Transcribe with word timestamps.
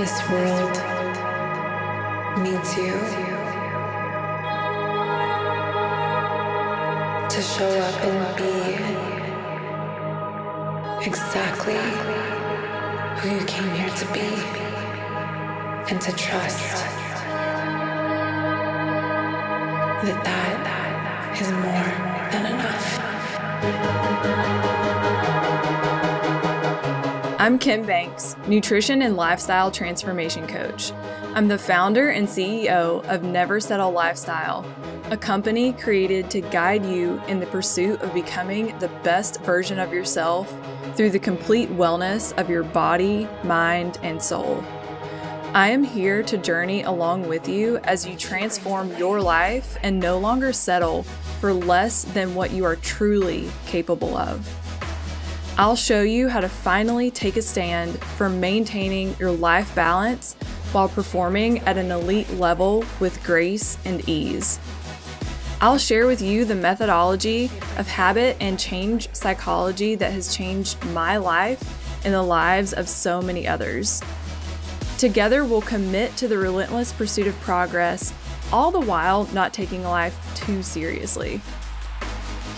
this 0.00 0.18
world 0.30 0.76
needs 2.38 2.70
you 2.74 2.94
to 7.28 7.40
show 7.42 7.68
up 7.68 7.96
and 8.08 8.36
be 8.40 8.54
exactly 11.06 11.80
who 13.18 13.28
you 13.36 13.44
came 13.44 13.70
here 13.74 13.90
to 13.90 14.06
be 14.14 14.30
and 15.90 16.00
to 16.00 16.12
trust 16.16 16.76
that 20.02 20.18
that 20.24 20.60
is 21.38 21.50
more 21.52 21.90
than 22.32 22.44
enough. 22.54 22.88
I'm 27.40 27.58
Kim 27.58 27.86
Banks, 27.86 28.36
nutrition 28.46 29.00
and 29.00 29.16
lifestyle 29.16 29.70
transformation 29.70 30.46
coach. 30.46 30.92
I'm 31.34 31.48
the 31.48 31.56
founder 31.56 32.10
and 32.10 32.28
CEO 32.28 33.02
of 33.08 33.22
Never 33.22 33.60
Settle 33.60 33.92
Lifestyle, 33.92 34.62
a 35.10 35.16
company 35.16 35.72
created 35.72 36.30
to 36.32 36.42
guide 36.42 36.84
you 36.84 37.18
in 37.28 37.40
the 37.40 37.46
pursuit 37.46 38.02
of 38.02 38.12
becoming 38.12 38.78
the 38.78 38.90
best 39.02 39.40
version 39.40 39.78
of 39.78 39.90
yourself 39.90 40.54
through 40.94 41.08
the 41.08 41.18
complete 41.18 41.70
wellness 41.70 42.38
of 42.38 42.50
your 42.50 42.62
body, 42.62 43.26
mind, 43.42 43.98
and 44.02 44.22
soul. 44.22 44.62
I 45.54 45.70
am 45.70 45.82
here 45.82 46.22
to 46.24 46.36
journey 46.36 46.82
along 46.82 47.26
with 47.26 47.48
you 47.48 47.78
as 47.84 48.06
you 48.06 48.18
transform 48.18 48.94
your 48.98 49.18
life 49.18 49.78
and 49.82 49.98
no 49.98 50.18
longer 50.18 50.52
settle 50.52 51.04
for 51.40 51.54
less 51.54 52.04
than 52.04 52.34
what 52.34 52.50
you 52.50 52.66
are 52.66 52.76
truly 52.76 53.50
capable 53.64 54.14
of. 54.14 54.46
I'll 55.60 55.76
show 55.76 56.00
you 56.00 56.30
how 56.30 56.40
to 56.40 56.48
finally 56.48 57.10
take 57.10 57.36
a 57.36 57.42
stand 57.42 58.02
for 58.02 58.30
maintaining 58.30 59.14
your 59.18 59.30
life 59.30 59.74
balance 59.74 60.32
while 60.72 60.88
performing 60.88 61.58
at 61.64 61.76
an 61.76 61.90
elite 61.90 62.30
level 62.30 62.82
with 62.98 63.22
grace 63.22 63.76
and 63.84 64.08
ease. 64.08 64.58
I'll 65.60 65.76
share 65.76 66.06
with 66.06 66.22
you 66.22 66.46
the 66.46 66.54
methodology 66.54 67.50
of 67.76 67.86
habit 67.86 68.38
and 68.40 68.58
change 68.58 69.14
psychology 69.14 69.96
that 69.96 70.12
has 70.12 70.34
changed 70.34 70.82
my 70.86 71.18
life 71.18 72.06
and 72.06 72.14
the 72.14 72.22
lives 72.22 72.72
of 72.72 72.88
so 72.88 73.20
many 73.20 73.46
others. 73.46 74.00
Together, 74.96 75.44
we'll 75.44 75.60
commit 75.60 76.16
to 76.16 76.26
the 76.26 76.38
relentless 76.38 76.90
pursuit 76.90 77.26
of 77.26 77.38
progress, 77.40 78.14
all 78.50 78.70
the 78.70 78.80
while 78.80 79.28
not 79.34 79.52
taking 79.52 79.82
life 79.82 80.18
too 80.34 80.62
seriously. 80.62 81.42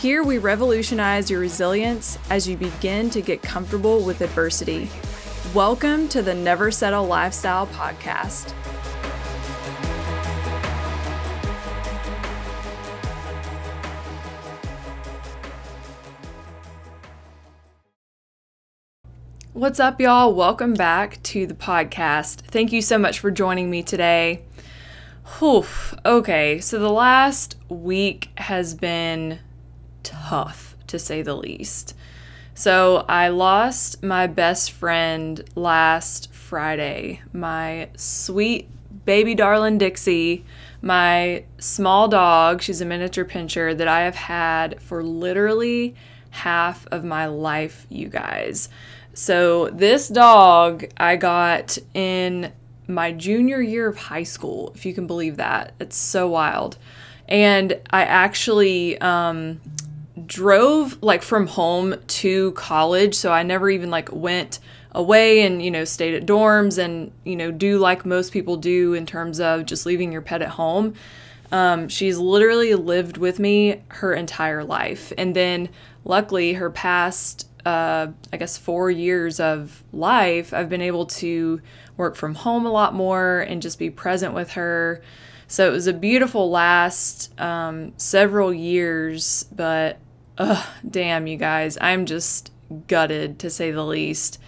Here, 0.03 0.25
we 0.25 0.39
revolutionize 0.39 1.31
your 1.31 1.39
resilience 1.39 2.19
as 2.29 2.49
you 2.49 2.57
begin 2.57 3.09
to 3.11 3.23
get 3.23 3.41
comfortable 3.41 4.05
with 4.05 4.21
adversity. 4.21 4.91
Welcome 5.55 6.09
to 6.09 6.23
the 6.23 6.35
Never 6.35 6.73
Settle 6.73 7.07
Lifestyle 7.07 7.69
Podcast. 7.69 8.51
What's 19.53 19.79
up, 19.79 20.01
y'all? 20.01 20.35
Welcome 20.35 20.75
back 20.75 21.23
to 21.23 21.47
the 21.47 21.55
podcast. 21.55 22.41
Thank 22.41 22.73
you 22.73 22.83
so 22.83 22.99
much 22.99 23.21
for 23.21 23.31
joining 23.31 23.71
me 23.71 23.85
today. 23.85 24.43
Whew. 25.39 25.65
Okay, 26.05 26.59
so 26.59 26.81
the 26.81 26.91
last 26.91 27.55
week 27.69 28.31
has 28.39 28.75
been 28.75 29.39
tough 30.03 30.77
to 30.87 30.99
say 30.99 31.23
the 31.23 31.35
least. 31.35 31.95
So, 32.55 33.07
I 33.09 33.29
lost 33.29 34.03
my 34.03 34.27
best 34.27 34.73
friend 34.73 35.43
last 35.55 36.31
Friday, 36.33 37.23
my 37.33 37.89
sweet 37.97 38.69
baby 39.07 39.35
darling 39.35 39.79
Dixie, 39.79 40.45
my 40.83 41.45
small 41.59 42.09
dog. 42.09 42.61
She's 42.61 42.83
a 42.83 42.85
miniature 42.85 43.25
pinscher 43.25 43.77
that 43.77 43.89
I 43.89 44.03
have 44.03 44.15
had 44.15 44.83
for 44.83 45.03
literally 45.03 45.95
half 46.31 46.87
of 46.89 47.05
my 47.05 47.27
life, 47.27 47.87
you 47.89 48.09
guys. 48.09 48.69
So, 49.15 49.69
this 49.71 50.09
dog 50.09 50.85
I 50.97 51.17
got 51.17 51.79
in 51.95 52.53
my 52.87 53.13
junior 53.13 53.61
year 53.61 53.89
of 53.89 53.97
high 53.97 54.23
school, 54.23 54.73
if 54.75 54.85
you 54.85 54.95
can 54.95 55.07
believe 55.07 55.37
that. 55.37 55.73
It's 55.81 55.97
so 55.97 56.29
wild. 56.29 56.79
And 57.29 57.81
I 57.91 58.05
actually 58.05 59.01
um, 59.01 59.61
drove 60.27 61.03
like 61.03 61.23
from 61.23 61.47
home 61.47 61.95
to 62.07 62.53
college. 62.53 63.15
So, 63.15 63.33
I 63.33 63.43
never 63.43 63.71
even 63.71 63.91
like 63.91 64.11
went 64.13 64.59
away 64.93 65.43
and, 65.43 65.63
you 65.63 65.71
know, 65.71 65.85
stayed 65.85 66.15
at 66.15 66.27
dorms 66.27 66.79
and, 66.83 67.13
you 67.25 67.37
know, 67.37 67.51
do 67.51 67.79
like 67.79 68.05
most 68.05 68.33
people 68.33 68.57
do 68.57 68.95
in 68.95 69.07
terms 69.07 69.41
of 69.41 69.65
just 69.67 69.87
leaving 69.87 70.13
your 70.13 70.23
pet 70.23 70.43
at 70.43 70.51
home. 70.51 70.95
Um, 71.51 71.89
she's 71.89 72.19
literally 72.19 72.75
lived 72.75 73.19
with 73.19 73.39
me 73.39 73.83
her 73.89 74.15
entire 74.15 74.65
life. 74.65 75.13
And 75.19 75.37
then, 75.37 75.69
luckily, 76.05 76.55
her 76.55 76.71
past 76.71 77.47
uh, 77.65 78.09
I 78.33 78.37
guess, 78.37 78.59
four 78.59 78.91
years 78.91 79.39
of 79.39 79.85
life, 79.93 80.53
I've 80.53 80.69
been 80.69 80.83
able 80.83 81.07
to 81.07 81.61
work 81.97 82.17
from 82.17 82.35
home 82.35 82.67
a 82.67 82.71
lot 82.71 82.95
more 82.95 83.41
and 83.41 83.63
just 83.63 83.79
be 83.79 83.91
present 83.91 84.35
with 84.35 84.53
her. 84.53 85.03
So 85.53 85.69
it 85.69 85.71
was 85.71 85.87
a 85.87 85.93
beautiful 85.93 86.49
last 86.49 87.39
um, 87.39 87.93
several 87.99 88.55
years, 88.55 89.43
but 89.55 89.99
ugh, 90.39 90.67
damn, 90.89 91.27
you 91.27 91.37
guys, 91.37 91.77
I'm 91.79 92.07
just 92.07 92.51
gutted 92.89 93.39
to 93.41 93.51
say 93.51 93.71
the 93.71 93.85
least. 93.85 94.39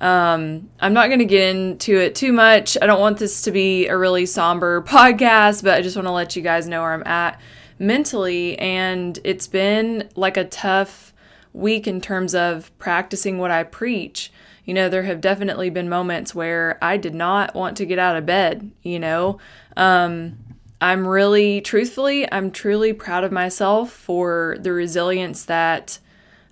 Um, 0.00 0.68
I'm 0.80 0.92
not 0.92 1.06
going 1.06 1.20
to 1.20 1.24
get 1.24 1.54
into 1.54 1.96
it 2.00 2.16
too 2.16 2.32
much. 2.32 2.76
I 2.82 2.86
don't 2.86 2.98
want 2.98 3.18
this 3.18 3.42
to 3.42 3.52
be 3.52 3.86
a 3.86 3.96
really 3.96 4.26
somber 4.26 4.82
podcast, 4.88 5.62
but 5.62 5.74
I 5.74 5.82
just 5.82 5.94
want 5.94 6.08
to 6.08 6.12
let 6.12 6.34
you 6.34 6.42
guys 6.42 6.66
know 6.66 6.82
where 6.82 6.94
I'm 6.94 7.06
at 7.06 7.40
mentally. 7.78 8.58
And 8.58 9.20
it's 9.22 9.46
been 9.46 10.08
like 10.16 10.36
a 10.36 10.46
tough 10.46 11.14
week 11.52 11.86
in 11.86 12.00
terms 12.00 12.34
of 12.34 12.76
practicing 12.76 13.38
what 13.38 13.52
I 13.52 13.62
preach. 13.62 14.32
You 14.64 14.74
know, 14.74 14.88
there 14.88 15.02
have 15.04 15.20
definitely 15.20 15.70
been 15.70 15.88
moments 15.88 16.34
where 16.34 16.78
I 16.82 16.96
did 16.96 17.14
not 17.14 17.54
want 17.54 17.76
to 17.78 17.86
get 17.86 17.98
out 17.98 18.16
of 18.16 18.26
bed, 18.26 18.70
you 18.82 18.98
know. 18.98 19.38
Um, 19.76 20.38
I'm 20.80 21.06
really, 21.06 21.60
truthfully, 21.60 22.30
I'm 22.32 22.50
truly 22.50 22.92
proud 22.92 23.24
of 23.24 23.32
myself 23.32 23.92
for 23.92 24.56
the 24.60 24.72
resilience 24.72 25.44
that 25.44 25.98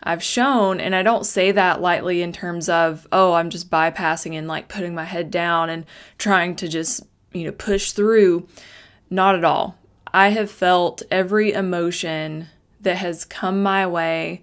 I've 0.03 0.23
shown. 0.23 0.81
And 0.81 0.95
I 0.95 1.03
don't 1.03 1.25
say 1.27 1.51
that 1.53 1.81
lightly 1.81 2.23
in 2.23 2.33
terms 2.33 2.69
of, 2.69 3.07
oh, 3.11 3.33
I'm 3.35 3.51
just 3.51 3.71
bypassing 3.71 4.35
and 4.35 4.47
like 4.47 4.69
putting 4.69 4.95
my 4.95 5.05
head 5.05 5.31
down 5.31 5.71
and 5.71 5.87
trying 6.19 6.57
to 6.57 6.69
just, 6.69 7.03
you 7.33 7.45
know, 7.45 7.53
push 7.53 7.93
through. 7.93 8.47
Not 9.11 9.35
at 9.35 9.45
all. 9.45 9.77
I 10.13 10.29
have 10.31 10.51
felt 10.51 11.03
every 11.11 11.53
emotion 11.53 12.49
that 12.81 12.97
has 12.97 13.25
come 13.25 13.63
my 13.63 13.87
way 13.87 14.43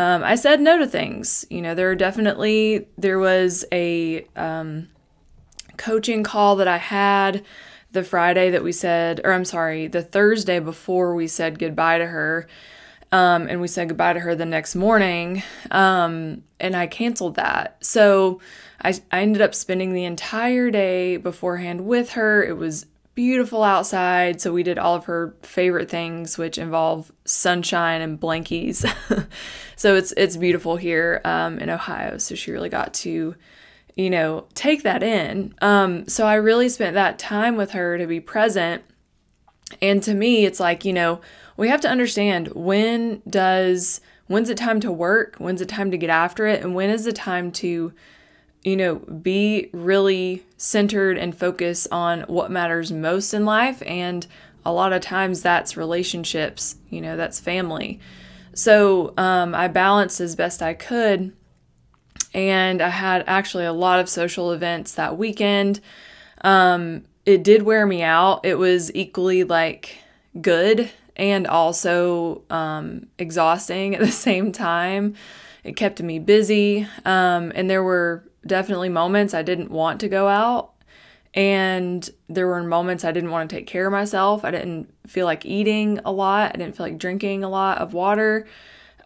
um, 0.00 0.24
I 0.24 0.34
said 0.34 0.62
no 0.62 0.78
to 0.78 0.86
things. 0.86 1.44
You 1.50 1.60
know, 1.60 1.74
there 1.74 1.90
are 1.90 1.94
definitely 1.94 2.86
there 2.96 3.18
was 3.18 3.66
a 3.70 4.26
um, 4.34 4.88
coaching 5.76 6.22
call 6.22 6.56
that 6.56 6.66
I 6.66 6.78
had 6.78 7.44
the 7.92 8.02
Friday 8.02 8.48
that 8.48 8.64
we 8.64 8.72
said, 8.72 9.20
or 9.24 9.34
I'm 9.34 9.44
sorry, 9.44 9.88
the 9.88 10.02
Thursday 10.02 10.58
before 10.58 11.14
we 11.14 11.26
said 11.26 11.58
goodbye 11.58 11.98
to 11.98 12.06
her. 12.06 12.48
Um, 13.12 13.46
and 13.48 13.60
we 13.60 13.68
said 13.68 13.88
goodbye 13.88 14.14
to 14.14 14.20
her 14.20 14.34
the 14.34 14.46
next 14.46 14.74
morning. 14.74 15.42
Um, 15.70 16.44
and 16.58 16.74
I 16.74 16.86
canceled 16.86 17.34
that. 17.34 17.76
So 17.84 18.40
I, 18.80 18.98
I 19.12 19.20
ended 19.20 19.42
up 19.42 19.54
spending 19.54 19.92
the 19.92 20.04
entire 20.04 20.70
day 20.70 21.18
beforehand 21.18 21.84
with 21.84 22.12
her. 22.12 22.42
It 22.42 22.56
was 22.56 22.86
beautiful 23.20 23.62
outside. 23.62 24.40
So 24.40 24.50
we 24.50 24.62
did 24.62 24.78
all 24.78 24.94
of 24.94 25.04
her 25.04 25.36
favorite 25.42 25.90
things, 25.90 26.38
which 26.38 26.56
involve 26.56 27.12
sunshine 27.26 28.00
and 28.00 28.18
blankies. 28.18 28.90
so 29.76 29.94
it's 29.94 30.12
it's 30.16 30.38
beautiful 30.38 30.76
here 30.76 31.20
um, 31.26 31.58
in 31.58 31.68
Ohio. 31.68 32.16
So 32.16 32.34
she 32.34 32.50
really 32.50 32.70
got 32.70 32.94
to, 32.94 33.34
you 33.94 34.08
know, 34.08 34.46
take 34.54 34.84
that 34.84 35.02
in. 35.02 35.54
Um, 35.60 36.08
so 36.08 36.26
I 36.26 36.36
really 36.36 36.70
spent 36.70 36.94
that 36.94 37.18
time 37.18 37.56
with 37.56 37.72
her 37.72 37.98
to 37.98 38.06
be 38.06 38.20
present. 38.20 38.84
And 39.82 40.02
to 40.04 40.14
me, 40.14 40.46
it's 40.46 40.58
like 40.58 40.86
you 40.86 40.94
know 40.94 41.20
we 41.58 41.68
have 41.68 41.82
to 41.82 41.90
understand 41.90 42.48
when 42.54 43.20
does 43.28 44.00
when's 44.28 44.48
it 44.48 44.56
time 44.56 44.80
to 44.80 44.90
work, 44.90 45.36
when's 45.36 45.60
it 45.60 45.68
time 45.68 45.90
to 45.90 45.98
get 45.98 46.08
after 46.08 46.46
it, 46.46 46.62
and 46.62 46.74
when 46.74 46.88
is 46.88 47.04
the 47.04 47.12
time 47.12 47.52
to 47.52 47.92
you 48.62 48.76
know, 48.76 48.96
be 48.96 49.70
really 49.72 50.42
centered 50.56 51.16
and 51.16 51.36
focus 51.36 51.86
on 51.90 52.22
what 52.22 52.50
matters 52.50 52.92
most 52.92 53.32
in 53.32 53.44
life. 53.44 53.82
And 53.86 54.26
a 54.64 54.72
lot 54.72 54.92
of 54.92 55.00
times 55.00 55.40
that's 55.40 55.76
relationships, 55.76 56.76
you 56.90 57.00
know, 57.00 57.16
that's 57.16 57.40
family. 57.40 58.00
So 58.52 59.14
um, 59.16 59.54
I 59.54 59.68
balanced 59.68 60.20
as 60.20 60.36
best 60.36 60.60
I 60.62 60.74
could. 60.74 61.32
And 62.34 62.82
I 62.82 62.90
had 62.90 63.24
actually 63.26 63.64
a 63.64 63.72
lot 63.72 63.98
of 63.98 64.08
social 64.08 64.52
events 64.52 64.94
that 64.94 65.16
weekend. 65.16 65.80
Um, 66.42 67.04
it 67.24 67.42
did 67.42 67.62
wear 67.62 67.86
me 67.86 68.02
out. 68.02 68.44
It 68.44 68.56
was 68.56 68.94
equally 68.94 69.44
like 69.44 69.98
good 70.40 70.90
and 71.16 71.46
also 71.46 72.42
um, 72.50 73.06
exhausting 73.18 73.94
at 73.96 74.00
the 74.00 74.12
same 74.12 74.52
time. 74.52 75.14
It 75.64 75.76
kept 75.76 76.02
me 76.02 76.18
busy. 76.18 76.86
Um, 77.04 77.52
and 77.54 77.68
there 77.68 77.82
were 77.82 78.29
definitely 78.46 78.88
moments 78.88 79.34
I 79.34 79.42
didn't 79.42 79.70
want 79.70 80.00
to 80.00 80.08
go 80.08 80.28
out. 80.28 80.72
And 81.32 82.08
there 82.28 82.48
were 82.48 82.62
moments 82.62 83.04
I 83.04 83.12
didn't 83.12 83.30
want 83.30 83.48
to 83.48 83.56
take 83.56 83.66
care 83.66 83.86
of 83.86 83.92
myself. 83.92 84.44
I 84.44 84.50
didn't 84.50 84.92
feel 85.06 85.26
like 85.26 85.46
eating 85.46 86.00
a 86.04 86.10
lot. 86.10 86.52
I 86.54 86.58
didn't 86.58 86.76
feel 86.76 86.86
like 86.86 86.98
drinking 86.98 87.44
a 87.44 87.48
lot 87.48 87.78
of 87.78 87.92
water. 87.94 88.48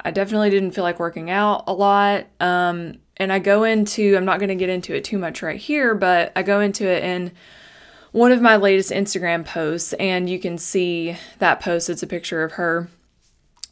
I 0.03 0.11
definitely 0.11 0.51
didn't 0.51 0.71
feel 0.73 0.85
like 0.85 0.99
working 0.99 1.31
out 1.31 1.65
a 1.67 1.73
lot. 1.75 2.27
Um, 2.41 2.99
and 3.17 3.33
I 3.33 3.39
go 3.39 3.65
into, 3.65 4.17
I'm 4.17 4.25
not 4.25 4.39
going 4.39 4.49
to 4.49 4.55
get 4.55 4.71
into 4.71 4.95
it 4.95 5.05
too 5.05 5.19
much 5.19 5.43
right 5.43 5.61
here, 5.61 5.95
but 5.95 6.33
I 6.35 6.43
go 6.43 6.61
into 6.61 6.87
it 6.87 7.05
in 7.05 7.33
one 8.13 8.33
of 8.33 8.41
my 8.41 8.57
latest 8.57 8.91
Instagram 8.91 9.45
posts, 9.45 9.93
and 9.95 10.31
you 10.31 10.39
can 10.39 10.57
see 10.57 11.17
that 11.41 11.61
post. 11.61 11.91
It's 11.91 12.03
a 12.03 12.07
picture 12.07 12.43
of 12.43 12.53
her. 12.53 12.89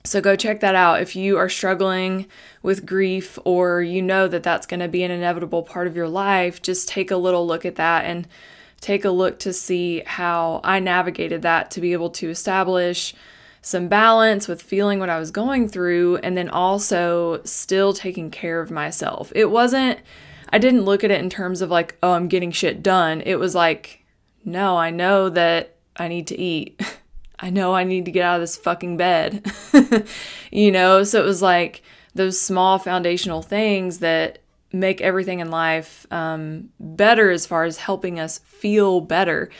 So 0.04 0.20
go 0.20 0.34
check 0.34 0.60
that 0.60 0.74
out 0.74 1.00
if 1.00 1.14
you 1.14 1.38
are 1.38 1.48
struggling 1.48 2.26
with 2.60 2.84
grief 2.84 3.38
or 3.44 3.82
you 3.82 4.02
know 4.02 4.26
that 4.26 4.42
that's 4.42 4.66
going 4.66 4.80
to 4.80 4.88
be 4.88 5.04
an 5.04 5.12
inevitable 5.12 5.62
part 5.62 5.86
of 5.86 5.94
your 5.94 6.08
life. 6.08 6.60
Just 6.60 6.88
take 6.88 7.10
a 7.10 7.16
little 7.16 7.46
look 7.46 7.64
at 7.64 7.76
that 7.76 8.04
and 8.04 8.26
take 8.80 9.04
a 9.04 9.10
look 9.10 9.38
to 9.38 9.52
see 9.52 10.02
how 10.04 10.60
I 10.64 10.80
navigated 10.80 11.42
that 11.42 11.70
to 11.72 11.80
be 11.80 11.92
able 11.92 12.10
to 12.10 12.30
establish 12.30 13.14
some 13.64 13.86
balance 13.86 14.48
with 14.48 14.60
feeling 14.60 14.98
what 14.98 15.08
I 15.08 15.20
was 15.20 15.30
going 15.30 15.68
through 15.68 16.16
and 16.16 16.36
then 16.36 16.48
also 16.48 17.40
still 17.44 17.92
taking 17.92 18.28
care 18.28 18.60
of 18.60 18.72
myself. 18.72 19.30
It 19.36 19.50
wasn't, 19.52 20.00
I 20.48 20.58
didn't 20.58 20.84
look 20.84 21.04
at 21.04 21.12
it 21.12 21.20
in 21.20 21.30
terms 21.30 21.62
of 21.62 21.70
like, 21.70 21.96
oh, 22.02 22.14
I'm 22.14 22.26
getting 22.26 22.50
shit 22.50 22.82
done. 22.82 23.22
It 23.24 23.36
was 23.36 23.54
like, 23.54 24.04
no, 24.44 24.76
I 24.76 24.90
know 24.90 25.28
that 25.28 25.76
I 25.96 26.08
need 26.08 26.26
to 26.26 26.38
eat. 26.38 26.82
I 27.42 27.50
know 27.50 27.74
I 27.74 27.82
need 27.82 28.04
to 28.04 28.12
get 28.12 28.24
out 28.24 28.36
of 28.36 28.40
this 28.42 28.56
fucking 28.56 28.96
bed. 28.96 29.44
you 30.52 30.70
know, 30.70 31.02
so 31.02 31.20
it 31.20 31.26
was 31.26 31.42
like 31.42 31.82
those 32.14 32.40
small 32.40 32.78
foundational 32.78 33.42
things 33.42 33.98
that 33.98 34.38
make 34.72 35.00
everything 35.00 35.40
in 35.40 35.50
life 35.50 36.06
um, 36.12 36.70
better 36.78 37.30
as 37.30 37.44
far 37.44 37.64
as 37.64 37.78
helping 37.78 38.20
us 38.20 38.38
feel 38.38 39.00
better. 39.00 39.50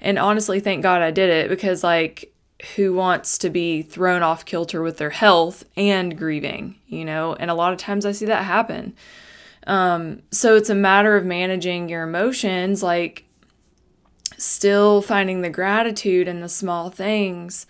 And 0.00 0.18
honestly, 0.18 0.60
thank 0.60 0.84
God 0.84 1.02
I 1.02 1.10
did 1.10 1.30
it 1.30 1.48
because, 1.48 1.82
like, 1.82 2.32
who 2.76 2.94
wants 2.94 3.38
to 3.38 3.50
be 3.50 3.82
thrown 3.82 4.22
off 4.22 4.44
kilter 4.44 4.80
with 4.80 4.98
their 4.98 5.10
health 5.10 5.64
and 5.76 6.16
grieving, 6.16 6.76
you 6.86 7.04
know? 7.04 7.34
And 7.34 7.50
a 7.50 7.54
lot 7.54 7.72
of 7.72 7.78
times 7.78 8.06
I 8.06 8.12
see 8.12 8.26
that 8.26 8.44
happen. 8.44 8.94
Um, 9.66 10.22
so 10.30 10.56
it's 10.56 10.70
a 10.70 10.74
matter 10.74 11.16
of 11.16 11.24
managing 11.24 11.88
your 11.88 12.02
emotions, 12.04 12.82
like 12.82 13.24
still 14.42 15.02
finding 15.02 15.42
the 15.42 15.50
gratitude 15.50 16.28
in 16.28 16.40
the 16.40 16.48
small 16.48 16.90
things 16.90 17.66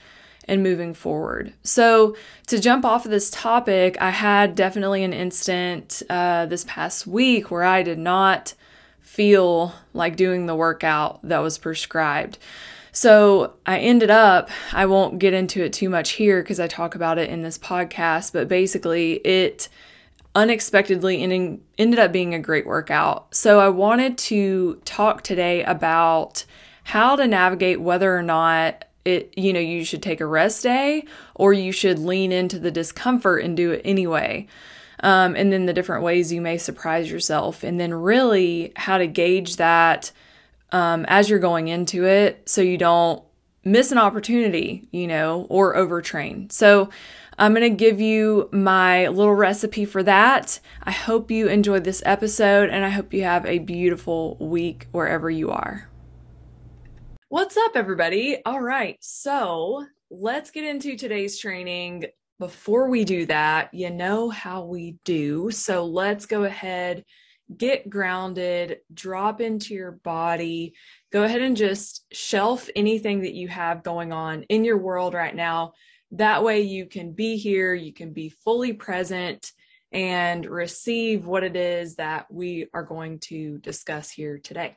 and 0.47 0.63
moving 0.63 0.95
forward. 0.95 1.53
So, 1.63 2.17
to 2.49 2.61
jump 2.61 2.85
off 2.85 3.05
of 3.05 3.11
this 3.11 3.31
topic, 3.31 3.97
I 4.01 4.11
had 4.11 4.55
definitely 4.55 5.05
an 5.05 5.13
instant 5.13 6.03
uh, 6.11 6.47
this 6.47 6.65
past 6.67 7.07
week 7.07 7.51
where 7.51 7.63
I 7.63 7.83
did 7.83 7.99
not 7.99 8.55
feel 9.01 9.75
like 9.93 10.17
doing 10.17 10.47
the 10.47 10.55
workout 10.55 11.21
that 11.23 11.39
was 11.41 11.59
prescribed. 11.59 12.39
So 12.93 13.55
I 13.65 13.79
ended 13.79 14.11
up, 14.11 14.51
I 14.73 14.85
won't 14.87 15.19
get 15.19 15.33
into 15.33 15.63
it 15.63 15.73
too 15.73 15.89
much 15.89 16.11
here 16.13 16.43
because 16.43 16.61
I 16.61 16.67
talk 16.67 16.95
about 16.95 17.19
it 17.19 17.31
in 17.31 17.43
this 17.43 17.59
podcast, 17.59 18.35
but 18.35 18.49
basically 18.49 19.15
it 19.25 19.69
unexpectedly 20.35 21.23
ending, 21.23 21.63
ended 21.79 21.99
up 21.99 22.13
being 22.13 22.35
a 22.35 22.39
great 22.39 22.67
workout. 22.67 23.35
So 23.35 23.61
I 23.61 23.69
wanted 23.69 24.17
to 24.19 24.81
talk 24.85 25.23
today 25.23 25.63
about 25.65 26.45
how 26.85 27.17
to 27.17 27.27
navigate 27.27 27.81
whether 27.81 28.17
or 28.17 28.23
not 28.23 28.85
it 29.05 29.35
you 29.37 29.53
know 29.53 29.61
you 29.61 29.85
should 29.85 30.03
take 30.03 30.21
a 30.21 30.27
rest 30.27 30.63
day 30.63 31.05
or 31.35 31.53
you 31.53 31.73
should 31.73 31.99
lean 31.99 32.31
into 32.31 32.57
the 32.59 32.71
discomfort 32.71 33.43
and 33.43 33.57
do 33.57 33.73
it 33.73 33.83
anyway 33.85 34.47
um, 35.01 35.35
and 35.35 35.53
then 35.53 35.67
the 35.67 35.73
different 35.73 36.05
ways 36.05 36.33
you 36.33 36.41
may 36.41 36.57
surprise 36.57 37.11
yourself 37.11 37.65
and 37.65 37.81
then 37.81 37.93
really 37.93 38.73
how 38.77 38.99
to 38.99 39.09
gauge 39.09 39.57
that 39.57 40.13
um, 40.71 41.05
as 41.09 41.29
you're 41.29 41.41
going 41.41 41.67
into 41.67 42.05
it 42.05 42.49
so 42.49 42.61
you 42.61 42.79
don't 42.79 43.25
miss 43.65 43.93
an 43.93 43.99
opportunity, 43.99 44.89
you 44.91 45.07
know, 45.07 45.47
or 45.49 45.75
overtrain. 45.75 46.51
So 46.51 46.91
I'm 47.43 47.55
going 47.55 47.69
to 47.69 47.77
give 47.77 48.01
you 48.01 48.49
my 48.53 49.09
little 49.09 49.35
recipe 49.35 49.85
for 49.85 50.01
that. 50.05 50.61
I 50.85 50.93
hope 50.93 51.29
you 51.29 51.49
enjoyed 51.49 51.83
this 51.83 52.01
episode 52.07 52.71
and 52.71 52.85
I 52.85 52.89
hope 52.89 53.13
you 53.13 53.25
have 53.25 53.45
a 53.47 53.59
beautiful 53.59 54.37
week 54.39 54.87
wherever 54.93 55.29
you 55.29 55.51
are. 55.51 55.91
What's 57.31 57.57
up, 57.57 57.73
everybody? 57.75 58.41
All 58.47 58.61
right, 58.61 58.97
so 59.01 59.85
let's 60.09 60.53
get 60.53 60.63
into 60.63 60.97
today's 60.97 61.37
training. 61.41 62.05
Before 62.39 62.89
we 62.89 63.05
do 63.05 63.27
that, 63.27 63.75
you 63.75 63.91
know 63.91 64.31
how 64.31 64.63
we 64.63 64.99
do. 65.05 65.51
So 65.51 65.85
let's 65.85 66.27
go 66.27 66.45
ahead 66.45 67.03
get 67.57 67.91
grounded, 67.91 68.79
drop 68.95 69.41
into 69.41 69.75
your 69.75 69.93
body. 69.93 70.75
Go 71.13 71.25
ahead 71.25 71.43
and 71.43 71.57
just 71.57 72.05
shelf 72.13 72.69
anything 72.75 73.21
that 73.23 73.35
you 73.35 73.49
have 73.49 73.83
going 73.83 74.13
on 74.13 74.45
in 74.45 74.65
your 74.65 74.79
world 74.79 75.15
right 75.15 75.35
now. 75.35 75.73
That 76.13 76.45
way, 76.45 76.63
you 76.63 76.87
can 76.87 77.13
be 77.13 77.37
here, 77.37 77.75
you 77.75 77.93
can 77.93 78.13
be 78.13 78.29
fully 78.29 78.73
present 78.75 79.51
and 79.93 80.45
receive 80.47 81.27
what 81.27 81.45
it 81.45 81.57
is 81.57 81.97
that 81.97 82.27
we 82.31 82.67
are 82.73 82.83
going 82.83 83.19
to 83.21 83.59
discuss 83.59 84.11
here 84.11 84.39
today. 84.39 84.77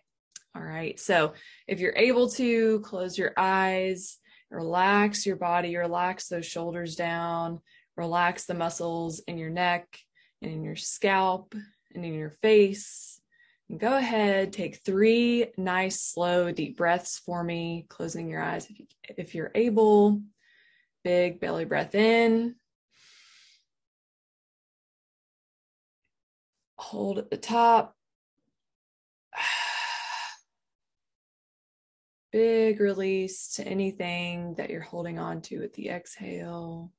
All 0.56 0.64
right. 0.64 0.98
So, 1.00 1.34
if 1.68 1.80
you're 1.80 1.96
able 1.96 2.30
to 2.32 2.80
close 2.82 3.18
your 3.18 3.34
eyes, 3.36 4.18
relax 4.50 5.26
your 5.26 5.36
body, 5.36 5.76
relax 5.76 6.28
those 6.28 6.46
shoulders 6.46 6.96
down, 6.96 7.60
relax 7.98 8.46
the 8.46 8.54
muscles 8.54 9.20
in 9.28 9.38
your 9.38 9.50
neck 9.50 10.00
and 10.42 10.52
in 10.52 10.64
your 10.64 10.76
scalp 10.78 11.54
and 11.94 12.06
in 12.06 12.14
your 12.14 12.30
face. 12.30 13.20
And 13.70 13.80
go 13.80 13.98
ahead, 13.98 14.54
take 14.54 14.82
three 14.86 15.48
nice, 15.58 16.02
slow, 16.02 16.52
deep 16.52 16.78
breaths 16.78 17.20
for 17.26 17.44
me, 17.44 17.86
closing 17.90 18.30
your 18.30 18.42
eyes 18.42 18.70
if, 18.70 18.80
you, 18.80 18.86
if 19.18 19.36
you're 19.36 19.52
able. 19.56 20.22
Big 21.06 21.40
belly 21.40 21.66
breath 21.66 21.94
in. 21.94 22.56
Hold 26.80 27.20
at 27.20 27.30
the 27.30 27.38
top. 27.38 27.96
Big 32.32 32.80
release 32.80 33.54
to 33.58 33.64
anything 33.68 34.56
that 34.56 34.72
you're 34.72 34.82
holding 34.82 35.20
on 35.20 35.42
to 35.44 35.60
with 35.60 35.76
the 35.76 35.90
exhale. 35.90 36.92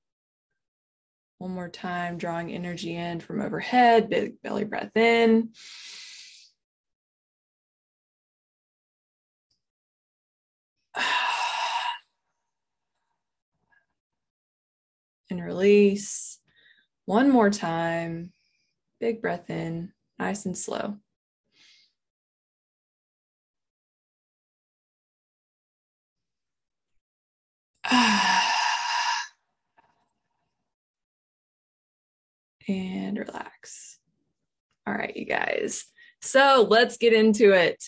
One 1.39 1.51
more 1.51 1.69
time, 1.69 2.17
drawing 2.17 2.53
energy 2.53 2.95
in 2.95 3.19
from 3.19 3.41
overhead, 3.41 4.09
big 4.09 4.41
belly 4.41 4.63
breath 4.63 4.97
in. 4.97 5.51
And 15.31 15.43
release. 15.43 16.39
One 17.05 17.31
more 17.31 17.51
time, 17.51 18.33
big 19.01 19.23
breath 19.23 19.51
in, 19.51 19.93
nice 20.19 20.47
and 20.47 20.57
slow. 20.57 20.97
And 32.69 33.17
relax. 33.17 34.01
All 34.89 34.95
right, 34.95 35.17
you 35.17 35.25
guys. 35.25 35.85
So 36.21 36.67
let's 36.69 36.97
get 36.97 37.13
into 37.13 37.53
it. 37.53 37.81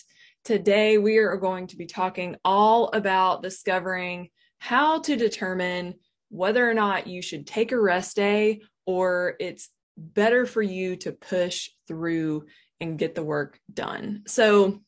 Today, 0.45 0.97
we 0.97 1.17
are 1.17 1.35
going 1.35 1.67
to 1.67 1.75
be 1.75 1.85
talking 1.85 2.37
all 2.45 2.87
about 2.93 3.43
discovering 3.43 4.29
how 4.59 4.99
to 5.01 5.17
determine 5.17 5.95
whether 6.29 6.67
or 6.67 6.73
not 6.73 7.07
you 7.07 7.21
should 7.21 7.45
take 7.45 7.71
a 7.71 7.79
rest 7.79 8.15
day 8.15 8.61
or 8.85 9.35
it's 9.39 9.69
better 9.97 10.45
for 10.45 10.61
you 10.61 10.95
to 10.95 11.11
push 11.11 11.69
through 11.87 12.45
and 12.79 12.97
get 12.97 13.15
the 13.15 13.23
work 13.23 13.59
done. 13.73 14.23
So, 14.27 14.79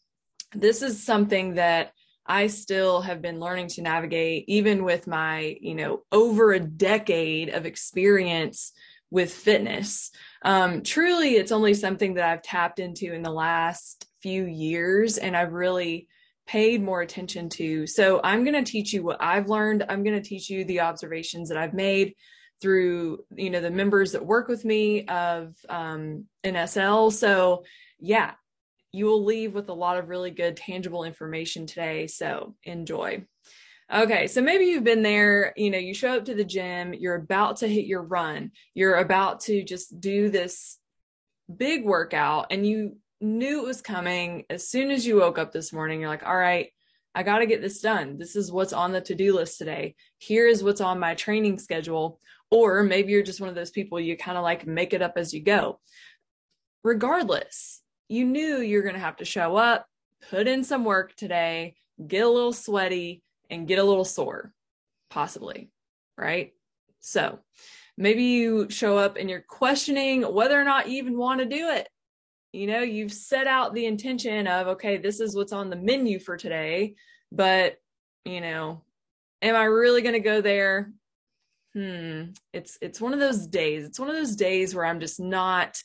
this 0.53 0.81
is 0.81 1.03
something 1.03 1.55
that 1.55 1.93
I 2.25 2.47
still 2.47 3.01
have 3.01 3.21
been 3.21 3.39
learning 3.39 3.67
to 3.69 3.81
navigate, 3.81 4.45
even 4.47 4.83
with 4.83 5.07
my, 5.07 5.57
you 5.61 5.75
know, 5.75 6.03
over 6.11 6.51
a 6.51 6.59
decade 6.59 7.49
of 7.49 7.65
experience 7.65 8.73
with 9.09 9.33
fitness. 9.33 10.11
Um, 10.43 10.83
truly, 10.83 11.35
it's 11.35 11.51
only 11.51 11.73
something 11.73 12.15
that 12.15 12.29
I've 12.29 12.41
tapped 12.41 12.79
into 12.79 13.13
in 13.13 13.21
the 13.21 13.31
last 13.31 14.07
few 14.21 14.45
years 14.45 15.17
and 15.17 15.35
I've 15.35 15.53
really 15.53 16.07
paid 16.47 16.81
more 16.81 17.01
attention 17.01 17.49
to. 17.49 17.87
So 17.87 18.19
I'm 18.23 18.43
going 18.43 18.63
to 18.63 18.69
teach 18.69 18.93
you 18.93 19.03
what 19.03 19.21
I've 19.21 19.49
learned. 19.49 19.85
I'm 19.87 20.03
going 20.03 20.21
to 20.21 20.27
teach 20.27 20.49
you 20.49 20.65
the 20.65 20.81
observations 20.81 21.49
that 21.49 21.57
I've 21.57 21.73
made 21.73 22.15
through, 22.61 23.19
you 23.35 23.49
know, 23.49 23.61
the 23.61 23.71
members 23.71 24.11
that 24.11 24.25
work 24.25 24.47
with 24.47 24.65
me 24.65 25.05
of 25.07 25.55
um, 25.69 26.25
NSL. 26.43 27.11
So 27.11 27.63
yeah, 27.99 28.31
you 28.91 29.05
will 29.05 29.23
leave 29.23 29.53
with 29.53 29.69
a 29.69 29.73
lot 29.73 29.97
of 29.97 30.09
really 30.09 30.31
good 30.31 30.57
tangible 30.57 31.03
information 31.03 31.65
today. 31.65 32.07
So 32.07 32.55
enjoy. 32.63 33.25
Okay, 33.93 34.27
so 34.27 34.41
maybe 34.41 34.65
you've 34.65 34.85
been 34.85 35.01
there, 35.01 35.53
you 35.57 35.69
know, 35.69 35.77
you 35.77 35.93
show 35.93 36.15
up 36.15 36.25
to 36.25 36.33
the 36.33 36.45
gym, 36.45 36.93
you're 36.93 37.15
about 37.15 37.57
to 37.57 37.67
hit 37.67 37.85
your 37.85 38.01
run, 38.01 38.51
you're 38.73 38.95
about 38.95 39.41
to 39.41 39.63
just 39.63 39.99
do 39.99 40.29
this 40.29 40.77
big 41.53 41.83
workout 41.83 42.47
and 42.51 42.65
you 42.65 42.95
knew 43.21 43.61
it 43.61 43.67
was 43.67 43.81
coming. 43.81 44.45
As 44.49 44.67
soon 44.67 44.91
as 44.91 45.05
you 45.05 45.17
woke 45.17 45.37
up 45.37 45.51
this 45.51 45.71
morning, 45.71 45.99
you're 45.99 46.09
like, 46.09 46.25
all 46.25 46.35
right, 46.35 46.69
I 47.13 47.23
got 47.23 47.39
to 47.39 47.45
get 47.45 47.61
this 47.61 47.81
done. 47.81 48.17
This 48.17 48.35
is 48.35 48.51
what's 48.51 48.73
on 48.73 48.91
the 48.91 49.01
to 49.01 49.15
do 49.15 49.35
list 49.35 49.57
today. 49.57 49.95
Here 50.17 50.47
is 50.47 50.63
what's 50.63 50.81
on 50.81 50.99
my 50.99 51.15
training 51.15 51.59
schedule. 51.59 52.19
Or 52.49 52.83
maybe 52.83 53.11
you're 53.11 53.23
just 53.23 53.39
one 53.39 53.49
of 53.49 53.55
those 53.55 53.71
people 53.71 53.99
you 53.99 54.17
kind 54.17 54.37
of 54.37 54.43
like 54.43 54.67
make 54.67 54.93
it 54.93 55.01
up 55.01 55.13
as 55.15 55.33
you 55.33 55.41
go. 55.41 55.79
Regardless, 56.83 57.81
you 58.09 58.25
knew 58.25 58.59
you're 58.59 58.83
going 58.83 58.95
to 58.95 58.99
have 58.99 59.17
to 59.17 59.25
show 59.25 59.55
up, 59.55 59.85
put 60.29 60.47
in 60.47 60.63
some 60.63 60.83
work 60.83 61.15
today, 61.15 61.75
get 62.05 62.25
a 62.25 62.29
little 62.29 62.53
sweaty, 62.53 63.23
and 63.49 63.67
get 63.67 63.79
a 63.79 63.83
little 63.83 64.05
sore, 64.05 64.53
possibly. 65.09 65.69
Right. 66.17 66.53
So 66.99 67.39
maybe 67.97 68.23
you 68.23 68.69
show 68.69 68.97
up 68.97 69.17
and 69.17 69.29
you're 69.29 69.45
questioning 69.47 70.23
whether 70.23 70.59
or 70.59 70.63
not 70.63 70.89
you 70.89 70.97
even 70.97 71.17
want 71.17 71.39
to 71.39 71.45
do 71.45 71.69
it. 71.69 71.87
You 72.53 72.67
know, 72.67 72.81
you've 72.81 73.13
set 73.13 73.47
out 73.47 73.73
the 73.73 73.85
intention 73.85 74.45
of, 74.47 74.67
okay, 74.67 74.97
this 74.97 75.19
is 75.19 75.35
what's 75.35 75.53
on 75.53 75.69
the 75.69 75.75
menu 75.75 76.19
for 76.19 76.35
today, 76.35 76.95
but, 77.31 77.77
you 78.25 78.41
know, 78.41 78.83
am 79.41 79.55
I 79.55 79.63
really 79.63 80.01
going 80.01 80.13
to 80.13 80.19
go 80.19 80.41
there? 80.41 80.91
Hmm, 81.73 82.31
it's 82.51 82.77
it's 82.81 82.99
one 82.99 83.13
of 83.13 83.19
those 83.19 83.47
days. 83.47 83.85
It's 83.85 83.99
one 83.99 84.09
of 84.09 84.15
those 84.15 84.35
days 84.35 84.75
where 84.75 84.85
I'm 84.85 84.99
just 84.99 85.19
not 85.19 85.81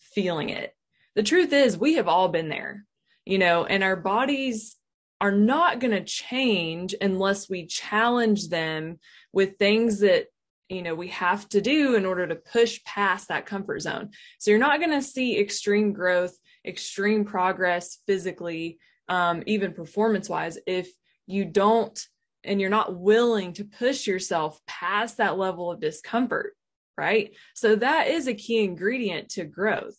feeling 0.00 0.48
it. 0.48 0.74
The 1.14 1.22
truth 1.22 1.52
is, 1.52 1.78
we 1.78 1.94
have 1.94 2.08
all 2.08 2.28
been 2.28 2.48
there, 2.48 2.84
you 3.24 3.38
know, 3.38 3.64
and 3.64 3.84
our 3.84 3.96
bodies 3.96 4.76
are 5.20 5.32
not 5.32 5.78
going 5.78 5.92
to 5.92 6.04
change 6.04 6.94
unless 7.00 7.48
we 7.48 7.66
challenge 7.66 8.48
them 8.48 8.98
with 9.32 9.56
things 9.58 10.00
that 10.00 10.26
you 10.68 10.82
know 10.82 10.94
we 10.94 11.08
have 11.08 11.48
to 11.50 11.60
do 11.60 11.94
in 11.94 12.04
order 12.04 12.26
to 12.26 12.34
push 12.34 12.82
past 12.84 13.28
that 13.28 13.46
comfort 13.46 13.80
zone. 13.80 14.10
So 14.38 14.50
you're 14.50 14.60
not 14.60 14.80
going 14.80 14.92
to 14.92 15.02
see 15.02 15.38
extreme 15.38 15.92
growth 15.92 16.36
extreme 16.66 17.24
progress 17.24 17.98
physically 18.06 18.78
um, 19.08 19.42
even 19.46 19.72
performance 19.72 20.28
wise 20.28 20.58
if 20.66 20.90
you 21.26 21.44
don't 21.44 21.98
and 22.44 22.60
you're 22.60 22.70
not 22.70 22.98
willing 22.98 23.52
to 23.54 23.64
push 23.64 24.06
yourself 24.06 24.60
past 24.66 25.16
that 25.16 25.38
level 25.38 25.70
of 25.70 25.80
discomfort 25.80 26.54
right? 26.98 27.30
So 27.54 27.76
that 27.76 28.08
is 28.08 28.26
a 28.26 28.34
key 28.34 28.64
ingredient 28.64 29.28
to 29.30 29.44
growth. 29.44 29.96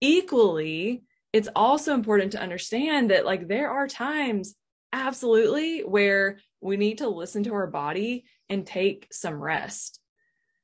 Equally 0.00 1.04
it's 1.32 1.48
also 1.54 1.92
important 1.92 2.32
to 2.32 2.40
understand 2.40 3.10
that 3.10 3.26
like 3.26 3.46
there 3.46 3.70
are 3.70 3.86
times 3.86 4.54
absolutely 4.92 5.80
where 5.80 6.38
we 6.62 6.78
need 6.78 6.98
to 6.98 7.08
listen 7.08 7.44
to 7.44 7.52
our 7.52 7.66
body 7.66 8.24
and 8.48 8.66
take 8.66 9.08
some 9.10 9.34
rest. 9.34 10.00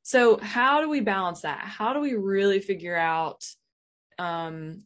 So, 0.02 0.38
how 0.38 0.80
do 0.80 0.88
we 0.88 1.00
balance 1.00 1.42
that? 1.42 1.60
How 1.60 1.92
do 1.92 2.00
we 2.00 2.14
really 2.14 2.60
figure 2.60 2.96
out 2.96 3.44
um, 4.18 4.84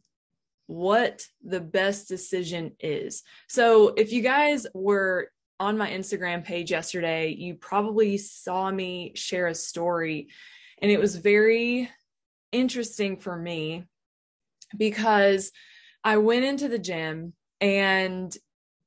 what 0.66 1.26
the 1.42 1.60
best 1.60 2.08
decision 2.08 2.72
is? 2.80 3.22
So, 3.48 3.88
if 3.88 4.12
you 4.12 4.22
guys 4.22 4.66
were 4.74 5.30
on 5.58 5.78
my 5.78 5.90
Instagram 5.90 6.44
page 6.44 6.70
yesterday, 6.70 7.30
you 7.30 7.54
probably 7.54 8.18
saw 8.18 8.70
me 8.70 9.12
share 9.14 9.46
a 9.46 9.54
story, 9.54 10.28
and 10.82 10.90
it 10.90 11.00
was 11.00 11.16
very 11.16 11.90
interesting 12.52 13.16
for 13.16 13.36
me 13.36 13.84
because 14.76 15.50
I 16.04 16.18
went 16.18 16.44
into 16.44 16.68
the 16.68 16.78
gym 16.78 17.32
and 17.60 18.36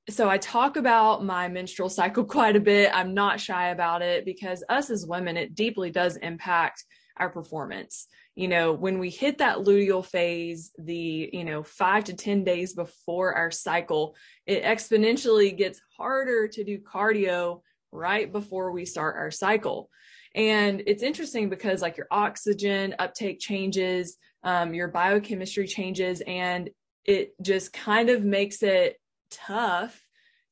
so 0.09 0.29
I 0.29 0.37
talk 0.37 0.77
about 0.77 1.23
my 1.23 1.47
menstrual 1.47 1.89
cycle 1.89 2.23
quite 2.25 2.55
a 2.55 2.61
bit. 2.61 2.91
I'm 2.93 3.13
not 3.13 3.39
shy 3.39 3.69
about 3.69 4.01
it 4.01 4.25
because 4.25 4.63
us 4.69 4.89
as 4.89 5.05
women, 5.05 5.37
it 5.37 5.55
deeply 5.55 5.91
does 5.91 6.17
impact 6.17 6.83
our 7.17 7.29
performance. 7.29 8.07
You 8.35 8.47
know, 8.47 8.73
when 8.73 8.99
we 8.99 9.09
hit 9.09 9.39
that 9.39 9.57
luteal 9.57 10.05
phase, 10.05 10.71
the, 10.77 11.29
you 11.33 11.43
know, 11.43 11.63
five 11.63 12.05
to 12.05 12.13
10 12.13 12.43
days 12.43 12.73
before 12.73 13.33
our 13.35 13.51
cycle, 13.51 14.15
it 14.45 14.63
exponentially 14.63 15.55
gets 15.55 15.81
harder 15.97 16.47
to 16.47 16.63
do 16.63 16.79
cardio 16.79 17.61
right 17.91 18.31
before 18.31 18.71
we 18.71 18.85
start 18.85 19.17
our 19.17 19.31
cycle. 19.31 19.89
And 20.35 20.83
it's 20.87 21.03
interesting 21.03 21.49
because 21.49 21.81
like 21.81 21.97
your 21.97 22.07
oxygen 22.11 22.95
uptake 22.99 23.39
changes, 23.39 24.15
um, 24.43 24.73
your 24.73 24.87
biochemistry 24.87 25.67
changes, 25.67 26.21
and 26.25 26.69
it 27.03 27.33
just 27.41 27.73
kind 27.73 28.09
of 28.09 28.23
makes 28.23 28.61
it 28.61 28.98
tough 29.31 30.05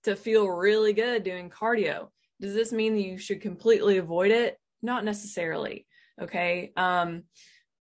to 0.04 0.16
feel 0.16 0.48
really 0.48 0.94
good 0.94 1.24
doing 1.24 1.50
cardio. 1.50 2.08
Does 2.40 2.54
this 2.54 2.72
mean 2.72 2.96
that 2.96 3.02
you 3.02 3.18
should 3.18 3.42
completely 3.42 3.98
avoid 3.98 4.32
it? 4.32 4.58
Not 4.82 5.04
necessarily. 5.04 5.86
Okay. 6.22 6.72
Um, 6.78 7.24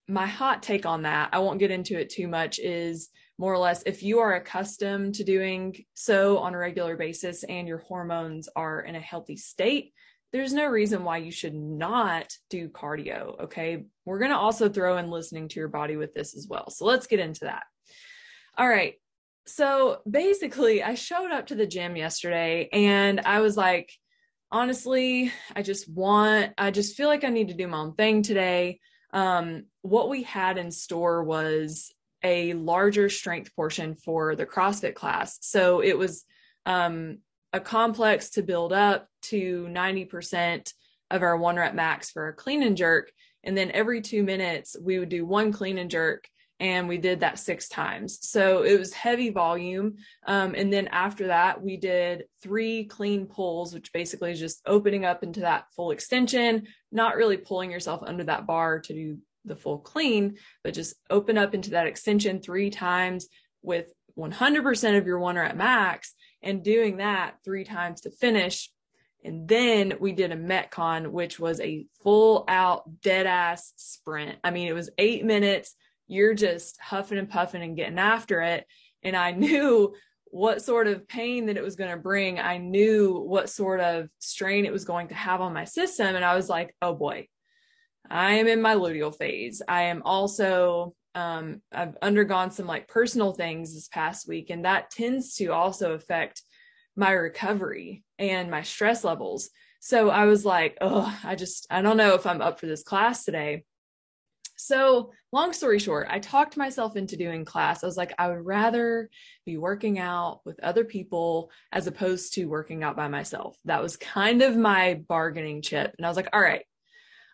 my 0.08 0.26
hot 0.26 0.62
take 0.62 0.86
on 0.86 1.02
that, 1.02 1.30
I 1.32 1.38
won't 1.38 1.58
get 1.58 1.70
into 1.70 1.98
it 1.98 2.10
too 2.10 2.28
much, 2.28 2.58
is 2.58 3.10
more 3.38 3.52
or 3.52 3.58
less 3.58 3.82
if 3.84 4.02
you 4.02 4.18
are 4.20 4.34
accustomed 4.34 5.14
to 5.16 5.24
doing 5.24 5.84
so 5.94 6.38
on 6.38 6.54
a 6.54 6.58
regular 6.58 6.96
basis 6.96 7.44
and 7.44 7.68
your 7.68 7.78
hormones 7.78 8.48
are 8.56 8.80
in 8.80 8.96
a 8.96 9.00
healthy 9.00 9.36
state, 9.36 9.92
there's 10.32 10.52
no 10.52 10.66
reason 10.66 11.04
why 11.04 11.18
you 11.18 11.30
should 11.30 11.54
not 11.54 12.32
do 12.50 12.68
cardio. 12.68 13.38
Okay. 13.44 13.84
We're 14.04 14.18
going 14.18 14.30
to 14.30 14.36
also 14.36 14.68
throw 14.68 14.96
in 14.96 15.10
listening 15.10 15.48
to 15.48 15.60
your 15.60 15.68
body 15.68 15.96
with 15.96 16.14
this 16.14 16.34
as 16.34 16.48
well. 16.48 16.70
So 16.70 16.84
let's 16.84 17.06
get 17.06 17.20
into 17.20 17.44
that. 17.44 17.64
All 18.56 18.68
right 18.68 18.94
so 19.48 20.00
basically, 20.08 20.82
I 20.82 20.94
showed 20.94 21.30
up 21.30 21.46
to 21.46 21.54
the 21.54 21.66
gym 21.66 21.96
yesterday 21.96 22.68
and 22.72 23.20
I 23.20 23.40
was 23.40 23.56
like, 23.56 23.90
honestly, 24.52 25.32
I 25.56 25.62
just 25.62 25.88
want, 25.88 26.52
I 26.58 26.70
just 26.70 26.96
feel 26.96 27.08
like 27.08 27.24
I 27.24 27.28
need 27.28 27.48
to 27.48 27.54
do 27.54 27.66
my 27.66 27.78
own 27.78 27.94
thing 27.94 28.22
today. 28.22 28.80
Um, 29.12 29.64
what 29.82 30.10
we 30.10 30.22
had 30.22 30.58
in 30.58 30.70
store 30.70 31.24
was 31.24 31.92
a 32.22 32.52
larger 32.54 33.08
strength 33.08 33.54
portion 33.56 33.94
for 33.94 34.36
the 34.36 34.46
CrossFit 34.46 34.94
class. 34.94 35.38
So 35.40 35.80
it 35.80 35.96
was 35.96 36.24
um, 36.66 37.18
a 37.52 37.60
complex 37.60 38.30
to 38.30 38.42
build 38.42 38.72
up 38.72 39.08
to 39.22 39.66
90% 39.70 40.72
of 41.10 41.22
our 41.22 41.36
one 41.38 41.56
rep 41.56 41.74
max 41.74 42.10
for 42.10 42.28
a 42.28 42.34
clean 42.34 42.62
and 42.62 42.76
jerk. 42.76 43.10
And 43.44 43.56
then 43.56 43.70
every 43.70 44.02
two 44.02 44.22
minutes, 44.22 44.76
we 44.78 44.98
would 44.98 45.08
do 45.08 45.24
one 45.24 45.52
clean 45.52 45.78
and 45.78 45.90
jerk 45.90 46.28
and 46.60 46.88
we 46.88 46.98
did 46.98 47.20
that 47.20 47.38
six 47.38 47.68
times. 47.68 48.18
So 48.22 48.62
it 48.62 48.78
was 48.78 48.92
heavy 48.92 49.30
volume. 49.30 49.96
Um, 50.26 50.54
and 50.56 50.72
then 50.72 50.88
after 50.88 51.28
that, 51.28 51.62
we 51.62 51.76
did 51.76 52.24
three 52.42 52.84
clean 52.84 53.26
pulls, 53.26 53.72
which 53.72 53.92
basically 53.92 54.32
is 54.32 54.40
just 54.40 54.60
opening 54.66 55.04
up 55.04 55.22
into 55.22 55.40
that 55.40 55.66
full 55.76 55.92
extension, 55.92 56.66
not 56.90 57.16
really 57.16 57.36
pulling 57.36 57.70
yourself 57.70 58.02
under 58.04 58.24
that 58.24 58.46
bar 58.46 58.80
to 58.80 58.92
do 58.92 59.18
the 59.44 59.56
full 59.56 59.78
clean, 59.78 60.36
but 60.64 60.74
just 60.74 60.96
open 61.10 61.38
up 61.38 61.54
into 61.54 61.70
that 61.70 61.86
extension 61.86 62.40
three 62.40 62.70
times 62.70 63.28
with 63.62 63.92
100% 64.18 64.98
of 64.98 65.06
your 65.06 65.20
one 65.20 65.36
rep 65.36 65.54
max 65.54 66.14
and 66.42 66.64
doing 66.64 66.96
that 66.96 67.36
three 67.44 67.64
times 67.64 68.00
to 68.00 68.10
finish. 68.10 68.70
And 69.24 69.48
then 69.48 69.94
we 70.00 70.12
did 70.12 70.32
a 70.32 70.36
Metcon, 70.36 71.08
which 71.10 71.38
was 71.38 71.60
a 71.60 71.86
full 72.02 72.44
out 72.48 73.00
dead 73.00 73.26
ass 73.26 73.72
sprint. 73.76 74.38
I 74.42 74.50
mean, 74.50 74.68
it 74.68 74.74
was 74.74 74.90
eight 74.98 75.24
minutes 75.24 75.74
you're 76.08 76.34
just 76.34 76.80
huffing 76.80 77.18
and 77.18 77.30
puffing 77.30 77.62
and 77.62 77.76
getting 77.76 77.98
after 77.98 78.40
it. 78.40 78.66
And 79.02 79.14
I 79.14 79.30
knew 79.32 79.94
what 80.30 80.62
sort 80.62 80.86
of 80.86 81.08
pain 81.08 81.46
that 81.46 81.56
it 81.56 81.62
was 81.62 81.76
going 81.76 81.90
to 81.90 81.96
bring. 81.96 82.38
I 82.38 82.58
knew 82.58 83.18
what 83.20 83.48
sort 83.48 83.80
of 83.80 84.08
strain 84.18 84.66
it 84.66 84.72
was 84.72 84.84
going 84.84 85.08
to 85.08 85.14
have 85.14 85.40
on 85.40 85.54
my 85.54 85.64
system. 85.64 86.16
And 86.16 86.24
I 86.24 86.34
was 86.34 86.48
like, 86.48 86.74
oh 86.82 86.94
boy, 86.94 87.28
I 88.10 88.34
am 88.34 88.46
in 88.46 88.60
my 88.60 88.74
luteal 88.74 89.16
phase. 89.16 89.62
I 89.66 89.82
am 89.84 90.02
also, 90.04 90.94
um, 91.14 91.62
I've 91.72 91.96
undergone 92.02 92.50
some 92.50 92.66
like 92.66 92.88
personal 92.88 93.32
things 93.32 93.74
this 93.74 93.88
past 93.88 94.28
week, 94.28 94.50
and 94.50 94.64
that 94.64 94.90
tends 94.90 95.34
to 95.36 95.48
also 95.48 95.92
affect 95.92 96.42
my 96.96 97.10
recovery 97.12 98.04
and 98.18 98.50
my 98.50 98.62
stress 98.62 99.04
levels. 99.04 99.50
So 99.80 100.10
I 100.10 100.24
was 100.24 100.44
like, 100.44 100.76
oh, 100.80 101.16
I 101.22 101.36
just, 101.36 101.66
I 101.70 101.82
don't 101.82 101.96
know 101.96 102.14
if 102.14 102.26
I'm 102.26 102.42
up 102.42 102.58
for 102.58 102.66
this 102.66 102.82
class 102.82 103.24
today. 103.24 103.64
So, 104.60 105.12
long 105.30 105.52
story 105.52 105.78
short, 105.78 106.08
I 106.10 106.18
talked 106.18 106.56
myself 106.56 106.96
into 106.96 107.16
doing 107.16 107.44
class. 107.44 107.84
I 107.84 107.86
was 107.86 107.96
like, 107.96 108.12
I 108.18 108.28
would 108.28 108.44
rather 108.44 109.08
be 109.46 109.56
working 109.56 110.00
out 110.00 110.40
with 110.44 110.58
other 110.64 110.84
people 110.84 111.52
as 111.70 111.86
opposed 111.86 112.34
to 112.34 112.46
working 112.46 112.82
out 112.82 112.96
by 112.96 113.06
myself. 113.06 113.56
That 113.66 113.80
was 113.80 113.96
kind 113.96 114.42
of 114.42 114.56
my 114.56 114.94
bargaining 115.08 115.62
chip. 115.62 115.94
And 115.96 116.04
I 116.04 116.10
was 116.10 116.16
like, 116.16 116.30
all 116.32 116.40
right, 116.40 116.64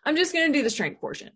I'm 0.05 0.15
just 0.15 0.33
going 0.33 0.53
to 0.53 0.57
do 0.57 0.61
the 0.61 0.69
strength 0.69 1.01
portion. 1.01 1.31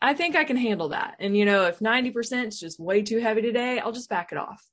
I 0.00 0.14
think 0.14 0.36
I 0.36 0.44
can 0.44 0.56
handle 0.56 0.88
that. 0.88 1.16
And, 1.20 1.36
you 1.36 1.44
know, 1.44 1.66
if 1.66 1.80
90% 1.80 2.48
is 2.48 2.58
just 2.58 2.80
way 2.80 3.02
too 3.02 3.18
heavy 3.18 3.42
today, 3.42 3.78
I'll 3.78 3.92
just 3.92 4.08
back 4.08 4.32
it 4.32 4.38
off. 4.38 4.64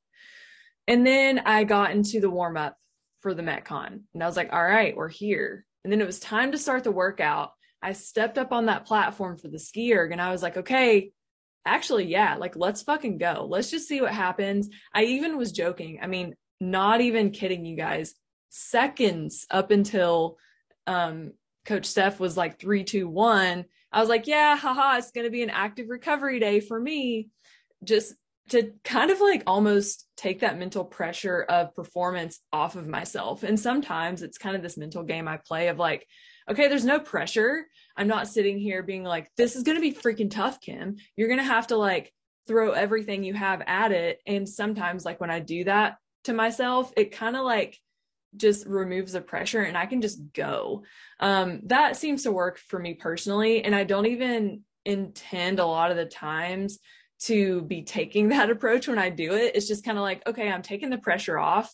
And 0.88 1.06
then 1.06 1.40
I 1.40 1.66
got 1.66 1.92
into 1.92 2.22
the 2.22 2.30
warm 2.30 2.56
up 2.56 2.78
for 3.20 3.34
the 3.34 3.44
Metcon. 3.44 4.04
And 4.14 4.24
I 4.24 4.28
was 4.28 4.38
like, 4.38 4.54
all 4.54 4.64
right, 4.64 4.96
we're 4.96 5.10
here. 5.10 5.66
And 5.84 5.92
then 5.92 6.00
it 6.00 6.08
was 6.08 6.22
time 6.22 6.54
to 6.54 6.58
start 6.58 6.86
the 6.86 6.92
workout. 6.92 7.52
I 7.84 7.92
stepped 7.92 8.38
up 8.38 8.54
on 8.54 8.68
that 8.68 8.86
platform 8.86 9.38
for 9.38 9.50
the 9.50 9.60
ski 9.60 9.94
erg 9.94 10.12
and 10.12 10.22
I 10.22 10.32
was 10.32 10.42
like, 10.42 10.56
okay, 10.58 11.12
actually, 11.66 12.06
yeah, 12.06 12.36
like 12.36 12.56
let's 12.56 12.82
fucking 12.82 13.18
go. 13.18 13.46
Let's 13.50 13.70
just 13.70 13.88
see 13.88 14.02
what 14.02 14.14
happens. 14.14 14.70
I 14.94 15.04
even 15.04 15.38
was 15.38 15.52
joking. 15.52 16.00
I 16.02 16.08
mean, 16.08 16.36
not 16.62 17.02
even 17.02 17.32
kidding 17.32 17.66
you 17.66 17.76
guys. 17.76 18.16
Seconds 18.50 19.46
up 19.52 19.70
until 19.70 20.38
um, 20.88 21.34
Coach 21.66 21.86
Steph 21.86 22.20
was 22.20 22.38
like 22.38 22.58
three, 22.58 22.86
two, 22.86 23.08
one. 23.08 23.66
I 23.92 24.00
was 24.00 24.10
like, 24.10 24.28
yeah, 24.28 24.56
haha, 24.56 24.98
it's 24.98 25.12
going 25.12 25.26
to 25.26 25.32
be 25.32 25.44
an 25.44 25.50
active 25.50 25.90
recovery 25.90 26.40
day 26.40 26.62
for 26.62 26.80
me. 26.80 27.30
Just 27.84 28.14
to 28.50 28.72
kind 28.84 29.12
of 29.12 29.20
like 29.20 29.44
almost 29.46 30.08
take 30.16 30.40
that 30.40 30.58
mental 30.58 30.86
pressure 30.86 31.42
of 31.42 31.76
performance 31.76 32.40
off 32.52 32.76
of 32.76 32.88
myself. 32.88 33.44
And 33.44 33.60
sometimes 33.60 34.22
it's 34.22 34.38
kind 34.38 34.56
of 34.56 34.62
this 34.62 34.78
mental 34.78 35.04
game 35.04 35.28
I 35.28 35.38
play 35.38 35.68
of 35.68 35.80
like, 35.80 36.08
okay, 36.50 36.68
there's 36.68 36.86
no 36.86 37.00
pressure. 37.00 37.68
I'm 37.96 38.08
not 38.08 38.28
sitting 38.28 38.58
here 38.60 38.84
being 38.84 39.04
like, 39.04 39.30
this 39.38 39.56
is 39.56 39.64
going 39.64 39.78
to 39.78 39.82
be 39.82 39.94
freaking 39.94 40.32
tough, 40.32 40.60
Kim. 40.62 40.98
You're 41.16 41.28
going 41.28 41.40
to 41.40 41.44
have 41.44 41.68
to 41.68 41.78
like 41.78 42.14
throw 42.48 42.72
everything 42.72 43.24
you 43.24 43.34
have 43.34 43.62
at 43.66 43.92
it. 43.92 44.20
And 44.26 44.48
sometimes, 44.48 45.06
like, 45.06 45.22
when 45.22 45.32
I 45.32 45.40
do 45.40 45.64
that 45.66 45.98
to 46.26 46.34
myself, 46.34 46.92
it 46.98 47.12
kind 47.12 47.36
of 47.36 47.44
like 47.44 47.78
just 48.36 48.66
removes 48.66 49.14
the 49.14 49.22
pressure 49.22 49.62
and 49.62 49.78
I 49.78 49.86
can 49.86 50.02
just 50.02 50.20
go. 50.34 50.84
Um, 51.20 51.62
that 51.66 51.98
seems 51.98 52.24
to 52.24 52.32
work 52.32 52.58
for 52.58 52.80
me 52.80 52.96
personally. 52.96 53.64
And 53.64 53.76
I 53.76 53.84
don't 53.84 54.08
even 54.08 54.62
intend 54.86 55.60
a 55.60 55.66
lot 55.66 55.92
of 55.92 55.98
the 55.98 56.06
times 56.06 56.80
to 57.22 57.62
be 57.62 57.84
taking 57.84 58.30
that 58.30 58.50
approach 58.50 58.88
when 58.88 59.00
I 59.00 59.10
do 59.10 59.34
it. 59.34 59.56
It's 59.56 59.68
just 59.68 59.86
kind 59.86 59.98
of 59.98 60.02
like, 60.02 60.26
okay, 60.28 60.50
I'm 60.50 60.62
taking 60.62 60.90
the 60.90 60.98
pressure 60.98 61.38
off. 61.38 61.74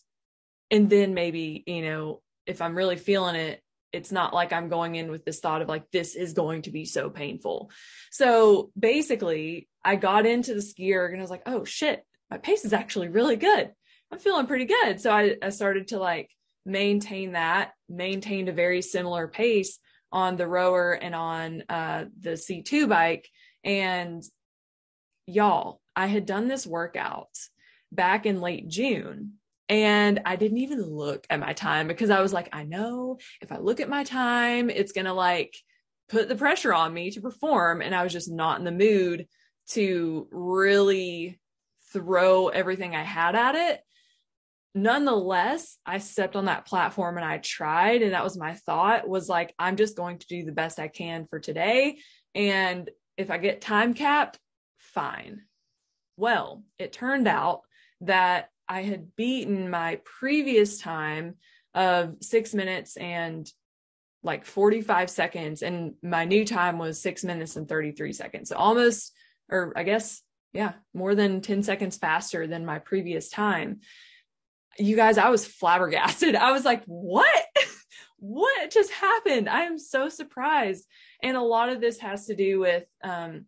And 0.71 0.89
then 0.89 1.13
maybe, 1.13 1.63
you 1.65 1.81
know, 1.81 2.21
if 2.45 2.61
I'm 2.61 2.75
really 2.75 2.97
feeling 2.97 3.35
it, 3.35 3.63
it's 3.91 4.11
not 4.11 4.33
like 4.33 4.53
I'm 4.53 4.69
going 4.69 4.95
in 4.95 5.11
with 5.11 5.25
this 5.25 5.39
thought 5.39 5.61
of 5.61 5.67
like, 5.67 5.89
this 5.91 6.15
is 6.15 6.33
going 6.33 6.63
to 6.63 6.71
be 6.71 6.85
so 6.85 7.09
painful. 7.09 7.71
So 8.11 8.71
basically, 8.77 9.67
I 9.83 9.95
got 9.95 10.25
into 10.25 10.53
the 10.53 10.61
ski 10.61 10.93
erg 10.93 11.11
and 11.11 11.21
I 11.21 11.23
was 11.23 11.31
like, 11.31 11.43
oh 11.45 11.63
shit, 11.63 12.05
my 12.29 12.37
pace 12.37 12.65
is 12.65 12.73
actually 12.73 13.07
really 13.07 13.35
good. 13.35 13.71
I'm 14.11 14.19
feeling 14.19 14.47
pretty 14.47 14.65
good. 14.65 14.99
So 14.99 15.11
I, 15.11 15.35
I 15.41 15.49
started 15.49 15.89
to 15.89 15.99
like 15.99 16.29
maintain 16.65 17.33
that, 17.33 17.71
maintained 17.87 18.49
a 18.49 18.53
very 18.53 18.81
similar 18.81 19.27
pace 19.27 19.79
on 20.11 20.35
the 20.35 20.47
rower 20.47 20.93
and 20.93 21.13
on 21.13 21.63
uh, 21.69 22.05
the 22.19 22.31
C2 22.31 22.89
bike. 22.89 23.27
And 23.63 24.23
y'all, 25.25 25.81
I 25.95 26.07
had 26.07 26.25
done 26.25 26.47
this 26.47 26.65
workout 26.65 27.29
back 27.91 28.25
in 28.25 28.41
late 28.41 28.67
June 28.67 29.33
and 29.69 30.21
I 30.25 30.35
didn't 30.35 30.57
even 30.57 30.81
look 30.81 31.27
at 31.29 31.39
my 31.39 31.53
time 31.53 31.87
because 31.87 32.09
I 32.09 32.21
was 32.21 32.33
like, 32.33 32.49
I 32.51 32.63
know 32.63 33.19
if 33.39 33.51
I 33.51 33.59
look 33.59 33.79
at 33.79 33.87
my 33.87 34.03
time, 34.03 34.71
it's 34.71 34.91
going 34.91 35.05
to 35.05 35.13
like 35.13 35.55
put 36.09 36.27
the 36.27 36.35
pressure 36.35 36.73
on 36.73 36.91
me 36.91 37.11
to 37.11 37.21
perform. 37.21 37.81
And 37.81 37.93
I 37.93 38.03
was 38.03 38.11
just 38.11 38.31
not 38.31 38.57
in 38.57 38.65
the 38.65 38.71
mood 38.71 39.27
to 39.69 40.27
really 40.31 41.39
throw 41.93 42.47
everything 42.47 42.95
I 42.95 43.03
had 43.03 43.35
at 43.35 43.53
it. 43.53 43.81
Nonetheless, 44.73 45.77
I 45.85 45.99
stepped 45.99 46.35
on 46.35 46.45
that 46.45 46.65
platform 46.65 47.17
and 47.17 47.25
I 47.25 47.37
tried. 47.37 48.01
And 48.01 48.13
that 48.13 48.23
was 48.23 48.37
my 48.37 48.55
thought 48.55 49.07
was 49.07 49.29
like, 49.29 49.53
I'm 49.59 49.75
just 49.75 49.95
going 49.95 50.17
to 50.17 50.27
do 50.27 50.43
the 50.45 50.51
best 50.51 50.79
I 50.79 50.87
can 50.87 51.27
for 51.29 51.39
today. 51.39 51.99
And 52.33 52.89
if 53.17 53.29
I 53.29 53.37
get 53.37 53.61
time 53.61 53.93
capped, 53.93 54.39
fine. 54.79 55.41
Well, 56.17 56.63
it 56.79 56.91
turned 56.91 57.27
out 57.27 57.61
that 58.01 58.49
I 58.69 58.83
had 58.83 59.15
beaten 59.15 59.69
my 59.69 59.99
previous 60.05 60.79
time 60.79 61.35
of 61.73 62.17
six 62.21 62.53
minutes 62.53 62.95
and 62.97 63.51
like 64.21 64.45
45 64.45 65.09
seconds. 65.09 65.63
And 65.63 65.95
my 66.03 66.25
new 66.25 66.45
time 66.45 66.77
was 66.77 67.01
six 67.01 67.23
minutes 67.23 67.55
and 67.55 67.67
33 67.67 68.13
seconds. 68.13 68.49
So 68.49 68.55
almost, 68.57 69.13
or 69.49 69.73
I 69.75 69.83
guess, 69.83 70.21
yeah, 70.53 70.73
more 70.93 71.15
than 71.15 71.41
10 71.41 71.63
seconds 71.63 71.97
faster 71.97 72.45
than 72.45 72.65
my 72.65 72.79
previous 72.79 73.29
time. 73.29 73.79
You 74.77 74.95
guys, 74.95 75.17
I 75.17 75.29
was 75.29 75.47
flabbergasted. 75.47 76.35
I 76.35 76.51
was 76.51 76.63
like, 76.63 76.83
what? 76.85 77.45
what 78.19 78.71
just 78.71 78.91
happened? 78.91 79.49
I 79.49 79.63
am 79.63 79.79
so 79.79 80.09
surprised. 80.09 80.85
And 81.23 81.35
a 81.35 81.41
lot 81.41 81.69
of 81.69 81.81
this 81.81 81.99
has 81.99 82.27
to 82.27 82.35
do 82.35 82.59
with, 82.59 82.83
um, 83.03 83.45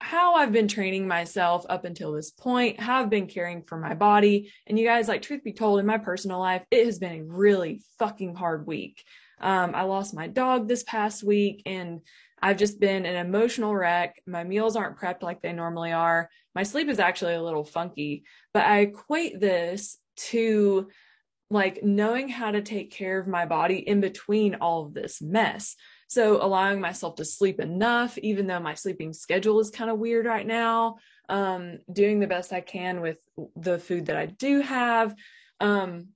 how 0.00 0.34
I've 0.34 0.52
been 0.52 0.68
training 0.68 1.08
myself 1.08 1.66
up 1.68 1.84
until 1.84 2.12
this 2.12 2.30
point, 2.30 2.80
how 2.80 3.02
I've 3.02 3.10
been 3.10 3.26
caring 3.26 3.62
for 3.62 3.76
my 3.78 3.94
body. 3.94 4.52
And 4.66 4.78
you 4.78 4.86
guys, 4.86 5.08
like, 5.08 5.22
truth 5.22 5.42
be 5.42 5.52
told, 5.52 5.80
in 5.80 5.86
my 5.86 5.98
personal 5.98 6.38
life, 6.38 6.62
it 6.70 6.86
has 6.86 6.98
been 6.98 7.20
a 7.20 7.24
really 7.24 7.82
fucking 7.98 8.34
hard 8.34 8.66
week. 8.66 9.04
Um, 9.40 9.74
I 9.74 9.82
lost 9.82 10.14
my 10.14 10.26
dog 10.26 10.68
this 10.68 10.82
past 10.82 11.22
week 11.22 11.62
and 11.66 12.00
I've 12.40 12.56
just 12.56 12.78
been 12.78 13.04
an 13.06 13.16
emotional 13.16 13.74
wreck. 13.74 14.22
My 14.26 14.44
meals 14.44 14.76
aren't 14.76 14.98
prepped 14.98 15.22
like 15.22 15.42
they 15.42 15.52
normally 15.52 15.92
are. 15.92 16.30
My 16.54 16.62
sleep 16.62 16.88
is 16.88 16.98
actually 16.98 17.34
a 17.34 17.42
little 17.42 17.64
funky, 17.64 18.24
but 18.54 18.64
I 18.64 18.80
equate 18.80 19.40
this 19.40 19.98
to 20.30 20.88
like 21.50 21.82
knowing 21.82 22.28
how 22.28 22.50
to 22.50 22.62
take 22.62 22.90
care 22.90 23.18
of 23.18 23.26
my 23.26 23.46
body 23.46 23.76
in 23.76 24.00
between 24.00 24.56
all 24.56 24.86
of 24.86 24.94
this 24.94 25.22
mess. 25.22 25.76
So 26.08 26.42
allowing 26.42 26.80
myself 26.80 27.16
to 27.16 27.24
sleep 27.24 27.60
enough, 27.60 28.18
even 28.18 28.46
though 28.46 28.60
my 28.60 28.74
sleeping 28.74 29.12
schedule 29.12 29.60
is 29.60 29.70
kind 29.70 29.90
of 29.90 29.98
weird 29.98 30.26
right 30.26 30.46
now, 30.46 30.96
um, 31.28 31.78
doing 31.92 32.18
the 32.18 32.26
best 32.26 32.52
I 32.52 32.62
can 32.62 33.00
with 33.00 33.18
the 33.56 33.78
food 33.78 34.06
that 34.06 34.16
I 34.16 34.26
do 34.26 34.60
have. 34.60 35.14
Um, 35.60 36.08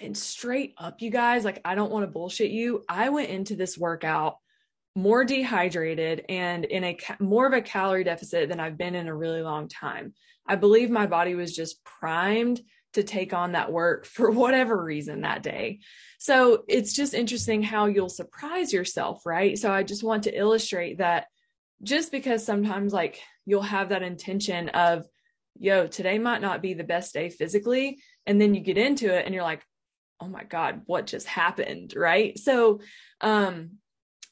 and 0.00 0.16
straight 0.16 0.74
up, 0.76 1.00
you 1.00 1.10
guys, 1.10 1.44
like, 1.44 1.62
I 1.64 1.74
don't 1.74 1.90
want 1.90 2.04
to 2.04 2.10
bullshit 2.10 2.50
you. 2.50 2.84
I 2.88 3.08
went 3.08 3.30
into 3.30 3.56
this 3.56 3.78
workout 3.78 4.36
more 4.94 5.24
dehydrated 5.24 6.24
and 6.28 6.64
in 6.64 6.84
a 6.84 6.94
ca- 6.94 7.16
more 7.18 7.46
of 7.46 7.52
a 7.52 7.62
calorie 7.62 8.04
deficit 8.04 8.48
than 8.48 8.60
I've 8.60 8.78
been 8.78 8.94
in 8.94 9.08
a 9.08 9.14
really 9.14 9.42
long 9.42 9.68
time. 9.68 10.14
I 10.46 10.56
believe 10.56 10.90
my 10.90 11.06
body 11.06 11.34
was 11.34 11.54
just 11.54 11.82
primed 11.84 12.60
to 12.96 13.04
take 13.04 13.32
on 13.32 13.52
that 13.52 13.72
work 13.72 14.04
for 14.16 14.30
whatever 14.30 14.82
reason 14.82 15.22
that 15.22 15.42
day. 15.42 15.80
So 16.18 16.64
it's 16.68 16.92
just 16.92 17.14
interesting 17.14 17.62
how 17.62 17.86
you'll 17.86 18.08
surprise 18.08 18.72
yourself, 18.72 19.24
right? 19.24 19.56
So 19.58 19.70
I 19.70 19.82
just 19.82 20.02
want 20.02 20.24
to 20.24 20.36
illustrate 20.36 20.98
that 20.98 21.26
just 21.82 22.10
because 22.10 22.44
sometimes 22.44 22.92
like 22.92 23.20
you'll 23.44 23.62
have 23.62 23.90
that 23.90 24.02
intention 24.02 24.70
of, 24.70 25.06
yo, 25.58 25.86
today 25.86 26.18
might 26.18 26.40
not 26.40 26.62
be 26.62 26.74
the 26.74 26.84
best 26.84 27.12
day 27.14 27.28
physically. 27.30 27.98
And 28.26 28.40
then 28.40 28.54
you 28.54 28.60
get 28.60 28.78
into 28.78 29.14
it 29.14 29.24
and 29.24 29.34
you're 29.34 29.44
like, 29.44 29.62
oh 30.20 30.28
my 30.28 30.44
God, 30.44 30.82
what 30.86 31.06
just 31.06 31.26
happened? 31.26 31.94
Right. 31.94 32.38
So, 32.38 32.80
um, 33.20 33.72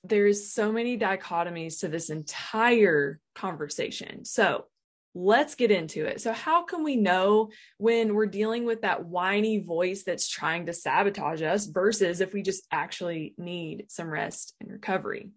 there's 0.07 0.53
so 0.53 0.71
many 0.71 0.99
dichotomies 0.99 1.81
to 1.81 1.89
this 1.89 2.11
entire 2.11 3.21
conversation. 3.35 4.27
So 4.27 4.67
let's 5.15 5.55
get 5.55 5.71
into 5.71 6.05
it. 6.05 6.21
So, 6.21 6.33
how 6.33 6.65
can 6.65 6.83
we 6.83 6.97
know 6.97 7.51
when 7.79 8.15
we're 8.15 8.27
dealing 8.27 8.65
with 8.65 8.83
that 8.83 9.05
whiny 9.07 9.59
voice 9.59 10.03
that's 10.03 10.29
trying 10.29 10.67
to 10.67 10.73
sabotage 10.73 11.43
us 11.43 11.67
versus 11.67 12.21
if 12.21 12.35
we 12.35 12.43
just 12.43 12.67
actually 12.71 13.35
need 13.39 13.87
some 13.89 14.09
rest 14.09 14.55
and 14.61 14.71
recovery? 14.71 15.31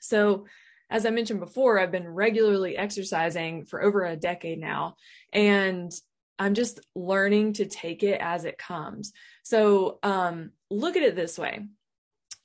So, 0.00 0.46
as 0.90 1.06
I 1.06 1.10
mentioned 1.10 1.40
before, 1.40 1.78
I've 1.78 1.92
been 1.92 2.08
regularly 2.08 2.76
exercising 2.76 3.64
for 3.64 3.80
over 3.80 4.04
a 4.04 4.16
decade 4.16 4.58
now, 4.58 4.96
and 5.32 5.92
I'm 6.38 6.54
just 6.54 6.80
learning 6.96 7.54
to 7.54 7.66
take 7.66 8.02
it 8.02 8.20
as 8.20 8.44
it 8.44 8.58
comes. 8.58 9.12
So, 9.44 9.98
um, 10.02 10.50
look 10.70 10.96
at 10.96 11.02
it 11.02 11.14
this 11.14 11.38
way 11.38 11.66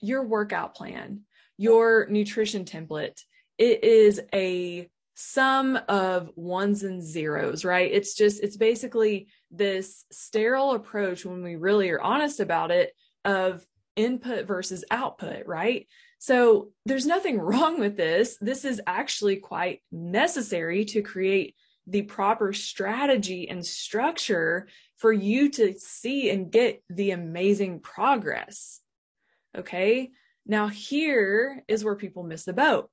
your 0.02 0.24
workout 0.24 0.76
plan, 0.76 1.22
your 1.58 2.06
nutrition 2.08 2.66
template, 2.66 3.20
it 3.58 3.84
is 3.84 4.22
a 4.34 4.90
sum 5.16 5.80
of 5.88 6.30
ones 6.36 6.84
and 6.84 7.02
zeros, 7.02 7.66
right? 7.66 7.92
It's 7.92 8.14
just, 8.14 8.44
it's 8.44 8.58
basically 8.58 9.28
this 9.50 10.06
sterile 10.12 10.74
approach 10.74 11.26
when 11.26 11.42
we 11.42 11.56
really 11.56 11.90
are 11.90 12.02
honest 12.02 12.40
about 12.42 12.70
it 12.70 12.94
of 13.24 13.66
input 13.96 14.46
versus 14.46 14.84
output, 14.92 15.48
right? 15.48 15.88
So 16.20 16.70
there's 16.86 17.06
nothing 17.06 17.40
wrong 17.40 17.80
with 17.80 17.98
this. 17.98 18.38
This 18.40 18.66
is 18.66 18.82
actually 18.86 19.38
quite 19.38 19.82
necessary 19.92 20.86
to 20.86 21.02
create 21.02 21.56
the 21.88 22.02
proper 22.02 22.52
strategy 22.52 23.48
and 23.48 23.66
structure 23.66 24.68
for 24.98 25.14
you 25.14 25.50
to 25.50 25.76
see 25.78 26.30
and 26.30 26.52
get 26.52 26.84
the 26.90 27.12
amazing 27.12 27.80
progress. 27.80 28.82
Okay. 29.58 30.12
Now, 30.48 30.68
here 30.68 31.64
is 31.68 31.84
where 31.84 31.96
people 31.96 32.24
miss 32.24 32.44
the 32.44 32.54
boat. 32.54 32.90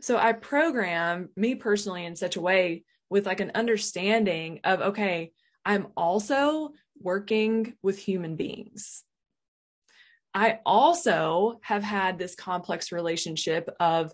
So 0.00 0.16
I 0.18 0.32
program 0.32 1.30
me 1.36 1.54
personally 1.54 2.04
in 2.04 2.16
such 2.16 2.36
a 2.36 2.40
way 2.40 2.84
with 3.08 3.26
like 3.26 3.40
an 3.40 3.52
understanding 3.54 4.60
of, 4.64 4.80
okay, 4.80 5.32
I'm 5.64 5.88
also 5.96 6.72
working 7.00 7.74
with 7.82 7.98
human 7.98 8.36
beings. 8.36 9.02
I 10.34 10.60
also 10.66 11.60
have 11.62 11.82
had 11.82 12.18
this 12.18 12.34
complex 12.34 12.92
relationship 12.92 13.74
of 13.80 14.12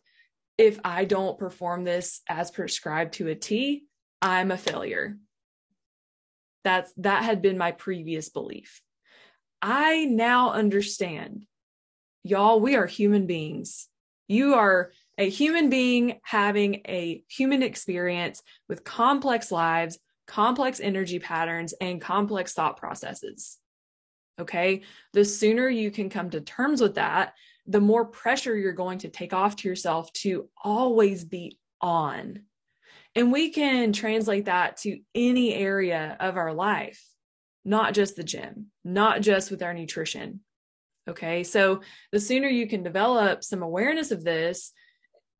if 0.57 0.79
I 0.85 1.05
don't 1.05 1.39
perform 1.39 1.85
this 1.85 2.21
as 2.29 2.51
prescribed 2.51 3.15
to 3.15 3.29
a 3.29 3.35
T, 3.35 3.87
I'm 4.21 4.53
a 4.53 4.59
failure. 4.59 5.17
That's 6.63 6.93
that 6.99 7.25
had 7.25 7.43
been 7.43 7.59
my 7.59 7.73
previous 7.73 8.29
belief. 8.29 8.83
I 9.61 10.05
now 10.05 10.53
understand. 10.53 11.47
Y'all, 12.23 12.61
we 12.61 12.77
are 12.77 12.87
human 12.87 13.27
beings. 13.27 13.89
You 14.29 14.55
are 14.55 14.93
a 15.19 15.29
human 15.29 15.69
being 15.69 16.21
having 16.23 16.83
a 16.87 17.23
human 17.29 17.63
experience 17.63 18.43
with 18.69 18.85
complex 18.85 19.53
lives, 19.53 19.99
complex 20.27 20.81
energy 20.81 21.19
patterns, 21.19 21.75
and 21.81 22.01
complex 22.01 22.55
thought 22.55 22.77
processes. 22.77 23.59
Okay. 24.41 24.83
The 25.13 25.25
sooner 25.25 25.69
you 25.69 25.91
can 25.91 26.09
come 26.09 26.31
to 26.31 26.41
terms 26.41 26.81
with 26.81 26.95
that, 26.95 27.35
the 27.67 27.81
more 27.81 28.07
pressure 28.07 28.57
you're 28.57 28.73
going 28.73 28.99
to 28.99 29.09
take 29.09 29.33
off 29.33 29.57
to 29.57 29.69
yourself 29.69 30.13
to 30.15 30.49
always 30.63 31.25
be 31.25 31.59
on. 31.81 32.43
And 33.15 33.31
we 33.31 33.51
can 33.51 33.93
translate 33.93 34.47
that 34.47 34.79
to 34.79 34.99
any 35.15 35.55
area 35.55 36.17
of 36.19 36.37
our 36.37 36.55
life, 36.55 37.05
not 37.65 37.93
just 37.93 38.17
the 38.17 38.25
gym, 38.25 38.69
not 38.85 39.21
just 39.21 39.51
with 39.51 39.63
our 39.63 39.75
nutrition. 39.75 40.41
Okay. 41.07 41.45
So 41.45 41.83
the 42.11 42.21
sooner 42.21 42.49
you 42.49 42.67
can 42.67 42.83
develop 42.83 43.45
some 43.45 43.63
awareness 43.63 44.13
of 44.13 44.25
this, 44.25 44.73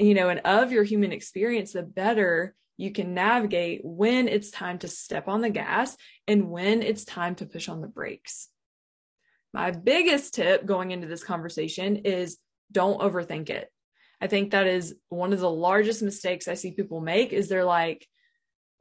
you 0.03 0.15
know, 0.15 0.29
and 0.29 0.41
of 0.41 0.73
your 0.73 0.85
human 0.85 1.13
experience, 1.13 1.73
the 1.73 1.83
better 1.83 2.55
you 2.77 2.91
can 2.91 3.15
navigate 3.15 3.83
when 3.85 4.29
it's 4.29 4.51
time 4.51 4.79
to 4.79 4.89
step 4.89 5.29
on 5.29 5.41
the 5.41 5.51
gas 5.51 5.97
and 6.27 6.51
when 6.51 6.83
it's 6.83 7.05
time 7.05 7.35
to 7.37 7.47
push 7.47 7.69
on 7.69 7.81
the 7.81 7.87
brakes. 7.87 8.49
My 9.53 9.71
biggest 9.71 10.35
tip 10.35 10.65
going 10.65 10.91
into 10.91 11.07
this 11.07 11.23
conversation 11.23 11.97
is 11.97 12.39
don't 12.71 13.01
overthink 13.01 13.51
it. 13.51 13.71
I 14.21 14.27
think 14.27 14.53
that 14.53 14.67
is 14.67 14.95
one 15.09 15.33
of 15.33 15.41
the 15.41 15.51
largest 15.51 16.03
mistakes 16.03 16.49
I 16.49 16.55
see 16.55 16.73
people 16.73 17.01
make 17.01 17.33
is 17.33 17.49
they're 17.49 17.65
like 17.65 18.07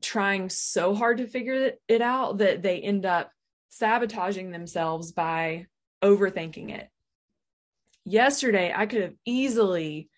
trying 0.02 0.50
so 0.50 0.96
hard 0.96 1.18
to 1.18 1.28
figure 1.28 1.74
it 1.88 2.02
out 2.02 2.40
that 2.40 2.62
they 2.62 2.80
end 2.80 3.06
up 3.06 3.32
sabotaging 3.70 4.52
themselves 4.52 5.12
by 5.12 5.68
overthinking 6.02 6.72
it. 6.72 6.90
Yesterday, 8.06 8.74
I 8.76 8.86
could 8.86 9.02
have 9.02 9.16
easily 9.26 10.10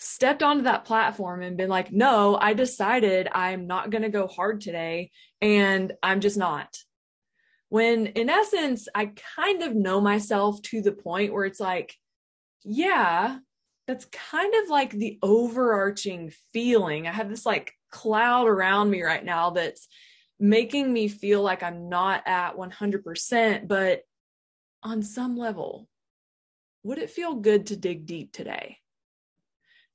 stepped 0.00 0.42
onto 0.42 0.62
that 0.62 0.86
platform 0.86 1.42
and 1.42 1.58
been 1.58 1.68
like, 1.68 1.92
no, 1.92 2.34
I 2.34 2.54
decided 2.54 3.28
I'm 3.30 3.66
not 3.66 3.90
going 3.90 4.02
to 4.02 4.08
go 4.08 4.26
hard 4.26 4.62
today 4.62 5.10
and 5.42 5.92
I'm 6.02 6.20
just 6.20 6.38
not. 6.38 6.74
When 7.68 8.06
in 8.06 8.30
essence, 8.30 8.88
I 8.94 9.12
kind 9.36 9.62
of 9.62 9.76
know 9.76 10.00
myself 10.00 10.60
to 10.62 10.80
the 10.80 10.92
point 10.92 11.32
where 11.32 11.44
it's 11.44 11.60
like, 11.60 11.94
yeah, 12.64 13.38
that's 13.86 14.06
kind 14.06 14.52
of 14.62 14.70
like 14.70 14.90
the 14.90 15.18
overarching 15.22 16.32
feeling. 16.52 17.06
I 17.06 17.12
have 17.12 17.28
this 17.28 17.44
like 17.44 17.72
cloud 17.90 18.48
around 18.48 18.90
me 18.90 19.02
right 19.02 19.24
now 19.24 19.50
that's 19.50 19.86
making 20.38 20.90
me 20.90 21.08
feel 21.08 21.42
like 21.42 21.62
I'm 21.62 21.90
not 21.90 22.22
at 22.26 22.56
100%, 22.56 23.68
but 23.68 24.00
on 24.82 25.02
some 25.02 25.36
level, 25.36 25.88
would 26.84 26.96
it 26.96 27.10
feel 27.10 27.34
good 27.34 27.66
to 27.66 27.76
dig 27.76 28.06
deep 28.06 28.32
today? 28.32 28.79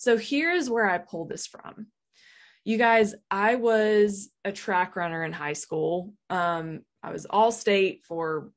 So 0.06 0.20
here's 0.20 0.70
where 0.70 0.88
I 0.88 1.00
pull 1.00 1.26
this 1.26 1.48
from. 1.48 1.88
You 2.63 2.78
guys, 2.78 3.15
I 3.32 3.56
was 3.56 4.30
a 4.44 4.52
track 4.52 4.96
runner 4.96 5.24
in 5.24 5.34
high 5.34 5.54
school. 5.54 6.13
Um, 6.30 6.82
I 7.02 7.12
was 7.12 7.26
all 7.26 7.52
state 7.52 8.04
for 8.08 8.52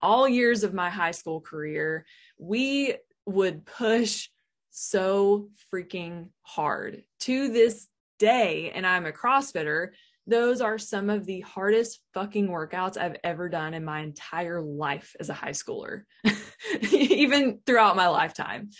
all 0.00 0.26
years 0.26 0.64
of 0.64 0.72
my 0.72 0.88
high 0.88 1.10
school 1.10 1.42
career. 1.42 2.06
We 2.38 2.94
would 3.26 3.66
push 3.66 4.30
so 4.70 5.50
freaking 5.70 6.30
hard 6.40 7.02
to 7.20 7.48
this 7.52 7.86
day. 8.18 8.70
And 8.74 8.86
I'm 8.86 9.04
a 9.04 9.12
CrossFitter. 9.12 9.88
Those 10.26 10.62
are 10.62 10.78
some 10.78 11.10
of 11.10 11.26
the 11.26 11.40
hardest 11.40 12.00
fucking 12.14 12.48
workouts 12.48 12.96
I've 12.96 13.18
ever 13.22 13.50
done 13.50 13.74
in 13.74 13.84
my 13.84 14.00
entire 14.00 14.62
life 14.62 15.14
as 15.20 15.28
a 15.28 15.34
high 15.34 15.50
schooler, 15.50 16.04
even 16.92 17.58
throughout 17.66 17.94
my 17.94 18.08
lifetime. 18.08 18.70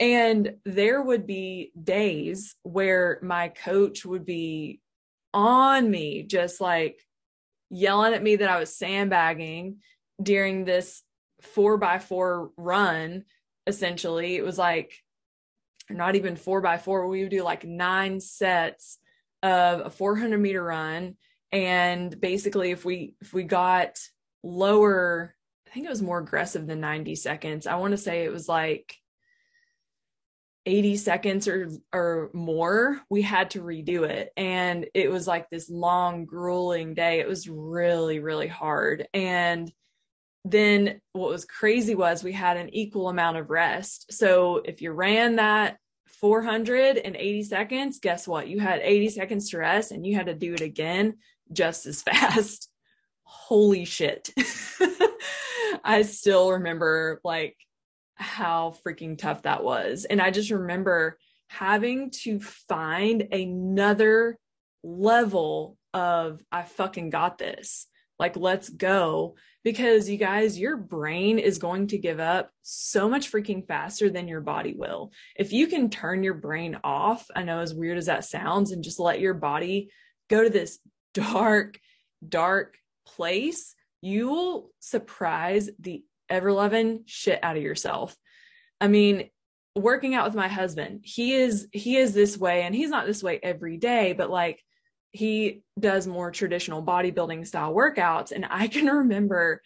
And 0.00 0.54
there 0.64 1.02
would 1.02 1.26
be 1.26 1.72
days 1.80 2.56
where 2.62 3.18
my 3.22 3.48
coach 3.48 4.06
would 4.06 4.24
be 4.24 4.80
on 5.34 5.90
me, 5.90 6.22
just 6.22 6.58
like 6.58 6.98
yelling 7.68 8.14
at 8.14 8.22
me 8.22 8.36
that 8.36 8.50
I 8.50 8.58
was 8.58 8.74
sandbagging 8.74 9.76
during 10.20 10.64
this 10.64 11.02
four 11.42 11.76
by 11.76 11.98
four 11.98 12.50
run. 12.56 13.24
Essentially, 13.66 14.36
it 14.36 14.44
was 14.44 14.56
like 14.56 14.94
not 15.90 16.16
even 16.16 16.34
four 16.34 16.62
by 16.62 16.78
four. 16.78 17.06
We 17.06 17.22
would 17.22 17.30
do 17.30 17.42
like 17.42 17.64
nine 17.64 18.20
sets 18.20 18.98
of 19.42 19.80
a 19.86 19.90
400 19.90 20.38
meter 20.38 20.64
run. 20.64 21.16
And 21.52 22.18
basically, 22.18 22.70
if 22.70 22.86
we, 22.86 23.16
if 23.20 23.34
we 23.34 23.42
got 23.42 23.98
lower, 24.42 25.34
I 25.66 25.70
think 25.70 25.84
it 25.84 25.90
was 25.90 26.02
more 26.02 26.18
aggressive 26.18 26.66
than 26.66 26.80
90 26.80 27.16
seconds. 27.16 27.66
I 27.66 27.76
want 27.76 27.92
to 27.92 27.98
say 27.98 28.24
it 28.24 28.32
was 28.32 28.48
like 28.48 28.96
80 30.66 30.96
seconds 30.98 31.48
or 31.48 31.70
or 31.92 32.30
more 32.34 33.00
we 33.08 33.22
had 33.22 33.50
to 33.50 33.62
redo 33.62 34.06
it 34.08 34.30
and 34.36 34.86
it 34.94 35.10
was 35.10 35.26
like 35.26 35.48
this 35.48 35.70
long 35.70 36.26
grueling 36.26 36.92
day 36.92 37.18
it 37.18 37.26
was 37.26 37.48
really 37.48 38.20
really 38.20 38.46
hard 38.46 39.08
and 39.14 39.72
then 40.44 41.00
what 41.12 41.30
was 41.30 41.44
crazy 41.44 41.94
was 41.94 42.24
we 42.24 42.32
had 42.32 42.56
an 42.56 42.74
equal 42.74 43.08
amount 43.08 43.36
of 43.36 43.50
rest. 43.50 44.12
So 44.12 44.62
if 44.64 44.80
you 44.80 44.92
ran 44.92 45.36
that 45.36 45.76
480 46.06 47.42
seconds, 47.42 47.98
guess 48.00 48.26
what? 48.26 48.48
You 48.48 48.58
had 48.58 48.80
80 48.80 49.10
seconds 49.10 49.50
to 49.50 49.58
rest 49.58 49.92
and 49.92 50.06
you 50.06 50.16
had 50.16 50.26
to 50.26 50.34
do 50.34 50.54
it 50.54 50.60
again 50.60 51.18
just 51.52 51.86
as 51.86 52.02
fast. 52.02 52.68
Holy 53.24 53.84
shit. 53.84 54.30
I 55.84 56.02
still 56.02 56.52
remember 56.52 57.20
like 57.22 57.56
how 58.20 58.76
freaking 58.86 59.18
tough 59.18 59.42
that 59.42 59.64
was. 59.64 60.04
And 60.04 60.20
I 60.20 60.30
just 60.30 60.50
remember 60.50 61.18
having 61.48 62.10
to 62.10 62.38
find 62.40 63.22
another 63.32 64.38
level 64.84 65.76
of 65.92 66.42
I 66.52 66.62
fucking 66.62 67.10
got 67.10 67.38
this. 67.38 67.86
Like, 68.18 68.36
let's 68.36 68.68
go 68.68 69.34
because 69.64 70.08
you 70.08 70.18
guys, 70.18 70.58
your 70.58 70.76
brain 70.76 71.38
is 71.38 71.58
going 71.58 71.88
to 71.88 71.98
give 71.98 72.20
up 72.20 72.50
so 72.62 73.08
much 73.08 73.32
freaking 73.32 73.66
faster 73.66 74.10
than 74.10 74.28
your 74.28 74.42
body 74.42 74.74
will. 74.74 75.12
If 75.36 75.52
you 75.52 75.66
can 75.66 75.90
turn 75.90 76.22
your 76.22 76.34
brain 76.34 76.78
off, 76.84 77.26
I 77.34 77.42
know 77.42 77.60
as 77.60 77.74
weird 77.74 77.98
as 77.98 78.06
that 78.06 78.24
sounds, 78.24 78.72
and 78.72 78.84
just 78.84 79.00
let 79.00 79.20
your 79.20 79.34
body 79.34 79.90
go 80.28 80.44
to 80.44 80.50
this 80.50 80.78
dark, 81.14 81.80
dark 82.26 82.76
place, 83.06 83.74
you 84.02 84.28
will 84.28 84.70
surprise 84.80 85.70
the 85.78 86.04
ever 86.30 86.52
loving 86.52 87.02
shit 87.06 87.40
out 87.42 87.56
of 87.56 87.62
yourself. 87.62 88.16
I 88.80 88.88
mean, 88.88 89.30
working 89.74 90.14
out 90.14 90.24
with 90.24 90.34
my 90.34 90.48
husband, 90.48 91.00
he 91.02 91.34
is 91.34 91.68
he 91.72 91.96
is 91.96 92.14
this 92.14 92.38
way 92.38 92.62
and 92.62 92.74
he's 92.74 92.90
not 92.90 93.06
this 93.06 93.22
way 93.22 93.38
every 93.42 93.76
day, 93.76 94.12
but 94.12 94.30
like 94.30 94.62
he 95.12 95.62
does 95.78 96.06
more 96.06 96.30
traditional 96.30 96.82
bodybuilding 96.82 97.46
style 97.46 97.74
workouts. 97.74 98.32
And 98.32 98.46
I 98.48 98.68
can 98.68 98.86
remember 98.86 99.62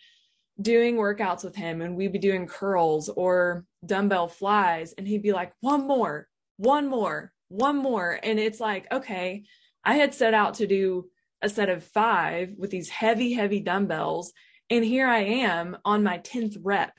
doing 0.61 0.97
workouts 0.97 1.45
with 1.45 1.57
him 1.57 1.81
and 1.81 1.97
we'd 1.97 2.13
be 2.13 2.19
doing 2.19 2.47
curls 2.47 3.09
or 3.09 3.65
dumbbell 3.85 4.29
flies. 4.29 4.95
And 4.97 5.07
he'd 5.07 5.23
be 5.23 5.33
like, 5.33 5.53
one 5.61 5.87
more, 5.87 6.29
one 6.57 6.89
more, 6.89 7.33
one 7.49 7.77
more. 7.77 8.19
And 8.23 8.39
it's 8.39 8.61
like, 8.61 8.91
okay, 8.93 9.45
I 9.85 9.97
had 9.97 10.15
set 10.15 10.33
out 10.33 10.55
to 10.55 10.67
do 10.67 11.11
a 11.43 11.49
set 11.49 11.69
of 11.69 11.85
five 11.85 12.55
with 12.57 12.71
these 12.71 12.89
heavy, 12.89 13.33
heavy 13.33 13.61
dumbbells. 13.61 14.33
And 14.75 14.85
here 14.85 15.07
I 15.07 15.21
am 15.21 15.77
on 15.85 16.03
my 16.03 16.19
10th 16.19 16.57
rep. 16.61 16.99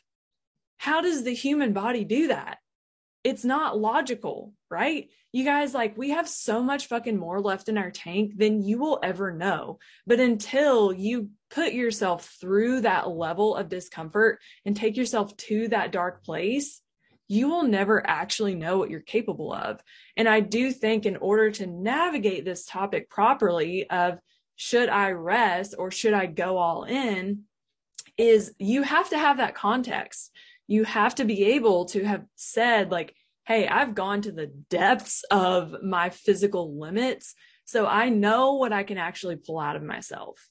How 0.78 1.02
does 1.02 1.26
the 1.26 1.34
human 1.34 1.74
body 1.74 2.06
do 2.06 2.30
that? 2.30 2.60
It's 3.26 3.44
not 3.44 3.78
logical, 3.78 4.54
right? 4.72 5.10
you 5.34 5.44
guys, 5.44 5.74
like, 5.74 5.98
we 5.98 6.12
have 6.12 6.30
so 6.30 6.64
much 6.64 6.88
fucking 6.88 7.18
more 7.18 7.42
left 7.42 7.68
in 7.68 7.78
our 7.78 7.92
tank 7.92 8.38
than 8.38 8.62
you 8.62 8.80
will 8.80 9.02
ever 9.04 9.34
know. 9.34 9.80
But 10.08 10.22
until 10.22 10.94
you 10.94 11.32
put 11.50 11.74
yourself 11.74 12.38
through 12.40 12.82
that 12.82 13.10
level 13.10 13.54
of 13.58 13.68
discomfort 13.68 14.40
and 14.64 14.74
take 14.74 14.96
yourself 14.96 15.36
to 15.36 15.68
that 15.68 15.92
dark 15.92 16.24
place, 16.24 16.80
you 17.28 17.50
will 17.50 17.64
never 17.64 18.02
actually 18.08 18.56
know 18.56 18.78
what 18.78 18.90
you're 18.90 19.02
capable 19.02 19.52
of. 19.52 19.82
And 20.16 20.30
I 20.30 20.40
do 20.40 20.72
think 20.72 21.06
in 21.06 21.18
order 21.18 21.52
to 21.52 21.68
navigate 21.68 22.46
this 22.46 22.66
topic 22.66 23.10
properly 23.10 23.90
of 23.90 24.20
should 24.56 24.88
I 24.88 25.12
rest 25.12 25.76
or 25.78 25.92
should 25.92 26.14
I 26.14 26.28
go 26.28 26.58
all 26.58 26.86
in 26.86 27.44
is 28.18 28.54
you 28.60 28.84
have 28.84 29.10
to 29.10 29.18
have 29.18 29.38
that 29.38 29.56
context. 29.56 30.32
You 30.68 30.84
have 30.84 31.16
to 31.16 31.26
be 31.26 31.54
able 31.54 31.86
to 31.86 32.04
have 32.04 32.26
said 32.36 32.92
like, 32.92 33.16
hey, 33.46 33.68
I've 33.68 33.94
gone 33.94 34.22
to 34.24 34.32
the 34.32 34.48
depths 34.48 35.24
of 35.30 35.76
my 35.84 36.10
physical 36.10 36.80
limits. 36.80 37.36
So 37.66 37.86
I 37.86 38.10
know 38.10 38.54
what 38.54 38.74
I 38.74 38.84
can 38.84 38.98
actually 38.98 39.36
pull 39.36 39.60
out 39.60 39.76
of 39.76 39.84
myself. 39.84 40.50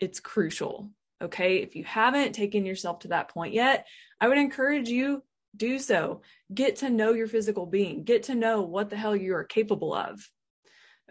It's 0.00 0.20
crucial. 0.20 0.90
Okay. 1.22 1.56
If 1.56 1.74
you 1.74 1.84
haven't 1.84 2.34
taken 2.34 2.64
yourself 2.64 3.00
to 3.00 3.08
that 3.08 3.28
point 3.28 3.54
yet, 3.54 3.86
I 4.20 4.28
would 4.28 4.38
encourage 4.38 4.88
you 4.88 5.22
do 5.56 5.78
so. 5.78 6.22
Get 6.52 6.76
to 6.76 6.90
know 6.90 7.12
your 7.12 7.26
physical 7.26 7.66
being, 7.66 8.04
get 8.04 8.24
to 8.24 8.34
know 8.34 8.62
what 8.62 8.90
the 8.90 8.96
hell 8.96 9.16
you 9.16 9.34
are 9.34 9.44
capable 9.44 9.94
of. 9.94 10.20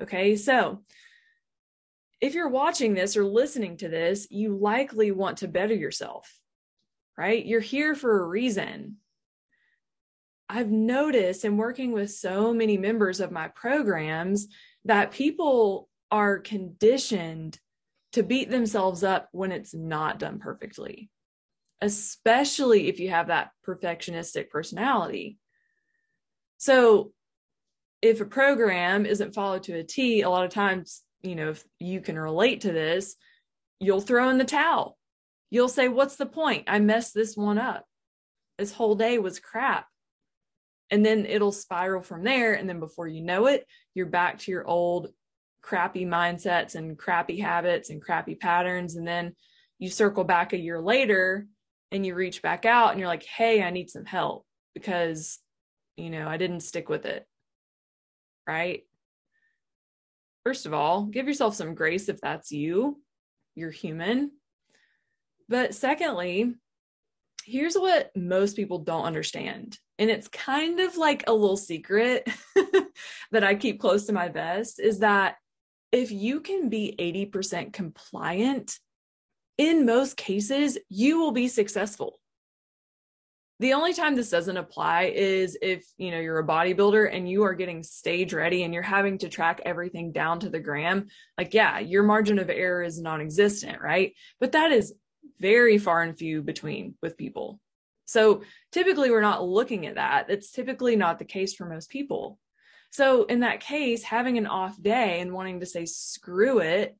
Okay. 0.01 0.35
So 0.35 0.83
if 2.19 2.33
you're 2.33 2.49
watching 2.49 2.93
this 2.93 3.15
or 3.15 3.25
listening 3.25 3.77
to 3.77 3.89
this, 3.89 4.27
you 4.31 4.57
likely 4.57 5.11
want 5.11 5.37
to 5.37 5.47
better 5.47 5.75
yourself, 5.75 6.31
right? 7.17 7.45
You're 7.45 7.59
here 7.59 7.95
for 7.95 8.21
a 8.21 8.27
reason. 8.27 8.97
I've 10.49 10.71
noticed 10.71 11.45
in 11.45 11.57
working 11.57 11.91
with 11.91 12.11
so 12.11 12.53
many 12.53 12.77
members 12.77 13.19
of 13.19 13.31
my 13.31 13.49
programs 13.49 14.47
that 14.85 15.11
people 15.11 15.89
are 16.09 16.39
conditioned 16.39 17.59
to 18.13 18.23
beat 18.23 18.49
themselves 18.49 19.03
up 19.03 19.27
when 19.31 19.51
it's 19.51 19.73
not 19.73 20.19
done 20.19 20.39
perfectly, 20.39 21.09
especially 21.81 22.87
if 22.87 22.99
you 22.99 23.09
have 23.09 23.27
that 23.27 23.51
perfectionistic 23.67 24.49
personality. 24.49 25.37
So 26.57 27.11
if 28.01 28.21
a 28.21 28.25
program 28.25 29.05
isn't 29.05 29.35
followed 29.35 29.63
to 29.63 29.73
a 29.73 29.83
T, 29.83 30.21
a 30.21 30.29
lot 30.29 30.45
of 30.45 30.51
times, 30.51 31.03
you 31.21 31.35
know, 31.35 31.49
if 31.49 31.63
you 31.79 32.01
can 32.01 32.17
relate 32.17 32.61
to 32.61 32.71
this, 32.71 33.15
you'll 33.79 34.01
throw 34.01 34.29
in 34.29 34.37
the 34.37 34.45
towel. 34.45 34.97
You'll 35.49 35.69
say, 35.69 35.87
What's 35.87 36.15
the 36.15 36.25
point? 36.25 36.65
I 36.67 36.79
messed 36.79 37.13
this 37.13 37.35
one 37.35 37.57
up. 37.57 37.85
This 38.57 38.71
whole 38.71 38.95
day 38.95 39.19
was 39.19 39.39
crap. 39.39 39.87
And 40.89 41.05
then 41.05 41.25
it'll 41.25 41.51
spiral 41.51 42.01
from 42.01 42.23
there. 42.23 42.53
And 42.53 42.67
then 42.67 42.79
before 42.79 43.07
you 43.07 43.21
know 43.21 43.47
it, 43.47 43.65
you're 43.93 44.05
back 44.05 44.39
to 44.39 44.51
your 44.51 44.65
old 44.65 45.09
crappy 45.61 46.05
mindsets 46.05 46.75
and 46.75 46.97
crappy 46.97 47.39
habits 47.39 47.89
and 47.89 48.01
crappy 48.01 48.35
patterns. 48.35 48.95
And 48.95 49.07
then 49.07 49.35
you 49.79 49.89
circle 49.89 50.23
back 50.23 50.53
a 50.53 50.57
year 50.57 50.79
later 50.81 51.45
and 51.91 52.05
you 52.05 52.15
reach 52.15 52.41
back 52.41 52.65
out 52.65 52.91
and 52.91 52.99
you're 52.99 53.09
like, 53.09 53.25
Hey, 53.25 53.61
I 53.61 53.69
need 53.69 53.89
some 53.89 54.05
help 54.05 54.45
because, 54.73 55.39
you 55.97 56.09
know, 56.09 56.27
I 56.27 56.37
didn't 56.37 56.61
stick 56.61 56.89
with 56.89 57.05
it 57.05 57.25
right? 58.47 58.83
First 60.47 60.65
of 60.65 60.73
all, 60.73 61.03
give 61.03 61.27
yourself 61.27 61.55
some 61.55 61.75
grace 61.75 62.07
if 62.07 62.21
that's 62.21 62.53
you. 62.53 63.01
You're 63.55 63.69
human. 63.69 64.31
But 65.49 65.75
secondly, 65.75 66.55
here's 67.43 67.75
what 67.75 68.15
most 68.15 68.55
people 68.55 68.79
don't 68.79 69.03
understand. 69.03 69.77
And 69.99 70.09
it's 70.09 70.29
kind 70.29 70.79
of 70.79 70.95
like 70.95 71.25
a 71.27 71.33
little 71.33 71.57
secret 71.57 72.29
that 73.31 73.43
I 73.43 73.55
keep 73.55 73.81
close 73.81 74.05
to 74.05 74.13
my 74.13 74.29
vest 74.29 74.79
is 74.79 74.99
that 74.99 75.35
if 75.91 76.13
you 76.13 76.39
can 76.39 76.69
be 76.69 76.95
80% 76.97 77.73
compliant, 77.73 78.79
in 79.57 79.85
most 79.85 80.15
cases, 80.15 80.77
you 80.87 81.19
will 81.19 81.33
be 81.33 81.49
successful. 81.49 82.21
The 83.59 83.73
only 83.73 83.93
time 83.93 84.15
this 84.15 84.29
doesn't 84.29 84.55
apply 84.55 85.13
is 85.15 85.57
if, 85.63 85.83
you 85.97 86.11
know, 86.11 86.19
you're 86.19 86.37
a 86.37 86.45
bodybuilder 86.45 87.11
and 87.11 87.27
you 87.27 87.43
are 87.43 87.55
getting 87.55 87.81
stage 87.81 88.31
ready 88.31 88.61
and 88.61 88.71
you're 88.71 88.83
having 88.83 89.17
to 89.19 89.29
track 89.29 89.61
everything 89.65 90.11
down 90.11 90.41
to 90.41 90.49
the 90.49 90.59
gram. 90.59 91.07
Like, 91.39 91.55
yeah, 91.55 91.79
your 91.79 92.03
margin 92.03 92.37
of 92.37 92.51
error 92.51 92.83
is 92.83 93.01
non-existent, 93.01 93.81
right? 93.81 94.13
But 94.39 94.51
that 94.51 94.71
is 94.71 94.93
very 95.39 95.79
far 95.79 96.03
and 96.03 96.15
few 96.15 96.43
between 96.43 96.95
with 97.01 97.17
people. 97.17 97.59
So 98.05 98.43
typically 98.71 99.09
we're 99.09 99.21
not 99.21 99.43
looking 99.43 99.87
at 99.87 99.95
that. 99.95 100.29
It's 100.29 100.51
typically 100.51 100.95
not 100.95 101.17
the 101.17 101.25
case 101.25 101.55
for 101.55 101.65
most 101.65 101.89
people. 101.89 102.37
So 102.91 103.25
in 103.25 103.39
that 103.39 103.59
case, 103.59 104.03
having 104.03 104.37
an 104.37 104.47
off 104.47 104.81
day 104.81 105.19
and 105.19 105.33
wanting 105.33 105.61
to 105.61 105.65
say 105.65 105.85
screw 105.85 106.59
it, 106.59 106.95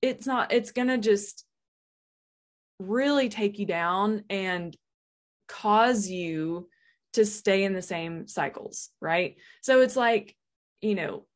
it's 0.00 0.26
not, 0.26 0.52
it's 0.52 0.72
going 0.72 0.88
to 0.88 0.98
just 0.98 1.44
really 2.80 3.28
take 3.28 3.58
you 3.58 3.66
down 3.66 4.24
and 4.28 4.76
cause 5.48 6.08
you 6.08 6.68
to 7.14 7.24
stay 7.24 7.64
in 7.64 7.72
the 7.72 7.82
same 7.82 8.26
cycles, 8.26 8.90
right? 9.00 9.36
So 9.62 9.80
it's 9.80 9.96
like, 9.96 10.36
you 10.80 10.94
know, 10.94 11.26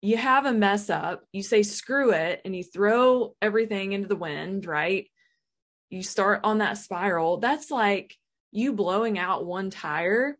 you 0.00 0.16
have 0.16 0.46
a 0.46 0.52
mess 0.52 0.90
up, 0.90 1.24
you 1.32 1.42
say 1.42 1.62
screw 1.62 2.12
it, 2.12 2.40
and 2.44 2.56
you 2.56 2.64
throw 2.64 3.36
everything 3.40 3.92
into 3.92 4.08
the 4.08 4.16
wind, 4.16 4.66
right? 4.66 5.08
You 5.90 6.02
start 6.02 6.40
on 6.44 6.58
that 6.58 6.78
spiral. 6.78 7.36
That's 7.36 7.70
like 7.70 8.16
you 8.50 8.72
blowing 8.72 9.18
out 9.18 9.46
one 9.46 9.70
tire 9.70 10.38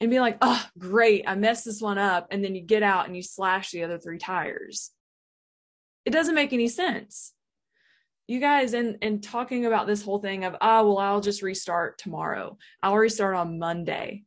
and 0.00 0.10
be 0.10 0.20
like, 0.20 0.38
oh, 0.42 0.64
great, 0.78 1.24
I 1.26 1.34
messed 1.34 1.64
this 1.64 1.80
one 1.80 1.98
up. 1.98 2.28
And 2.30 2.44
then 2.44 2.54
you 2.54 2.60
get 2.60 2.82
out 2.82 3.06
and 3.06 3.16
you 3.16 3.22
slash 3.22 3.70
the 3.70 3.84
other 3.84 3.98
three 3.98 4.18
tires. 4.18 4.90
It 6.04 6.10
doesn't 6.10 6.34
make 6.34 6.52
any 6.52 6.68
sense 6.68 7.32
you 8.28 8.40
guys 8.40 8.74
and 8.74 8.98
and 9.02 9.22
talking 9.22 9.66
about 9.66 9.86
this 9.86 10.02
whole 10.02 10.20
thing 10.20 10.44
of 10.44 10.54
oh, 10.60 10.86
well 10.86 10.98
I'll 10.98 11.20
just 11.20 11.42
restart 11.42 11.98
tomorrow. 11.98 12.56
I'll 12.82 12.96
restart 12.96 13.34
on 13.34 13.58
Monday. 13.58 14.24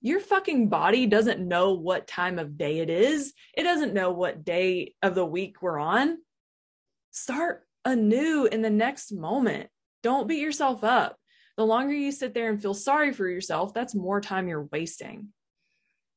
Your 0.00 0.20
fucking 0.20 0.70
body 0.70 1.06
doesn't 1.06 1.46
know 1.46 1.74
what 1.74 2.06
time 2.06 2.38
of 2.38 2.56
day 2.56 2.78
it 2.78 2.88
is. 2.88 3.34
It 3.52 3.64
doesn't 3.64 3.92
know 3.92 4.12
what 4.12 4.44
day 4.44 4.94
of 5.02 5.14
the 5.14 5.26
week 5.26 5.60
we're 5.60 5.78
on. 5.78 6.18
Start 7.10 7.66
anew 7.84 8.48
in 8.50 8.62
the 8.62 8.70
next 8.70 9.12
moment. 9.12 9.68
Don't 10.02 10.28
beat 10.28 10.40
yourself 10.40 10.84
up. 10.84 11.18
The 11.58 11.66
longer 11.66 11.92
you 11.92 12.12
sit 12.12 12.32
there 12.32 12.48
and 12.48 12.62
feel 12.62 12.72
sorry 12.72 13.12
for 13.12 13.28
yourself, 13.28 13.74
that's 13.74 13.94
more 13.94 14.22
time 14.22 14.48
you're 14.48 14.68
wasting. 14.72 15.28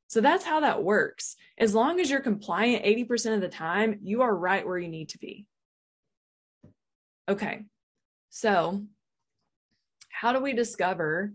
So 0.07 0.21
that's 0.21 0.45
how 0.45 0.61
that 0.61 0.83
works. 0.83 1.35
As 1.57 1.73
long 1.73 1.99
as 1.99 2.09
you're 2.09 2.21
compliant 2.21 2.85
80% 2.85 3.35
of 3.35 3.41
the 3.41 3.49
time, 3.49 3.99
you 4.03 4.21
are 4.21 4.33
right 4.33 4.65
where 4.65 4.77
you 4.77 4.87
need 4.87 5.09
to 5.09 5.17
be. 5.17 5.47
Okay, 7.29 7.61
so 8.29 8.83
how 10.09 10.33
do 10.33 10.41
we 10.41 10.51
discover 10.51 11.31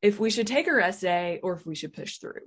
if 0.00 0.18
we 0.18 0.30
should 0.30 0.46
take 0.46 0.66
a 0.66 0.72
rest 0.72 1.02
day 1.02 1.38
or 1.42 1.52
if 1.52 1.66
we 1.66 1.74
should 1.74 1.92
push 1.92 2.16
through? 2.16 2.40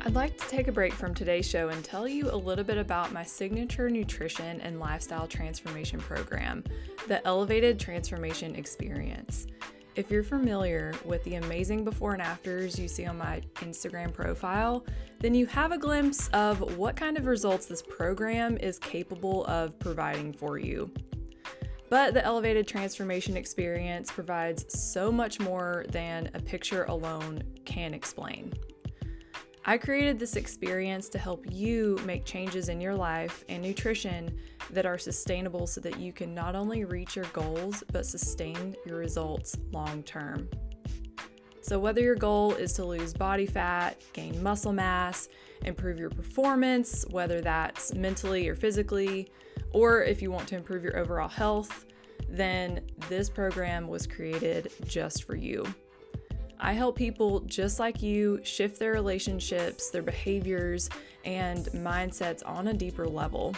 I'd 0.00 0.14
like 0.14 0.38
to 0.38 0.48
take 0.48 0.68
a 0.68 0.72
break 0.72 0.94
from 0.94 1.12
today's 1.12 1.46
show 1.46 1.68
and 1.68 1.84
tell 1.84 2.08
you 2.08 2.30
a 2.30 2.36
little 2.36 2.64
bit 2.64 2.78
about 2.78 3.12
my 3.12 3.22
signature 3.22 3.90
nutrition 3.90 4.62
and 4.62 4.80
lifestyle 4.80 5.26
transformation 5.26 6.00
program, 6.00 6.64
the 7.06 7.26
Elevated 7.26 7.78
Transformation 7.78 8.54
Experience. 8.54 9.46
If 9.96 10.10
you're 10.10 10.24
familiar 10.24 10.92
with 11.04 11.22
the 11.22 11.36
amazing 11.36 11.84
before 11.84 12.14
and 12.14 12.22
afters 12.22 12.76
you 12.76 12.88
see 12.88 13.06
on 13.06 13.16
my 13.16 13.42
Instagram 13.56 14.12
profile, 14.12 14.84
then 15.20 15.36
you 15.36 15.46
have 15.46 15.70
a 15.70 15.78
glimpse 15.78 16.26
of 16.32 16.76
what 16.76 16.96
kind 16.96 17.16
of 17.16 17.26
results 17.26 17.66
this 17.66 17.80
program 17.80 18.56
is 18.56 18.76
capable 18.80 19.44
of 19.44 19.78
providing 19.78 20.32
for 20.32 20.58
you. 20.58 20.90
But 21.90 22.12
the 22.12 22.24
elevated 22.24 22.66
transformation 22.66 23.36
experience 23.36 24.10
provides 24.10 24.64
so 24.68 25.12
much 25.12 25.38
more 25.38 25.84
than 25.90 26.28
a 26.34 26.40
picture 26.40 26.82
alone 26.84 27.44
can 27.64 27.94
explain. 27.94 28.52
I 29.66 29.78
created 29.78 30.18
this 30.18 30.36
experience 30.36 31.08
to 31.08 31.18
help 31.18 31.46
you 31.50 31.98
make 32.04 32.26
changes 32.26 32.68
in 32.68 32.82
your 32.82 32.94
life 32.94 33.44
and 33.48 33.62
nutrition 33.62 34.38
that 34.70 34.84
are 34.84 34.98
sustainable 34.98 35.66
so 35.66 35.80
that 35.80 35.98
you 35.98 36.12
can 36.12 36.34
not 36.34 36.54
only 36.54 36.84
reach 36.84 37.16
your 37.16 37.24
goals, 37.32 37.82
but 37.90 38.04
sustain 38.04 38.76
your 38.84 38.98
results 38.98 39.56
long 39.72 40.02
term. 40.02 40.50
So, 41.62 41.78
whether 41.78 42.02
your 42.02 42.14
goal 42.14 42.52
is 42.52 42.74
to 42.74 42.84
lose 42.84 43.14
body 43.14 43.46
fat, 43.46 44.02
gain 44.12 44.42
muscle 44.42 44.74
mass, 44.74 45.30
improve 45.64 45.98
your 45.98 46.10
performance, 46.10 47.06
whether 47.08 47.40
that's 47.40 47.94
mentally 47.94 48.46
or 48.50 48.54
physically, 48.54 49.30
or 49.72 50.02
if 50.02 50.20
you 50.20 50.30
want 50.30 50.46
to 50.48 50.56
improve 50.56 50.84
your 50.84 50.98
overall 50.98 51.28
health, 51.28 51.86
then 52.28 52.82
this 53.08 53.30
program 53.30 53.88
was 53.88 54.06
created 54.06 54.70
just 54.86 55.24
for 55.24 55.36
you. 55.36 55.64
I 56.60 56.72
help 56.72 56.96
people 56.96 57.40
just 57.40 57.78
like 57.78 58.02
you 58.02 58.40
shift 58.42 58.78
their 58.78 58.92
relationships, 58.92 59.90
their 59.90 60.02
behaviors, 60.02 60.88
and 61.24 61.66
mindsets 61.66 62.42
on 62.46 62.68
a 62.68 62.74
deeper 62.74 63.06
level. 63.06 63.54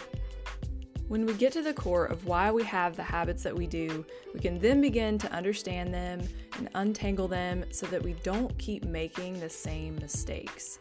When 1.07 1.25
we 1.25 1.33
get 1.33 1.53
to 1.53 1.61
the 1.61 1.73
core 1.73 2.05
of 2.05 2.25
why 2.25 2.51
we 2.51 2.63
have 2.63 2.97
the 2.97 3.03
habits 3.03 3.43
that 3.43 3.55
we 3.55 3.65
do, 3.65 4.05
we 4.33 4.41
can 4.41 4.59
then 4.59 4.81
begin 4.81 5.17
to 5.19 5.31
understand 5.31 5.93
them 5.93 6.21
and 6.57 6.69
untangle 6.75 7.29
them 7.29 7.63
so 7.71 7.85
that 7.87 8.03
we 8.03 8.13
don't 8.23 8.55
keep 8.57 8.83
making 8.83 9.39
the 9.39 9.49
same 9.49 9.95
mistakes. 9.95 10.79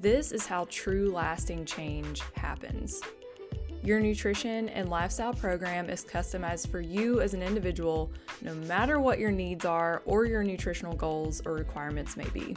This 0.00 0.32
is 0.32 0.46
how 0.46 0.66
true 0.70 1.10
lasting 1.12 1.66
change 1.66 2.22
happens. 2.34 3.02
Your 3.88 4.00
nutrition 4.00 4.68
and 4.68 4.90
lifestyle 4.90 5.32
program 5.32 5.88
is 5.88 6.04
customized 6.04 6.68
for 6.70 6.78
you 6.78 7.22
as 7.22 7.32
an 7.32 7.42
individual, 7.42 8.12
no 8.42 8.52
matter 8.54 9.00
what 9.00 9.18
your 9.18 9.30
needs 9.30 9.64
are 9.64 10.02
or 10.04 10.26
your 10.26 10.44
nutritional 10.44 10.94
goals 10.94 11.40
or 11.46 11.54
requirements 11.54 12.14
may 12.14 12.28
be. 12.34 12.54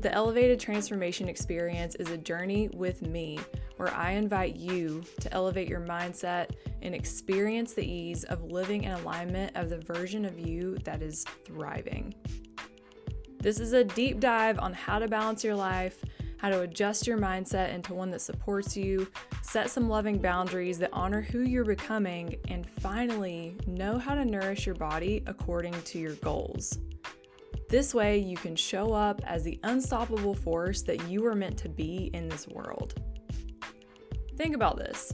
The 0.00 0.10
Elevated 0.10 0.58
Transformation 0.58 1.28
Experience 1.28 1.94
is 1.96 2.08
a 2.08 2.16
journey 2.16 2.70
with 2.72 3.02
me 3.02 3.38
where 3.76 3.92
I 3.92 4.12
invite 4.12 4.56
you 4.56 5.04
to 5.20 5.30
elevate 5.34 5.68
your 5.68 5.82
mindset 5.82 6.52
and 6.80 6.94
experience 6.94 7.74
the 7.74 7.84
ease 7.84 8.24
of 8.24 8.44
living 8.44 8.84
in 8.84 8.92
alignment 8.92 9.54
of 9.56 9.68
the 9.68 9.76
version 9.76 10.24
of 10.24 10.38
you 10.38 10.78
that 10.84 11.02
is 11.02 11.26
thriving. 11.44 12.14
This 13.40 13.60
is 13.60 13.74
a 13.74 13.84
deep 13.84 14.20
dive 14.20 14.58
on 14.58 14.72
how 14.72 14.98
to 14.98 15.06
balance 15.06 15.44
your 15.44 15.54
life 15.54 16.02
how 16.38 16.48
to 16.48 16.60
adjust 16.60 17.06
your 17.06 17.18
mindset 17.18 17.72
into 17.72 17.94
one 17.94 18.10
that 18.10 18.20
supports 18.20 18.76
you, 18.76 19.10
set 19.42 19.70
some 19.70 19.88
loving 19.88 20.18
boundaries 20.18 20.78
that 20.78 20.90
honor 20.92 21.22
who 21.22 21.40
you're 21.40 21.64
becoming, 21.64 22.36
and 22.48 22.68
finally, 22.80 23.56
know 23.66 23.98
how 23.98 24.14
to 24.14 24.24
nourish 24.24 24.66
your 24.66 24.74
body 24.74 25.22
according 25.26 25.80
to 25.82 25.98
your 25.98 26.14
goals. 26.16 26.78
This 27.68 27.94
way, 27.94 28.18
you 28.18 28.36
can 28.36 28.54
show 28.54 28.92
up 28.92 29.20
as 29.26 29.42
the 29.42 29.58
unstoppable 29.64 30.34
force 30.34 30.82
that 30.82 31.08
you 31.08 31.26
are 31.26 31.34
meant 31.34 31.56
to 31.58 31.68
be 31.68 32.10
in 32.14 32.28
this 32.28 32.46
world. 32.46 32.94
Think 34.36 34.54
about 34.54 34.76
this. 34.76 35.12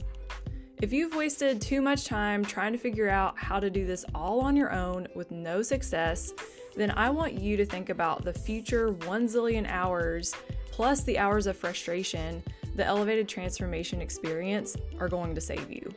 If 0.81 0.91
you've 0.91 1.15
wasted 1.15 1.61
too 1.61 1.81
much 1.81 2.05
time 2.05 2.43
trying 2.43 2.73
to 2.73 2.77
figure 2.77 3.09
out 3.09 3.39
how 3.39 3.59
to 3.59 3.69
do 3.69 3.85
this 3.85 4.03
all 4.13 4.41
on 4.41 4.55
your 4.55 4.73
own 4.73 5.07
with 5.15 5.31
no 5.31 5.61
success, 5.61 6.33
then 6.75 6.91
I 6.91 7.09
want 7.09 7.33
you 7.33 7.57
to 7.57 7.65
think 7.65 7.89
about 7.89 8.23
the 8.23 8.33
future 8.33 8.91
one 8.91 9.27
zillion 9.27 9.65
hours 9.69 10.33
plus 10.71 11.03
the 11.03 11.17
hours 11.19 11.47
of 11.47 11.55
frustration 11.55 12.43
the 12.75 12.85
elevated 12.85 13.27
transformation 13.27 14.01
experience 14.01 14.75
are 14.99 15.07
going 15.07 15.35
to 15.35 15.41
save 15.41 15.71
you. 15.71 15.93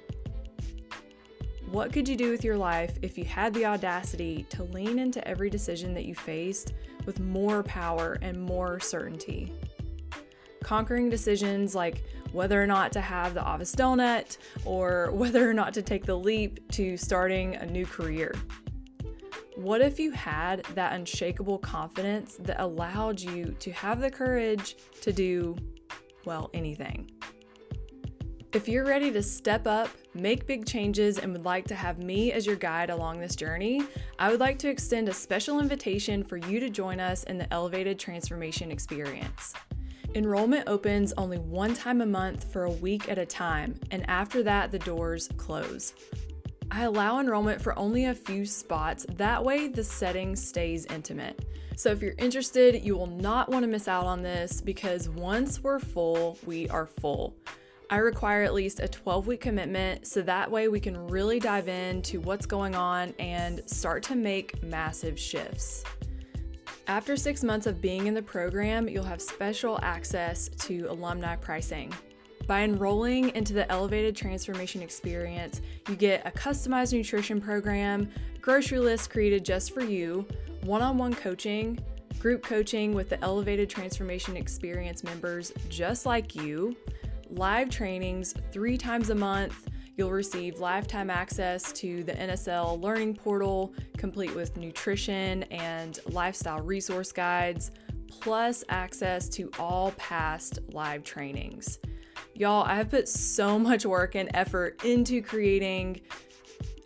what 1.70 1.92
could 1.92 2.08
you 2.08 2.16
do 2.16 2.30
with 2.30 2.44
your 2.44 2.56
life 2.56 2.96
if 3.02 3.18
you 3.18 3.24
had 3.24 3.52
the 3.54 3.66
audacity 3.66 4.46
to 4.50 4.62
lean 4.64 4.98
into 4.98 5.26
every 5.26 5.50
decision 5.50 5.94
that 5.94 6.04
you 6.04 6.14
faced 6.14 6.74
with 7.06 7.18
more 7.20 7.62
power 7.62 8.18
and 8.22 8.40
more 8.40 8.78
certainty? 8.78 9.52
Conquering 10.62 11.08
decisions 11.08 11.74
like 11.74 12.04
whether 12.32 12.62
or 12.62 12.66
not 12.66 12.92
to 12.92 13.00
have 13.00 13.34
the 13.34 13.40
Avis 13.48 13.74
donut 13.74 14.36
or 14.64 15.10
whether 15.12 15.48
or 15.48 15.54
not 15.54 15.72
to 15.74 15.82
take 15.82 16.04
the 16.04 16.16
leap 16.16 16.70
to 16.72 16.96
starting 16.96 17.54
a 17.56 17.66
new 17.66 17.86
career. 17.86 18.34
What 19.56 19.80
if 19.80 19.98
you 19.98 20.10
had 20.10 20.66
that 20.74 20.92
unshakable 20.92 21.58
confidence 21.60 22.36
that 22.40 22.60
allowed 22.60 23.18
you 23.18 23.56
to 23.58 23.72
have 23.72 24.02
the 24.02 24.10
courage 24.10 24.76
to 25.00 25.14
do, 25.14 25.56
well, 26.26 26.50
anything? 26.52 27.10
If 28.52 28.68
you're 28.68 28.84
ready 28.84 29.10
to 29.10 29.22
step 29.22 29.66
up, 29.66 29.88
make 30.12 30.46
big 30.46 30.66
changes, 30.66 31.18
and 31.18 31.32
would 31.32 31.46
like 31.46 31.66
to 31.68 31.74
have 31.74 32.02
me 32.02 32.32
as 32.32 32.44
your 32.44 32.56
guide 32.56 32.90
along 32.90 33.18
this 33.18 33.34
journey, 33.34 33.82
I 34.18 34.30
would 34.30 34.40
like 34.40 34.58
to 34.58 34.68
extend 34.68 35.08
a 35.08 35.14
special 35.14 35.58
invitation 35.58 36.22
for 36.22 36.36
you 36.36 36.60
to 36.60 36.68
join 36.68 37.00
us 37.00 37.24
in 37.24 37.38
the 37.38 37.50
Elevated 37.50 37.98
Transformation 37.98 38.70
Experience. 38.70 39.54
Enrollment 40.14 40.68
opens 40.68 41.14
only 41.16 41.38
one 41.38 41.72
time 41.72 42.02
a 42.02 42.06
month 42.06 42.52
for 42.52 42.64
a 42.64 42.70
week 42.70 43.08
at 43.08 43.16
a 43.16 43.24
time, 43.24 43.74
and 43.90 44.08
after 44.08 44.42
that, 44.42 44.70
the 44.70 44.78
doors 44.80 45.30
close. 45.38 45.94
I 46.70 46.84
allow 46.84 47.20
enrollment 47.20 47.60
for 47.60 47.78
only 47.78 48.06
a 48.06 48.14
few 48.14 48.44
spots, 48.44 49.06
that 49.16 49.42
way, 49.42 49.68
the 49.68 49.84
setting 49.84 50.34
stays 50.34 50.84
intimate. 50.86 51.44
So, 51.76 51.90
if 51.90 52.02
you're 52.02 52.14
interested, 52.18 52.82
you 52.82 52.96
will 52.96 53.06
not 53.06 53.50
want 53.50 53.62
to 53.62 53.68
miss 53.68 53.86
out 53.86 54.06
on 54.06 54.22
this 54.22 54.60
because 54.60 55.08
once 55.10 55.62
we're 55.62 55.78
full, 55.78 56.38
we 56.46 56.68
are 56.70 56.86
full. 56.86 57.36
I 57.88 57.98
require 57.98 58.42
at 58.42 58.52
least 58.52 58.80
a 58.80 58.88
12 58.88 59.26
week 59.28 59.40
commitment 59.40 60.06
so 60.06 60.20
that 60.22 60.50
way 60.50 60.66
we 60.66 60.80
can 60.80 61.06
really 61.06 61.38
dive 61.38 61.68
into 61.68 62.20
what's 62.20 62.44
going 62.44 62.74
on 62.74 63.14
and 63.20 63.62
start 63.66 64.02
to 64.04 64.16
make 64.16 64.60
massive 64.62 65.18
shifts. 65.18 65.84
After 66.88 67.16
six 67.16 67.44
months 67.44 67.66
of 67.66 67.80
being 67.80 68.06
in 68.06 68.14
the 68.14 68.22
program, 68.22 68.88
you'll 68.88 69.04
have 69.04 69.20
special 69.20 69.78
access 69.82 70.48
to 70.60 70.86
alumni 70.88 71.36
pricing. 71.36 71.92
By 72.46 72.62
enrolling 72.62 73.34
into 73.34 73.54
the 73.54 73.70
Elevated 73.72 74.14
Transformation 74.14 74.80
Experience, 74.80 75.60
you 75.88 75.96
get 75.96 76.24
a 76.24 76.30
customized 76.30 76.92
nutrition 76.92 77.40
program, 77.40 78.08
grocery 78.40 78.78
list 78.78 79.10
created 79.10 79.44
just 79.44 79.74
for 79.74 79.82
you, 79.82 80.24
one 80.62 80.80
on 80.80 80.96
one 80.96 81.12
coaching, 81.12 81.76
group 82.20 82.44
coaching 82.44 82.94
with 82.94 83.08
the 83.08 83.20
Elevated 83.24 83.68
Transformation 83.68 84.36
Experience 84.36 85.02
members 85.02 85.52
just 85.68 86.06
like 86.06 86.36
you 86.36 86.76
live 87.30 87.68
trainings 87.68 88.32
three 88.52 88.78
times 88.78 89.10
a 89.10 89.14
month. 89.14 89.68
You'll 89.96 90.12
receive 90.12 90.60
lifetime 90.60 91.10
access 91.10 91.72
to 91.72 92.04
the 92.04 92.12
NSL 92.12 92.80
Learning 92.80 93.12
Portal, 93.12 93.74
complete 93.96 94.34
with 94.36 94.56
nutrition 94.56 95.42
and 95.44 95.98
lifestyle 96.06 96.60
resource 96.60 97.10
guides, 97.10 97.72
plus 98.08 98.62
access 98.68 99.28
to 99.30 99.50
all 99.58 99.90
past 99.92 100.60
live 100.72 101.02
trainings. 101.02 101.80
Y'all, 102.38 102.64
I 102.64 102.74
have 102.74 102.90
put 102.90 103.08
so 103.08 103.58
much 103.58 103.86
work 103.86 104.14
and 104.14 104.28
effort 104.34 104.84
into 104.84 105.22
creating 105.22 106.02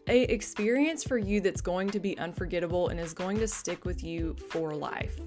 a 0.07 0.23
experience 0.23 1.03
for 1.03 1.19
you 1.19 1.41
that's 1.41 1.61
going 1.61 1.91
to 1.91 1.99
be 1.99 2.17
unforgettable 2.19 2.87
and 2.87 3.01
is 3.01 3.13
going 3.13 3.37
to 3.41 3.49
stick 3.49 3.85
with 3.85 4.05
you 4.05 4.37
for 4.49 4.73
life. 4.77 5.19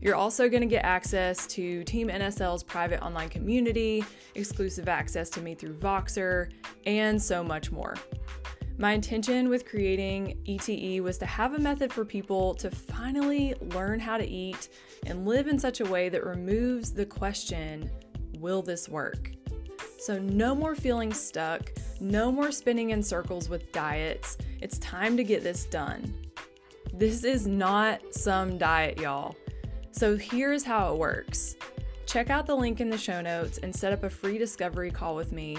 You're 0.00 0.14
also 0.14 0.48
going 0.48 0.60
to 0.60 0.68
get 0.68 0.84
access 0.84 1.44
to 1.48 1.82
Team 1.82 2.08
NSL's 2.08 2.62
private 2.62 3.02
online 3.02 3.28
community, 3.28 4.04
exclusive 4.36 4.88
access 4.88 5.28
to 5.30 5.40
me 5.40 5.56
through 5.56 5.74
Voxer, 5.74 6.52
and 6.86 7.20
so 7.20 7.42
much 7.42 7.72
more. 7.72 7.96
My 8.78 8.92
intention 8.92 9.48
with 9.48 9.66
creating 9.66 10.38
ETE 10.46 11.02
was 11.02 11.18
to 11.18 11.26
have 11.26 11.54
a 11.54 11.58
method 11.58 11.92
for 11.92 12.04
people 12.04 12.54
to 12.56 12.70
finally 12.70 13.54
learn 13.72 13.98
how 13.98 14.18
to 14.18 14.24
eat 14.24 14.68
and 15.06 15.26
live 15.26 15.48
in 15.48 15.58
such 15.58 15.80
a 15.80 15.84
way 15.84 16.08
that 16.10 16.24
removes 16.24 16.92
the 16.92 17.06
question 17.06 17.90
will 18.38 18.62
this 18.62 18.88
work? 18.88 19.32
So, 20.04 20.18
no 20.18 20.54
more 20.54 20.74
feeling 20.74 21.14
stuck, 21.14 21.72
no 21.98 22.30
more 22.30 22.52
spinning 22.52 22.90
in 22.90 23.02
circles 23.02 23.48
with 23.48 23.72
diets. 23.72 24.36
It's 24.60 24.76
time 24.80 25.16
to 25.16 25.24
get 25.24 25.42
this 25.42 25.64
done. 25.64 26.12
This 26.92 27.24
is 27.24 27.46
not 27.46 28.02
some 28.12 28.58
diet, 28.58 28.98
y'all. 28.98 29.34
So 29.92 30.14
here's 30.14 30.62
how 30.62 30.92
it 30.92 30.98
works 30.98 31.56
check 32.04 32.28
out 32.28 32.46
the 32.46 32.54
link 32.54 32.82
in 32.82 32.90
the 32.90 32.98
show 32.98 33.22
notes 33.22 33.56
and 33.62 33.74
set 33.74 33.94
up 33.94 34.04
a 34.04 34.10
free 34.10 34.36
discovery 34.36 34.90
call 34.90 35.16
with 35.16 35.32
me. 35.32 35.56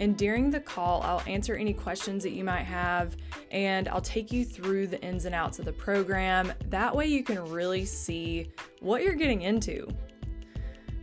And 0.00 0.16
during 0.16 0.50
the 0.50 0.58
call, 0.58 1.00
I'll 1.02 1.22
answer 1.28 1.54
any 1.54 1.72
questions 1.72 2.24
that 2.24 2.32
you 2.32 2.42
might 2.42 2.64
have 2.64 3.16
and 3.52 3.86
I'll 3.86 4.00
take 4.00 4.32
you 4.32 4.44
through 4.44 4.88
the 4.88 5.00
ins 5.00 5.26
and 5.26 5.34
outs 5.34 5.60
of 5.60 5.64
the 5.64 5.72
program. 5.72 6.52
That 6.70 6.92
way, 6.92 7.06
you 7.06 7.22
can 7.22 7.44
really 7.44 7.84
see 7.84 8.50
what 8.80 9.04
you're 9.04 9.14
getting 9.14 9.42
into. 9.42 9.86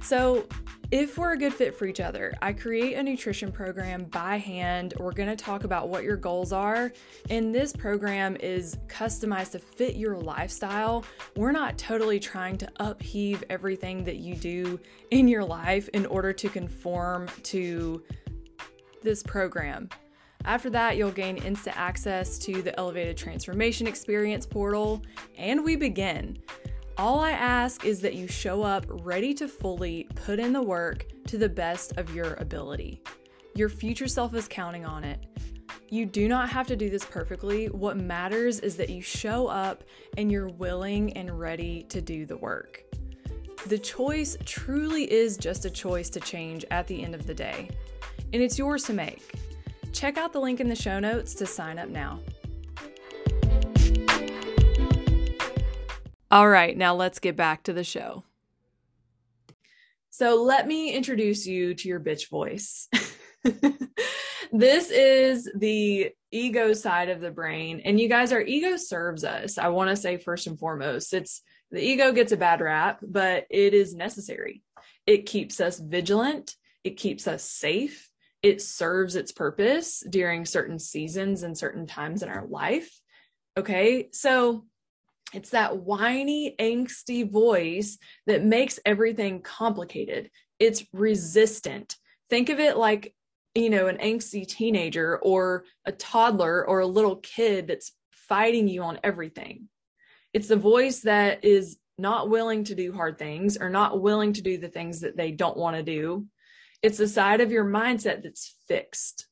So, 0.02 0.46
if 0.94 1.18
we're 1.18 1.34
a 1.34 1.38
good 1.38 1.52
fit 1.52 1.76
for 1.76 1.88
each 1.88 2.00
other, 2.00 2.36
I 2.40 2.54
create 2.54 2.94
a 2.94 3.02
nutrition 3.02 3.52
program 3.52 4.04
by 4.04 4.38
hand. 4.38 4.94
We're 5.00 5.12
going 5.12 5.28
to 5.28 5.36
talk 5.36 5.64
about 5.64 5.90
what 5.90 6.04
your 6.04 6.18
goals 6.18 6.54
are, 6.54 6.94
and 7.32 7.54
this 7.54 7.74
program 7.74 8.38
is 8.40 8.78
customized 8.86 9.54
to 9.54 9.60
fit 9.60 9.96
your 9.96 10.16
lifestyle. 10.16 11.04
We're 11.36 11.52
not 11.52 11.80
totally 11.80 12.20
trying 12.20 12.58
to 12.60 12.72
upheave 12.80 13.44
everything 13.50 14.04
that 14.04 14.18
you 14.18 14.36
do 14.36 14.80
in 15.10 15.28
your 15.28 15.44
life 15.44 15.90
in 15.96 16.06
order 16.06 16.32
to 16.32 16.48
conform 16.48 17.28
to 17.42 18.04
this 19.02 19.24
program. 19.24 19.90
After 20.46 20.70
that, 20.70 20.96
you'll 20.96 21.10
gain 21.10 21.38
instant 21.38 21.76
access 21.76 22.38
to 22.38 22.62
the 22.62 22.78
Elevated 22.80 23.18
Transformation 23.18 23.88
Experience 23.88 24.46
portal, 24.46 25.02
and 25.40 25.64
we 25.64 25.76
begin. 25.76 26.38
All 26.98 27.20
I 27.20 27.32
ask 27.32 27.86
is 27.86 28.02
that 28.02 28.14
you 28.14 28.28
show 28.28 28.62
up 28.62 28.86
ready 28.88 29.34
to 29.36 29.48
fully 29.48 30.08
put 30.16 30.40
in 30.40 30.54
the 30.54 30.62
work 30.62 31.08
to 31.28 31.40
the 31.40 31.50
best 31.50 31.98
of 31.98 32.14
your 32.14 32.36
ability. 32.36 33.02
Your 33.56 33.68
future 33.70 34.08
self 34.08 34.36
is 34.36 34.48
counting 34.48 34.86
on 34.86 35.04
it. 35.04 35.26
You 35.90 36.06
do 36.06 36.28
not 36.28 36.50
have 36.50 36.68
to 36.68 36.76
do 36.76 36.92
this 36.92 37.04
perfectly. 37.04 37.68
What 37.68 37.98
matters 37.98 38.60
is 38.60 38.76
that 38.78 38.90
you 38.90 39.02
show 39.02 39.48
up 39.48 39.84
and 40.18 40.32
you're 40.32 40.50
willing 40.50 41.14
and 41.14 41.40
ready 41.40 41.84
to 41.90 42.00
do 42.00 42.28
the 42.28 42.38
work. 42.38 42.84
The 43.68 43.80
choice 43.80 44.38
truly 44.46 45.12
is 45.12 45.36
just 45.38 45.66
a 45.66 45.70
choice 45.72 46.10
to 46.12 46.20
change 46.20 46.64
at 46.70 46.86
the 46.86 47.04
end 47.04 47.16
of 47.16 47.26
the 47.26 47.34
day, 47.34 47.70
and 48.34 48.42
it's 48.42 48.60
yours 48.60 48.84
to 48.84 48.94
make. 48.94 49.34
Check 49.94 50.18
out 50.18 50.34
the 50.34 50.42
link 50.42 50.60
in 50.60 50.70
the 50.70 50.76
show 50.76 51.00
notes 51.00 51.34
to 51.36 51.46
sign 51.46 51.80
up 51.80 51.90
now. 51.90 52.20
All 56.34 56.50
right, 56.50 56.76
now 56.76 56.96
let's 56.96 57.20
get 57.20 57.36
back 57.36 57.62
to 57.66 57.74
the 57.74 57.84
show. 57.84 58.24
So, 60.10 60.42
let 60.42 60.68
me 60.68 60.92
introduce 60.92 61.46
you 61.46 61.76
to 61.76 61.88
your 61.88 62.00
bitch 62.00 62.28
voice. 62.28 62.90
this 64.52 64.90
is 64.90 65.48
the 65.56 66.10
ego 66.32 66.74
side 66.74 67.10
of 67.10 67.22
the 67.22 67.30
brain. 67.30 67.84
And 67.86 68.00
you 68.00 68.10
guys, 68.10 68.32
our 68.32 68.42
ego 68.42 68.78
serves 68.78 69.24
us. 69.24 69.60
I 69.60 69.68
want 69.68 69.92
to 69.92 69.96
say, 69.96 70.18
first 70.18 70.48
and 70.48 70.58
foremost, 70.58 71.14
it's 71.14 71.44
the 71.70 71.86
ego 71.86 72.12
gets 72.12 72.32
a 72.32 72.38
bad 72.38 72.62
rap, 72.62 72.98
but 73.04 73.46
it 73.52 73.76
is 73.76 73.94
necessary. 73.94 74.64
It 75.06 75.28
keeps 75.28 75.62
us 75.62 75.78
vigilant, 75.78 76.56
it 76.84 76.98
keeps 76.98 77.28
us 77.28 77.44
safe, 77.44 78.10
it 78.42 78.60
serves 78.60 79.16
its 79.16 79.32
purpose 79.32 80.04
during 80.10 80.48
certain 80.48 80.80
seasons 80.80 81.44
and 81.44 81.56
certain 81.56 81.86
times 81.86 82.24
in 82.24 82.30
our 82.30 82.48
life. 82.48 82.92
Okay, 83.56 84.10
so 84.12 84.66
it's 85.34 85.50
that 85.50 85.78
whiny, 85.78 86.56
angsty 86.60 87.30
voice 87.30 87.98
that 88.28 88.44
makes 88.44 88.80
everything 88.86 89.42
complicated. 89.42 90.30
It's 90.60 90.84
resistant. 90.94 91.96
Think 92.30 92.50
of 92.50 92.60
it 92.60 92.78
like, 92.78 93.14
you 93.56 93.70
know, 93.70 93.88
an 93.88 93.98
angsty 93.98 94.48
teenager 94.48 95.18
or 95.18 95.66
a 95.86 95.92
toddler 95.92 96.66
or 96.66 96.80
a 96.80 96.88
little 96.88 97.18
kid 97.18 97.68
that's 97.68 97.92
fighting 98.12 98.68
you 98.68 98.84
on 98.84 99.00
everything. 99.04 99.68
It's 100.34 100.48
the 100.48 100.56
voice 100.56 101.02
that 101.02 101.44
is 101.44 101.78
not 101.98 102.30
willing 102.30 102.64
to 102.66 102.76
do 102.76 102.92
hard 102.92 103.18
things 103.18 103.58
or 103.58 103.70
not 103.70 104.02
willing 104.02 104.34
to 104.34 104.42
do 104.42 104.58
the 104.58 104.70
things 104.70 105.02
that 105.02 105.16
they 105.16 105.32
don't 105.32 105.58
want 105.58 105.78
to 105.78 105.84
do. 105.84 106.26
It's 106.82 106.98
the 106.98 107.08
side 107.08 107.42
of 107.42 107.52
your 107.52 107.66
mindset 107.66 108.24
that's 108.24 108.56
fixed. 108.68 109.28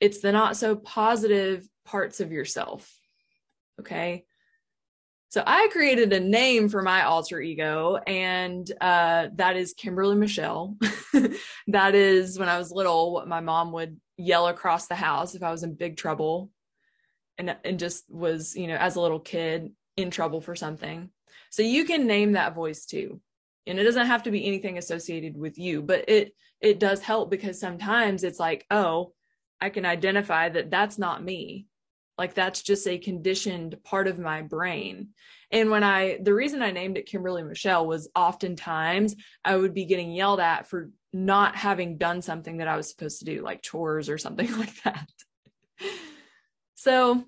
It's 0.00 0.20
the 0.20 0.32
not 0.32 0.56
so 0.56 0.76
positive 0.76 1.66
parts 1.84 2.20
of 2.20 2.32
yourself. 2.32 2.92
Okay. 3.80 4.24
So 5.36 5.42
I 5.46 5.68
created 5.70 6.14
a 6.14 6.20
name 6.20 6.70
for 6.70 6.80
my 6.80 7.02
alter 7.02 7.42
ego, 7.42 7.96
and 8.06 8.66
uh, 8.80 9.28
that 9.34 9.54
is 9.54 9.74
Kimberly 9.74 10.16
Michelle. 10.16 10.78
that 11.66 11.94
is 11.94 12.38
when 12.38 12.48
I 12.48 12.56
was 12.56 12.72
little, 12.72 13.12
what 13.12 13.28
my 13.28 13.40
mom 13.40 13.72
would 13.72 14.00
yell 14.16 14.48
across 14.48 14.86
the 14.86 14.94
house 14.94 15.34
if 15.34 15.42
I 15.42 15.50
was 15.50 15.62
in 15.62 15.74
big 15.74 15.98
trouble, 15.98 16.48
and 17.36 17.54
and 17.66 17.78
just 17.78 18.04
was 18.08 18.56
you 18.56 18.66
know 18.66 18.76
as 18.76 18.96
a 18.96 19.00
little 19.02 19.20
kid 19.20 19.72
in 19.98 20.10
trouble 20.10 20.40
for 20.40 20.56
something. 20.56 21.10
So 21.50 21.60
you 21.60 21.84
can 21.84 22.06
name 22.06 22.32
that 22.32 22.54
voice 22.54 22.86
too, 22.86 23.20
and 23.66 23.78
it 23.78 23.84
doesn't 23.84 24.06
have 24.06 24.22
to 24.22 24.30
be 24.30 24.46
anything 24.46 24.78
associated 24.78 25.36
with 25.36 25.58
you, 25.58 25.82
but 25.82 26.08
it 26.08 26.32
it 26.62 26.80
does 26.80 27.02
help 27.02 27.30
because 27.30 27.60
sometimes 27.60 28.24
it's 28.24 28.40
like 28.40 28.64
oh, 28.70 29.12
I 29.60 29.68
can 29.68 29.84
identify 29.84 30.48
that 30.48 30.70
that's 30.70 30.96
not 30.96 31.22
me. 31.22 31.66
Like 32.18 32.34
that's 32.34 32.62
just 32.62 32.86
a 32.86 32.98
conditioned 32.98 33.76
part 33.84 34.08
of 34.08 34.18
my 34.18 34.42
brain. 34.42 35.08
And 35.50 35.70
when 35.70 35.84
I, 35.84 36.18
the 36.22 36.34
reason 36.34 36.62
I 36.62 36.70
named 36.70 36.96
it 36.98 37.06
Kimberly 37.06 37.42
Michelle 37.42 37.86
was 37.86 38.08
oftentimes 38.16 39.14
I 39.44 39.56
would 39.56 39.74
be 39.74 39.84
getting 39.84 40.12
yelled 40.12 40.40
at 40.40 40.66
for 40.66 40.90
not 41.12 41.56
having 41.56 41.98
done 41.98 42.22
something 42.22 42.58
that 42.58 42.68
I 42.68 42.76
was 42.76 42.90
supposed 42.90 43.20
to 43.20 43.24
do, 43.24 43.42
like 43.42 43.62
chores 43.62 44.08
or 44.08 44.18
something 44.18 44.50
like 44.58 44.82
that. 44.82 45.08
So 46.74 47.24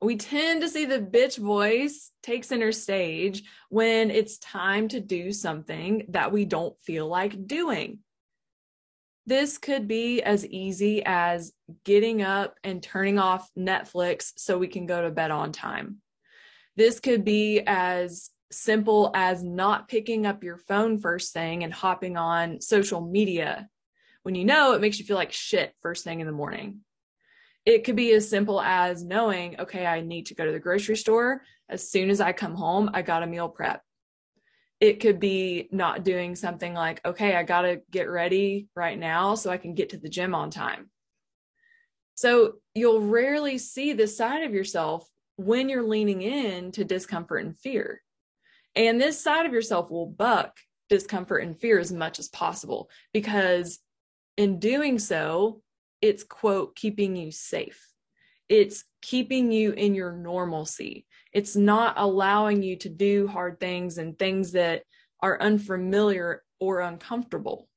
we 0.00 0.16
tend 0.16 0.60
to 0.60 0.68
see 0.68 0.84
the 0.84 1.00
bitch 1.00 1.38
voice 1.38 2.12
take 2.22 2.44
center 2.44 2.72
stage 2.72 3.42
when 3.70 4.10
it's 4.10 4.38
time 4.38 4.88
to 4.88 5.00
do 5.00 5.32
something 5.32 6.06
that 6.10 6.32
we 6.32 6.44
don't 6.44 6.78
feel 6.82 7.08
like 7.08 7.46
doing. 7.46 8.00
This 9.26 9.58
could 9.58 9.88
be 9.88 10.22
as 10.22 10.46
easy 10.46 11.02
as 11.04 11.52
getting 11.84 12.22
up 12.22 12.56
and 12.62 12.80
turning 12.80 13.18
off 13.18 13.50
Netflix 13.58 14.32
so 14.36 14.56
we 14.56 14.68
can 14.68 14.86
go 14.86 15.02
to 15.02 15.10
bed 15.10 15.32
on 15.32 15.50
time. 15.50 15.96
This 16.76 17.00
could 17.00 17.24
be 17.24 17.60
as 17.66 18.30
simple 18.52 19.10
as 19.14 19.42
not 19.42 19.88
picking 19.88 20.26
up 20.26 20.44
your 20.44 20.56
phone 20.56 20.98
first 20.98 21.32
thing 21.32 21.64
and 21.64 21.72
hopping 21.72 22.16
on 22.16 22.60
social 22.60 23.00
media 23.00 23.68
when 24.22 24.34
you 24.34 24.44
know 24.44 24.72
it 24.72 24.80
makes 24.80 24.98
you 24.98 25.04
feel 25.04 25.16
like 25.16 25.32
shit 25.32 25.74
first 25.82 26.04
thing 26.04 26.20
in 26.20 26.26
the 26.26 26.32
morning. 26.32 26.80
It 27.64 27.82
could 27.82 27.96
be 27.96 28.12
as 28.12 28.28
simple 28.28 28.60
as 28.60 29.02
knowing, 29.02 29.58
okay, 29.58 29.86
I 29.86 30.00
need 30.00 30.26
to 30.26 30.34
go 30.34 30.46
to 30.46 30.52
the 30.52 30.60
grocery 30.60 30.96
store. 30.96 31.42
As 31.68 31.88
soon 31.88 32.10
as 32.10 32.20
I 32.20 32.32
come 32.32 32.54
home, 32.54 32.90
I 32.94 33.02
got 33.02 33.24
a 33.24 33.26
meal 33.26 33.48
prep. 33.48 33.82
It 34.80 35.00
could 35.00 35.18
be 35.18 35.68
not 35.72 36.04
doing 36.04 36.36
something 36.36 36.74
like, 36.74 37.04
okay, 37.04 37.34
I 37.34 37.42
got 37.42 37.62
to 37.62 37.80
get 37.90 38.10
ready 38.10 38.68
right 38.74 38.98
now 38.98 39.34
so 39.34 39.50
I 39.50 39.56
can 39.56 39.74
get 39.74 39.90
to 39.90 39.96
the 39.96 40.08
gym 40.08 40.34
on 40.34 40.50
time. 40.50 40.90
So 42.14 42.54
you'll 42.74 43.02
rarely 43.02 43.58
see 43.58 43.92
this 43.92 44.16
side 44.16 44.42
of 44.42 44.52
yourself 44.52 45.08
when 45.36 45.68
you're 45.68 45.86
leaning 45.86 46.22
in 46.22 46.72
to 46.72 46.84
discomfort 46.84 47.44
and 47.44 47.58
fear. 47.58 48.02
And 48.74 49.00
this 49.00 49.20
side 49.20 49.46
of 49.46 49.52
yourself 49.52 49.90
will 49.90 50.06
buck 50.06 50.58
discomfort 50.88 51.42
and 51.42 51.58
fear 51.58 51.78
as 51.78 51.92
much 51.92 52.18
as 52.18 52.28
possible 52.28 52.90
because 53.12 53.78
in 54.36 54.58
doing 54.58 54.98
so, 54.98 55.62
it's 56.02 56.24
quote, 56.24 56.76
keeping 56.76 57.16
you 57.16 57.30
safe. 57.30 57.82
It's 58.48 58.84
keeping 59.02 59.50
you 59.50 59.72
in 59.72 59.94
your 59.94 60.12
normalcy. 60.12 61.05
It's 61.36 61.54
not 61.54 61.96
allowing 61.98 62.62
you 62.62 62.76
to 62.76 62.88
do 62.88 63.26
hard 63.26 63.60
things 63.60 63.98
and 63.98 64.18
things 64.18 64.52
that 64.52 64.84
are 65.20 65.38
unfamiliar 65.38 66.42
or 66.58 66.80
uncomfortable. 66.80 67.68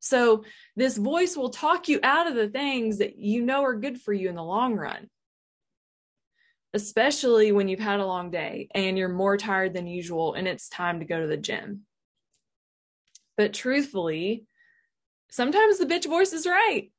So, 0.00 0.44
this 0.76 0.98
voice 0.98 1.34
will 1.34 1.48
talk 1.48 1.88
you 1.88 1.98
out 2.02 2.26
of 2.26 2.34
the 2.34 2.50
things 2.50 2.98
that 2.98 3.16
you 3.16 3.40
know 3.40 3.64
are 3.64 3.74
good 3.74 3.98
for 3.98 4.12
you 4.12 4.28
in 4.28 4.34
the 4.34 4.44
long 4.44 4.74
run 4.74 5.08
especially 6.74 7.52
when 7.52 7.68
you've 7.68 7.80
had 7.80 8.00
a 8.00 8.06
long 8.06 8.30
day 8.30 8.68
and 8.74 8.96
you're 8.96 9.08
more 9.08 9.36
tired 9.36 9.74
than 9.74 9.86
usual 9.86 10.34
and 10.34 10.48
it's 10.48 10.68
time 10.68 11.00
to 11.00 11.04
go 11.04 11.20
to 11.20 11.26
the 11.26 11.36
gym. 11.36 11.82
But 13.36 13.52
truthfully, 13.52 14.46
sometimes 15.30 15.78
the 15.78 15.86
bitch 15.86 16.06
voice 16.06 16.32
is 16.32 16.46
right. 16.46 16.90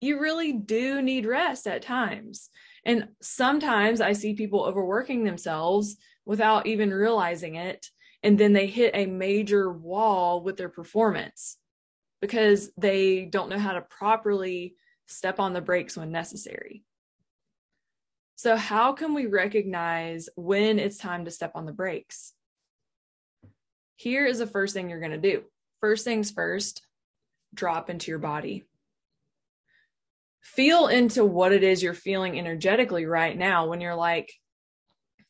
You 0.00 0.18
really 0.18 0.52
do 0.52 1.02
need 1.02 1.26
rest 1.26 1.66
at 1.66 1.82
times. 1.82 2.48
And 2.84 3.08
sometimes 3.20 4.00
I 4.00 4.12
see 4.12 4.34
people 4.34 4.64
overworking 4.64 5.24
themselves 5.24 5.96
without 6.24 6.66
even 6.66 6.92
realizing 6.92 7.56
it. 7.56 7.86
And 8.22 8.38
then 8.38 8.52
they 8.52 8.66
hit 8.66 8.92
a 8.94 9.06
major 9.06 9.72
wall 9.72 10.42
with 10.42 10.56
their 10.56 10.68
performance 10.68 11.56
because 12.20 12.70
they 12.76 13.24
don't 13.24 13.48
know 13.48 13.58
how 13.58 13.72
to 13.72 13.80
properly 13.80 14.76
step 15.06 15.40
on 15.40 15.52
the 15.52 15.60
brakes 15.60 15.96
when 15.96 16.12
necessary. 16.12 16.84
So, 18.36 18.56
how 18.56 18.92
can 18.92 19.12
we 19.12 19.26
recognize 19.26 20.28
when 20.34 20.78
it's 20.78 20.96
time 20.96 21.26
to 21.26 21.30
step 21.30 21.52
on 21.54 21.66
the 21.66 21.72
brakes? 21.72 22.32
Here 23.96 24.24
is 24.24 24.38
the 24.38 24.46
first 24.46 24.72
thing 24.72 24.88
you're 24.88 24.98
going 24.98 25.10
to 25.10 25.18
do. 25.18 25.42
First 25.80 26.04
things 26.04 26.30
first, 26.30 26.82
drop 27.52 27.90
into 27.90 28.10
your 28.10 28.18
body. 28.18 28.64
Feel 30.42 30.88
into 30.88 31.24
what 31.24 31.52
it 31.52 31.62
is 31.62 31.82
you're 31.82 31.94
feeling 31.94 32.38
energetically 32.38 33.06
right 33.06 33.36
now 33.36 33.66
when 33.68 33.80
you're 33.80 33.94
like, 33.94 34.32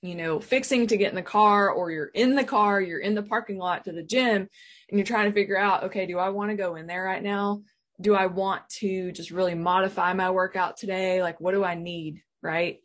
you 0.02 0.14
know, 0.14 0.40
fixing 0.40 0.86
to 0.86 0.96
get 0.96 1.10
in 1.10 1.16
the 1.16 1.22
car 1.22 1.70
or 1.70 1.90
you're 1.90 2.06
in 2.06 2.34
the 2.34 2.44
car, 2.44 2.80
you're 2.80 3.00
in 3.00 3.14
the 3.14 3.22
parking 3.22 3.58
lot 3.58 3.84
to 3.84 3.92
the 3.92 4.02
gym 4.02 4.48
and 4.88 4.98
you're 4.98 5.04
trying 5.04 5.26
to 5.26 5.34
figure 5.34 5.58
out, 5.58 5.84
okay, 5.84 6.06
do 6.06 6.18
I 6.18 6.30
want 6.30 6.50
to 6.50 6.56
go 6.56 6.76
in 6.76 6.86
there 6.86 7.04
right 7.04 7.22
now? 7.22 7.62
Do 8.00 8.14
I 8.14 8.26
want 8.26 8.66
to 8.78 9.12
just 9.12 9.30
really 9.30 9.54
modify 9.54 10.14
my 10.14 10.30
workout 10.30 10.78
today? 10.78 11.22
Like, 11.22 11.40
what 11.40 11.52
do 11.52 11.64
I 11.64 11.74
need? 11.74 12.22
Right 12.42 12.80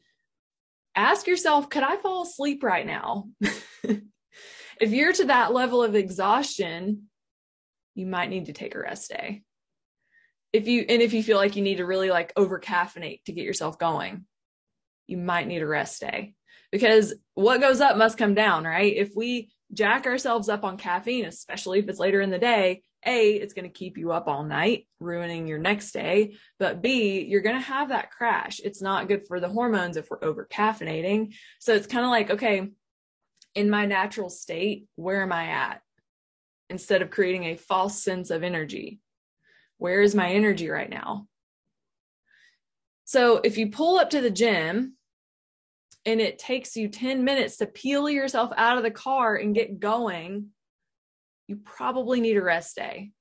ask 0.96 1.28
yourself, 1.28 1.70
could 1.70 1.84
I 1.84 1.98
fall 1.98 2.24
asleep 2.24 2.64
right 2.64 2.86
now? 2.86 3.30
if 3.42 4.02
you're 4.92 5.14
to 5.14 5.26
that 5.26 5.54
level 5.54 5.84
of 5.84 5.96
exhaustion, 5.96 7.10
you 7.94 8.08
might 8.08 8.30
need 8.30 8.46
to 8.46 8.54
take 8.54 8.76
a 8.76 8.80
rest 8.80 9.10
day. 9.10 9.44
If 10.56 10.68
you 10.68 10.86
and 10.88 11.02
if 11.02 11.14
you 11.14 11.22
feel 11.22 11.38
like 11.38 11.56
you 11.56 11.62
need 11.62 11.78
to 11.78 11.86
really 11.86 12.10
like 12.10 12.32
over 12.36 12.60
caffeinate 12.60 13.24
to 13.26 13.34
get 13.34 13.44
yourself 13.44 13.78
going, 13.78 14.26
you 15.08 15.18
might 15.18 15.48
need 15.48 15.62
a 15.62 15.68
rest 15.68 16.00
day. 16.00 16.34
Because 16.72 17.14
what 17.34 17.62
goes 17.62 17.82
up 17.82 17.98
must 17.98 18.18
come 18.18 18.34
down, 18.34 18.64
right? 18.64 18.96
If 18.96 19.12
we 19.16 19.52
jack 19.74 20.06
ourselves 20.06 20.50
up 20.50 20.64
on 20.64 20.78
caffeine, 20.78 21.26
especially 21.26 21.80
if 21.80 21.90
it's 21.90 22.00
later 22.00 22.22
in 22.22 22.30
the 22.30 22.40
day, 22.40 22.84
a, 23.06 23.34
it's 23.34 23.54
going 23.54 23.70
to 23.70 23.78
keep 23.78 23.98
you 23.98 24.12
up 24.12 24.28
all 24.28 24.44
night, 24.44 24.88
ruining 25.00 25.48
your 25.48 25.60
next 25.60 25.92
day. 25.92 26.36
But 26.58 26.82
B, 26.82 27.22
you're 27.22 27.42
going 27.42 27.56
to 27.56 27.62
have 27.62 27.90
that 27.90 28.12
crash. 28.12 28.60
It's 28.64 28.82
not 28.82 29.08
good 29.08 29.28
for 29.28 29.40
the 29.40 29.50
hormones 29.50 29.98
if 29.98 30.10
we're 30.10 30.24
over 30.24 30.48
caffeinating. 30.52 31.36
So 31.60 31.74
it's 31.76 31.88
kind 31.88 32.06
of 32.06 32.12
like, 32.12 32.32
okay, 32.32 32.70
in 33.54 33.70
my 33.70 33.86
natural 33.86 34.30
state, 34.30 34.88
where 34.96 35.22
am 35.22 35.32
I 35.32 35.48
at? 35.48 35.82
Instead 36.70 37.02
of 37.02 37.12
creating 37.12 37.44
a 37.44 37.58
false 37.58 38.02
sense 38.02 38.32
of 38.32 38.44
energy, 38.44 39.00
where 39.78 40.02
is 40.02 40.16
my 40.16 40.30
energy 40.30 40.70
right 40.70 40.90
now? 40.90 41.28
So 43.06 43.38
if 43.38 43.58
you 43.58 43.70
pull 43.70 43.98
up 43.98 44.10
to 44.12 44.22
the 44.22 44.32
gym 44.32 44.94
and 46.06 46.20
it 46.20 46.40
takes 46.40 46.76
you 46.76 46.88
10 46.88 47.24
minutes 47.24 47.58
to 47.58 47.66
peel 47.66 48.10
yourself 48.10 48.52
out 48.58 48.78
of 48.78 48.84
the 48.84 48.92
car 48.92 49.36
and 49.36 49.56
get 49.56 49.80
going, 49.80 50.48
you 51.48 51.58
probably 51.58 52.20
need 52.20 52.38
a 52.38 52.42
rest 52.42 52.76
day. 52.76 53.12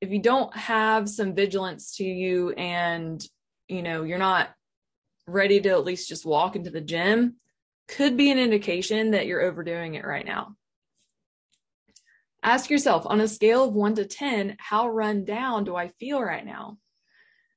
If 0.00 0.10
you 0.10 0.20
don't 0.20 0.54
have 0.56 1.08
some 1.08 1.34
vigilance 1.34 1.96
to 1.96 2.04
you 2.04 2.50
and 2.52 3.22
you 3.68 3.82
know 3.82 4.04
you're 4.04 4.18
not 4.18 4.50
ready 5.26 5.60
to 5.60 5.70
at 5.70 5.84
least 5.84 6.08
just 6.08 6.24
walk 6.24 6.56
into 6.56 6.70
the 6.70 6.80
gym, 6.80 7.36
could 7.88 8.16
be 8.16 8.30
an 8.30 8.38
indication 8.38 9.12
that 9.12 9.26
you're 9.26 9.42
overdoing 9.42 9.94
it 9.94 10.04
right 10.04 10.24
now. 10.24 10.56
Ask 12.46 12.70
yourself 12.70 13.04
on 13.06 13.20
a 13.20 13.26
scale 13.26 13.64
of 13.64 13.74
1 13.74 13.96
to 13.96 14.06
10, 14.06 14.54
how 14.60 14.88
run 14.88 15.24
down 15.24 15.64
do 15.64 15.74
I 15.74 15.88
feel 15.98 16.22
right 16.22 16.46
now? 16.46 16.78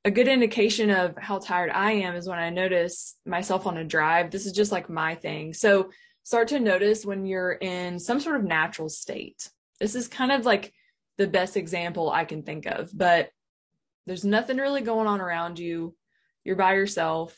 A 0.03 0.09
good 0.09 0.27
indication 0.27 0.89
of 0.89 1.15
how 1.15 1.37
tired 1.37 1.69
I 1.69 1.91
am 1.91 2.15
is 2.15 2.27
when 2.27 2.39
I 2.39 2.49
notice 2.49 3.15
myself 3.23 3.67
on 3.67 3.77
a 3.77 3.83
drive. 3.83 4.31
This 4.31 4.47
is 4.47 4.51
just 4.51 4.71
like 4.71 4.89
my 4.89 5.13
thing. 5.13 5.53
So 5.53 5.91
start 6.23 6.47
to 6.47 6.59
notice 6.59 7.05
when 7.05 7.27
you're 7.27 7.51
in 7.51 7.99
some 7.99 8.19
sort 8.19 8.37
of 8.37 8.43
natural 8.43 8.89
state. 8.89 9.47
This 9.79 9.93
is 9.93 10.07
kind 10.07 10.31
of 10.31 10.47
like 10.47 10.73
the 11.19 11.27
best 11.27 11.55
example 11.55 12.09
I 12.09 12.25
can 12.25 12.41
think 12.41 12.65
of, 12.65 12.89
but 12.91 13.29
there's 14.07 14.25
nothing 14.25 14.57
really 14.57 14.81
going 14.81 15.05
on 15.05 15.21
around 15.21 15.59
you. 15.59 15.95
You're 16.43 16.55
by 16.55 16.73
yourself. 16.73 17.37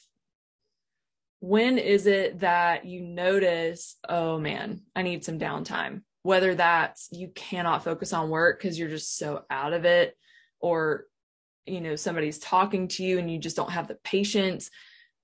When 1.42 1.78
is 1.78 2.08
it 2.08 2.40
that 2.40 2.86
you 2.86 3.02
notice, 3.02 3.98
oh 4.08 4.40
man, 4.40 4.84
I 4.96 5.02
need 5.02 5.26
some 5.26 5.38
downtime? 5.38 6.04
Whether 6.24 6.56
that's 6.56 7.10
you 7.12 7.30
cannot 7.30 7.84
focus 7.84 8.14
on 8.14 8.30
work 8.30 8.60
because 8.62 8.78
you're 8.78 8.90
just 8.90 9.18
so 9.18 9.44
out 9.50 9.74
of 9.74 9.86
it, 9.86 10.16
or 10.60 11.06
you 11.66 11.82
know, 11.82 11.96
somebody's 11.96 12.40
talking 12.40 12.88
to 12.90 13.04
you 13.04 13.20
and 13.20 13.32
you 13.32 13.40
just 13.40 13.56
don't 13.56 13.72
have 13.72 13.88
the 13.88 13.98
patience. 14.04 14.70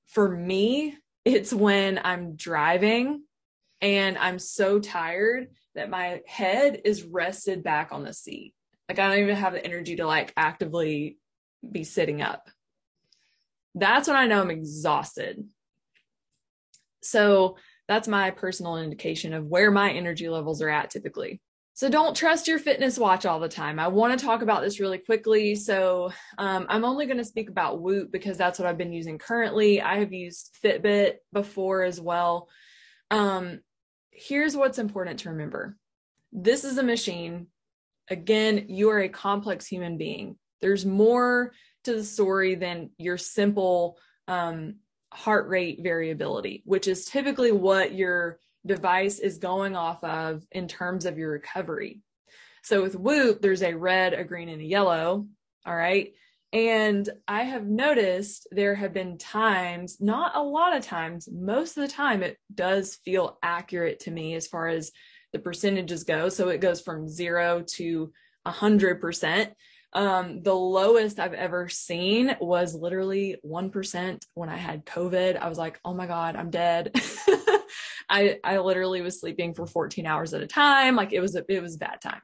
For 0.07 0.29
me, 0.29 0.95
it's 1.25 1.51
when 1.51 1.99
I'm 2.03 2.35
driving 2.35 3.23
and 3.81 4.17
I'm 4.17 4.39
so 4.39 4.79
tired 4.79 5.47
that 5.75 5.89
my 5.89 6.21
head 6.25 6.81
is 6.85 7.03
rested 7.03 7.63
back 7.63 7.91
on 7.91 8.03
the 8.03 8.13
seat. 8.13 8.53
Like 8.89 8.99
I 8.99 9.09
don't 9.09 9.23
even 9.23 9.35
have 9.35 9.53
the 9.53 9.65
energy 9.65 9.97
to 9.97 10.07
like 10.07 10.33
actively 10.37 11.17
be 11.69 11.83
sitting 11.83 12.21
up. 12.21 12.49
That's 13.75 14.07
when 14.07 14.17
I 14.17 14.27
know 14.27 14.41
I'm 14.41 14.51
exhausted. 14.51 15.43
So 17.03 17.57
that's 17.87 18.07
my 18.07 18.31
personal 18.31 18.77
indication 18.77 19.33
of 19.33 19.45
where 19.45 19.71
my 19.71 19.91
energy 19.91 20.29
levels 20.29 20.61
are 20.61 20.69
at 20.69 20.89
typically. 20.89 21.41
So 21.73 21.89
don't 21.89 22.15
trust 22.15 22.47
your 22.47 22.57
fitness 22.57 22.97
watch 22.97 23.27
all 23.27 23.39
the 23.39 23.47
time. 23.47 23.79
I 23.79 23.87
want 23.87 24.19
to 24.19 24.25
talk 24.25 24.41
about 24.41 24.63
this 24.63 24.79
really 24.79 24.97
quickly. 24.97 25.53
So 25.53 26.11
um, 26.39 26.65
I'm 26.69 26.83
only 26.83 27.05
going 27.05 27.19
to 27.19 27.23
speak 27.23 27.49
about 27.49 27.81
Whoop 27.81 28.11
because 28.11 28.35
that's 28.35 28.57
what 28.57 28.67
I've 28.67 28.79
been 28.79 28.93
using 28.93 29.19
currently. 29.19 29.79
I 29.79 29.99
have 29.99 30.11
used 30.11 30.57
Fitbit 30.63 31.17
before 31.31 31.83
as 31.83 32.01
well. 32.01 32.49
Um, 33.11 33.59
here's 34.09 34.57
what's 34.57 34.79
important 34.79 35.19
to 35.19 35.29
remember 35.29 35.77
this 36.31 36.63
is 36.63 36.79
a 36.79 36.83
machine. 36.83 37.45
Again, 38.09 38.65
you 38.69 38.89
are 38.89 38.99
a 38.99 39.09
complex 39.09 39.67
human 39.67 39.99
being. 39.99 40.35
There's 40.61 40.85
more 40.85 41.53
to 41.83 41.93
the 41.93 42.03
story 42.03 42.55
than 42.55 42.89
your 42.97 43.19
simple 43.19 43.99
um, 44.27 44.77
heart 45.17 45.47
rate 45.47 45.79
variability, 45.81 46.61
which 46.63 46.87
is 46.87 47.05
typically 47.05 47.51
what 47.51 47.93
your 47.93 48.39
device 48.65 49.17
is 49.17 49.39
going 49.39 49.75
off 49.75 50.03
of 50.03 50.45
in 50.51 50.67
terms 50.67 51.05
of 51.05 51.17
your 51.17 51.31
recovery. 51.31 52.01
So 52.63 52.83
with 52.83 52.95
Whoop, 52.95 53.41
there's 53.41 53.63
a 53.63 53.73
red, 53.73 54.13
a 54.13 54.23
green, 54.23 54.47
and 54.47 54.61
a 54.61 54.65
yellow. 54.65 55.27
All 55.65 55.75
right. 55.75 56.13
And 56.53 57.09
I 57.27 57.43
have 57.43 57.65
noticed 57.65 58.47
there 58.51 58.75
have 58.75 58.93
been 58.93 59.17
times, 59.17 59.97
not 59.99 60.35
a 60.35 60.41
lot 60.41 60.77
of 60.77 60.85
times, 60.85 61.27
most 61.31 61.77
of 61.77 61.81
the 61.81 61.93
time, 61.93 62.21
it 62.21 62.37
does 62.53 62.99
feel 63.03 63.39
accurate 63.41 64.01
to 64.01 64.11
me 64.11 64.35
as 64.35 64.47
far 64.47 64.67
as 64.67 64.91
the 65.33 65.39
percentages 65.39 66.03
go. 66.03 66.29
So 66.29 66.49
it 66.49 66.61
goes 66.61 66.79
from 66.79 67.09
zero 67.09 67.63
to 67.75 68.13
a 68.45 68.51
hundred 68.51 69.01
percent. 69.01 69.53
Um, 69.93 70.41
the 70.43 70.53
lowest 70.53 71.19
I've 71.19 71.33
ever 71.33 71.69
seen 71.69 72.35
was 72.39 72.75
literally 72.75 73.37
1% 73.45 74.21
when 74.33 74.49
I 74.49 74.57
had 74.57 74.85
COVID. 74.85 75.37
I 75.37 75.49
was 75.49 75.57
like, 75.57 75.79
oh 75.85 75.93
my 75.93 76.07
God, 76.07 76.35
I'm 76.35 76.49
dead. 76.49 76.91
I, 78.09 78.37
I 78.43 78.59
literally 78.59 79.01
was 79.01 79.19
sleeping 79.19 79.53
for 79.53 79.65
14 79.65 80.05
hours 80.05 80.33
at 80.33 80.41
a 80.41 80.47
time. 80.47 80.95
Like 80.95 81.13
it 81.13 81.19
was, 81.19 81.35
a, 81.35 81.43
it 81.49 81.61
was 81.61 81.75
a 81.75 81.79
bad 81.79 82.01
time. 82.01 82.21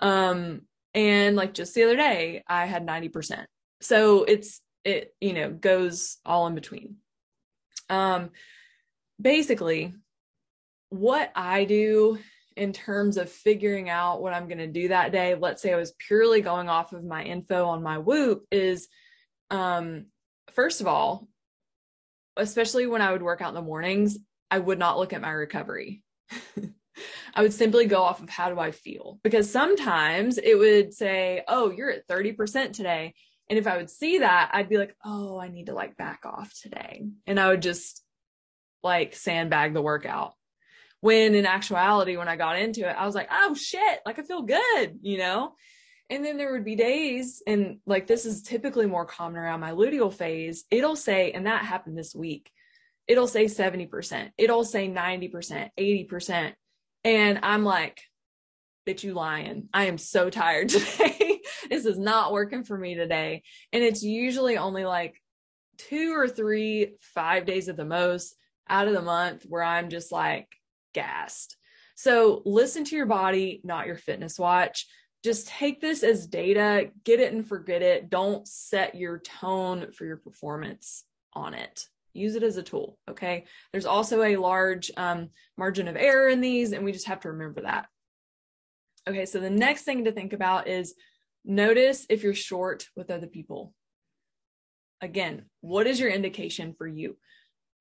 Um, 0.00 0.62
and 0.94 1.36
like 1.36 1.54
just 1.54 1.74
the 1.74 1.84
other 1.84 1.96
day, 1.96 2.42
I 2.48 2.66
had 2.66 2.86
90%. 2.86 3.44
So 3.80 4.24
it's, 4.24 4.60
it, 4.84 5.14
you 5.20 5.32
know, 5.32 5.50
goes 5.50 6.18
all 6.24 6.46
in 6.46 6.54
between. 6.54 6.96
Um, 7.88 8.30
basically, 9.20 9.94
what 10.90 11.32
I 11.34 11.64
do 11.64 12.18
in 12.56 12.72
terms 12.72 13.16
of 13.16 13.30
figuring 13.30 13.90
out 13.90 14.22
what 14.22 14.32
I'm 14.32 14.48
going 14.48 14.58
to 14.58 14.66
do 14.66 14.88
that 14.88 15.12
day, 15.12 15.34
let's 15.34 15.62
say 15.62 15.72
I 15.72 15.76
was 15.76 15.92
purely 15.98 16.40
going 16.40 16.68
off 16.68 16.92
of 16.92 17.04
my 17.04 17.22
info 17.22 17.66
on 17.66 17.82
my 17.82 17.98
Whoop, 17.98 18.44
is 18.50 18.88
um, 19.50 20.06
first 20.52 20.80
of 20.80 20.86
all, 20.86 21.28
especially 22.36 22.86
when 22.86 23.02
I 23.02 23.12
would 23.12 23.22
work 23.22 23.40
out 23.40 23.50
in 23.50 23.54
the 23.54 23.62
mornings, 23.62 24.18
I 24.50 24.58
would 24.58 24.78
not 24.78 24.98
look 24.98 25.12
at 25.12 25.20
my 25.20 25.30
recovery. 25.30 26.02
I 27.34 27.42
would 27.42 27.52
simply 27.52 27.86
go 27.86 28.02
off 28.02 28.22
of 28.22 28.30
how 28.30 28.48
do 28.48 28.58
I 28.58 28.70
feel? 28.70 29.18
Because 29.22 29.50
sometimes 29.50 30.38
it 30.38 30.58
would 30.58 30.94
say, 30.94 31.42
oh, 31.46 31.70
you're 31.70 31.90
at 31.90 32.08
30% 32.08 32.72
today. 32.72 33.14
And 33.50 33.58
if 33.58 33.66
I 33.66 33.76
would 33.76 33.90
see 33.90 34.18
that, 34.18 34.50
I'd 34.52 34.68
be 34.68 34.78
like, 34.78 34.96
oh, 35.04 35.38
I 35.38 35.48
need 35.48 35.66
to 35.66 35.74
like 35.74 35.96
back 35.96 36.20
off 36.24 36.52
today. 36.62 37.04
And 37.26 37.38
I 37.38 37.48
would 37.48 37.62
just 37.62 38.02
like 38.82 39.14
sandbag 39.14 39.74
the 39.74 39.82
workout. 39.82 40.34
When 41.06 41.36
in 41.36 41.46
actuality, 41.46 42.16
when 42.16 42.26
I 42.26 42.34
got 42.34 42.58
into 42.58 42.80
it, 42.80 42.96
I 42.98 43.06
was 43.06 43.14
like, 43.14 43.28
oh 43.30 43.54
shit, 43.54 44.00
like 44.04 44.18
I 44.18 44.22
feel 44.22 44.42
good, 44.42 44.98
you 45.02 45.18
know? 45.18 45.52
And 46.10 46.24
then 46.24 46.36
there 46.36 46.50
would 46.50 46.64
be 46.64 46.74
days, 46.74 47.44
and 47.46 47.78
like 47.86 48.08
this 48.08 48.26
is 48.26 48.42
typically 48.42 48.86
more 48.86 49.04
common 49.04 49.36
around 49.36 49.60
my 49.60 49.70
luteal 49.70 50.12
phase, 50.12 50.64
it'll 50.68 50.96
say, 50.96 51.30
and 51.30 51.46
that 51.46 51.64
happened 51.64 51.96
this 51.96 52.12
week, 52.12 52.50
it'll 53.06 53.28
say 53.28 53.44
70%, 53.44 54.32
it'll 54.36 54.64
say 54.64 54.88
90%, 54.88 55.70
80%. 55.78 56.54
And 57.04 57.38
I'm 57.40 57.64
like, 57.64 58.00
bitch, 58.84 59.04
you 59.04 59.14
lying. 59.14 59.68
I 59.72 59.84
am 59.84 59.98
so 59.98 60.28
tired 60.28 60.68
today. 60.70 61.40
this 61.70 61.86
is 61.86 62.00
not 62.00 62.32
working 62.32 62.64
for 62.64 62.76
me 62.76 62.96
today. 62.96 63.44
And 63.72 63.84
it's 63.84 64.02
usually 64.02 64.58
only 64.58 64.84
like 64.84 65.22
two 65.78 66.16
or 66.16 66.26
three, 66.26 66.96
five 67.00 67.46
days 67.46 67.68
at 67.68 67.76
the 67.76 67.84
most 67.84 68.34
out 68.68 68.88
of 68.88 68.94
the 68.94 69.02
month 69.02 69.44
where 69.48 69.62
I'm 69.62 69.88
just 69.88 70.10
like 70.10 70.48
gassed. 70.96 71.56
So 71.94 72.42
listen 72.44 72.84
to 72.84 72.96
your 72.96 73.06
body, 73.06 73.60
not 73.62 73.86
your 73.86 73.96
fitness 73.96 74.38
watch. 74.38 74.86
Just 75.22 75.48
take 75.48 75.80
this 75.80 76.02
as 76.02 76.26
data, 76.26 76.90
get 77.04 77.20
it 77.20 77.32
and 77.32 77.46
forget 77.46 77.82
it. 77.82 78.10
Don't 78.10 78.46
set 78.48 78.94
your 78.94 79.18
tone 79.20 79.92
for 79.92 80.04
your 80.04 80.16
performance 80.18 81.04
on 81.32 81.54
it 81.54 81.86
use 82.16 82.34
it 82.34 82.42
as 82.42 82.56
a 82.56 82.62
tool. 82.62 82.98
Okay. 83.08 83.44
There's 83.72 83.86
also 83.86 84.22
a 84.22 84.36
large 84.36 84.90
um, 84.96 85.30
margin 85.56 85.88
of 85.88 85.96
error 85.96 86.28
in 86.28 86.40
these, 86.40 86.72
and 86.72 86.84
we 86.84 86.92
just 86.92 87.06
have 87.06 87.20
to 87.20 87.30
remember 87.30 87.62
that. 87.62 87.86
Okay. 89.08 89.26
So 89.26 89.38
the 89.38 89.50
next 89.50 89.82
thing 89.82 90.04
to 90.04 90.12
think 90.12 90.32
about 90.32 90.68
is 90.68 90.94
notice 91.44 92.06
if 92.08 92.22
you're 92.22 92.34
short 92.34 92.88
with 92.96 93.10
other 93.10 93.26
people. 93.26 93.72
Again, 95.00 95.44
what 95.60 95.86
is 95.86 96.00
your 96.00 96.10
indication 96.10 96.74
for 96.76 96.86
you? 96.86 97.16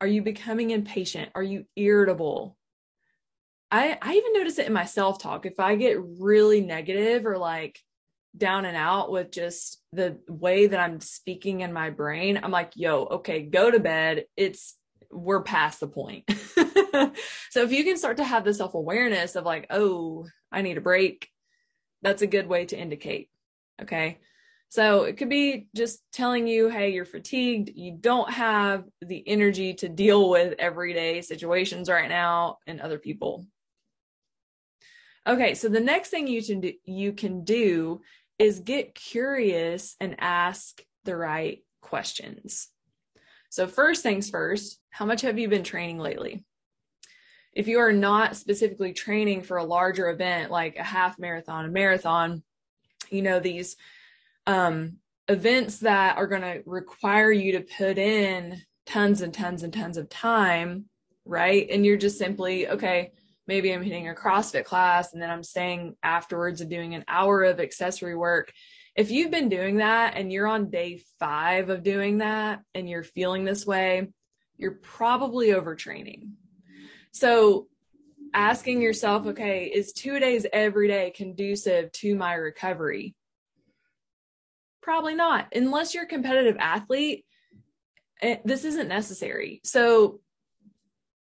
Are 0.02 0.08
you 0.08 0.22
becoming 0.22 0.72
impatient? 0.72 1.32
Are 1.34 1.44
you 1.44 1.66
irritable? 1.76 2.58
I, 3.76 3.98
I 4.02 4.14
even 4.14 4.34
notice 4.34 4.58
it 4.58 4.68
in 4.68 4.74
my 4.74 4.86
self 4.86 5.20
talk. 5.20 5.46
If 5.46 5.60
I 5.60 5.76
get 5.76 5.98
really 6.02 6.62
negative 6.62 7.26
or 7.26 7.38
like 7.38 7.78
down 8.38 8.64
and 8.64 8.78
out 8.78 9.12
with 9.12 9.32
just 9.32 9.82
the 9.92 10.18
way 10.30 10.68
that 10.68 10.80
I'm 10.80 11.02
speaking 11.02 11.60
in 11.60 11.74
my 11.74 11.90
brain, 11.90 12.40
I'm 12.42 12.52
like, 12.52 12.72
yo, 12.76 13.04
okay, 13.04 13.42
go 13.42 13.70
to 13.70 13.80
bed. 13.80 14.26
It's, 14.38 14.76
we're 15.12 15.44
past 15.44 15.82
the 15.82 15.88
point. 15.88 16.24
so 16.56 17.64
if 17.64 17.72
you 17.74 17.84
can 17.84 17.98
start 17.98 18.18
to 18.18 18.24
have 18.24 18.46
the 18.46 18.54
self 18.54 18.76
awareness 18.76 19.36
of 19.36 19.44
like, 19.44 19.68
oh, 19.70 20.26
I 20.54 20.62
need 20.62 20.78
a 20.78 20.82
break, 20.82 21.28
that's 22.02 22.22
a 22.22 22.28
good 22.28 22.48
way 22.48 22.66
to 22.68 22.78
indicate. 22.78 23.30
Okay. 23.82 24.20
So 24.70 25.04
it 25.04 25.18
could 25.18 25.30
be 25.30 25.68
just 25.76 26.02
telling 26.14 26.48
you, 26.48 26.70
hey, 26.70 26.92
you're 26.94 27.06
fatigued. 27.06 27.72
You 27.76 27.98
don't 28.00 28.32
have 28.32 28.86
the 29.02 29.22
energy 29.28 29.74
to 29.76 29.90
deal 29.90 30.30
with 30.30 30.56
everyday 30.60 31.22
situations 31.22 31.90
right 31.90 32.10
now 32.10 32.58
and 32.68 32.80
other 32.80 33.00
people. 33.00 33.46
Okay, 35.28 35.56
so 35.56 35.70
the 35.70 35.80
next 35.80 36.10
thing 36.10 36.28
you 36.28 36.44
can 36.44 36.62
do, 36.62 36.74
you 36.86 37.12
can 37.12 37.44
do 37.44 38.02
is 38.38 38.60
get 38.60 38.94
curious 38.94 39.96
and 40.00 40.16
ask 40.20 40.84
the 41.04 41.16
right 41.16 41.64
questions. 41.82 42.68
So, 43.50 43.68
first 43.68 44.04
things 44.04 44.30
first, 44.30 44.80
how 44.90 45.06
much 45.06 45.22
have 45.22 45.40
you 45.40 45.48
been 45.48 45.64
training 45.64 45.98
lately? 45.98 46.44
If 47.54 47.68
you 47.68 47.80
are 47.80 47.94
not 47.94 48.36
specifically 48.36 48.92
training 48.94 49.44
for 49.44 49.58
a 49.58 49.64
larger 49.64 50.10
event 50.10 50.52
like 50.52 50.76
a 50.76 50.84
half 50.84 51.18
marathon, 51.18 51.66
a 51.66 51.70
marathon, 51.70 52.44
you 53.10 53.22
know, 53.22 53.40
these 53.40 53.78
um, 54.46 54.98
events 55.28 55.80
that 55.80 56.18
are 56.18 56.28
going 56.28 56.42
to 56.42 56.62
require 56.66 57.32
you 57.32 57.54
to 57.54 57.62
put 57.62 57.98
in 57.98 58.62
tons 58.86 59.22
and 59.22 59.34
tons 59.34 59.64
and 59.64 59.74
tons 59.74 59.98
of 59.98 60.10
time, 60.10 60.86
right? 61.24 61.68
And 61.72 61.86
you're 61.86 61.98
just 61.98 62.18
simply, 62.18 62.68
okay, 62.68 63.14
maybe 63.48 63.72
I'm 63.72 63.84
hitting 63.84 64.10
a 64.10 64.14
CrossFit 64.14 64.66
class 64.66 65.14
and 65.14 65.22
then 65.22 65.30
I'm 65.30 65.44
staying 65.44 65.96
afterwards 66.04 66.62
and 66.62 66.70
doing 66.70 66.96
an 66.96 67.06
hour 67.08 67.44
of 67.44 67.60
accessory 67.60 68.16
work. 68.16 68.52
If 68.96 69.12
you've 69.12 69.32
been 69.32 69.50
doing 69.50 69.78
that 69.78 70.16
and 70.16 70.32
you're 70.32 70.48
on 70.48 70.70
day 70.70 71.02
five 71.20 71.70
of 71.70 71.84
doing 71.84 72.20
that 72.20 72.62
and 72.74 72.90
you're 72.90 73.04
feeling 73.04 73.44
this 73.44 73.66
way, 73.66 74.08
you're 74.58 74.80
probably 74.82 75.48
overtraining. 75.48 76.30
So 77.12 77.68
asking 78.34 78.82
yourself, 78.82 79.26
okay, 79.28 79.66
is 79.66 79.94
two-a-days 79.94 80.46
every 80.52 80.88
day 80.88 81.12
conducive 81.16 81.92
to 81.94 82.16
my 82.16 82.34
recovery? 82.34 83.16
Probably 84.82 85.16
not. 85.16 85.48
Unless 85.56 85.94
you're 85.94 86.04
a 86.04 86.08
competitive 86.08 86.58
athlete, 86.60 87.26
eh, 88.22 88.38
this 88.46 88.66
isn't 88.66 88.88
necessary. 88.88 89.62
So 89.64 90.20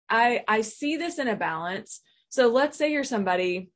I 0.10 0.44
I 0.48 0.62
see 0.62 0.98
this 0.98 1.18
in 1.18 1.28
a 1.28 1.36
balance 1.36 2.02
so 2.34 2.48
let's 2.48 2.80
say 2.80 2.92
you're 2.92 3.04
somebody 3.04 3.70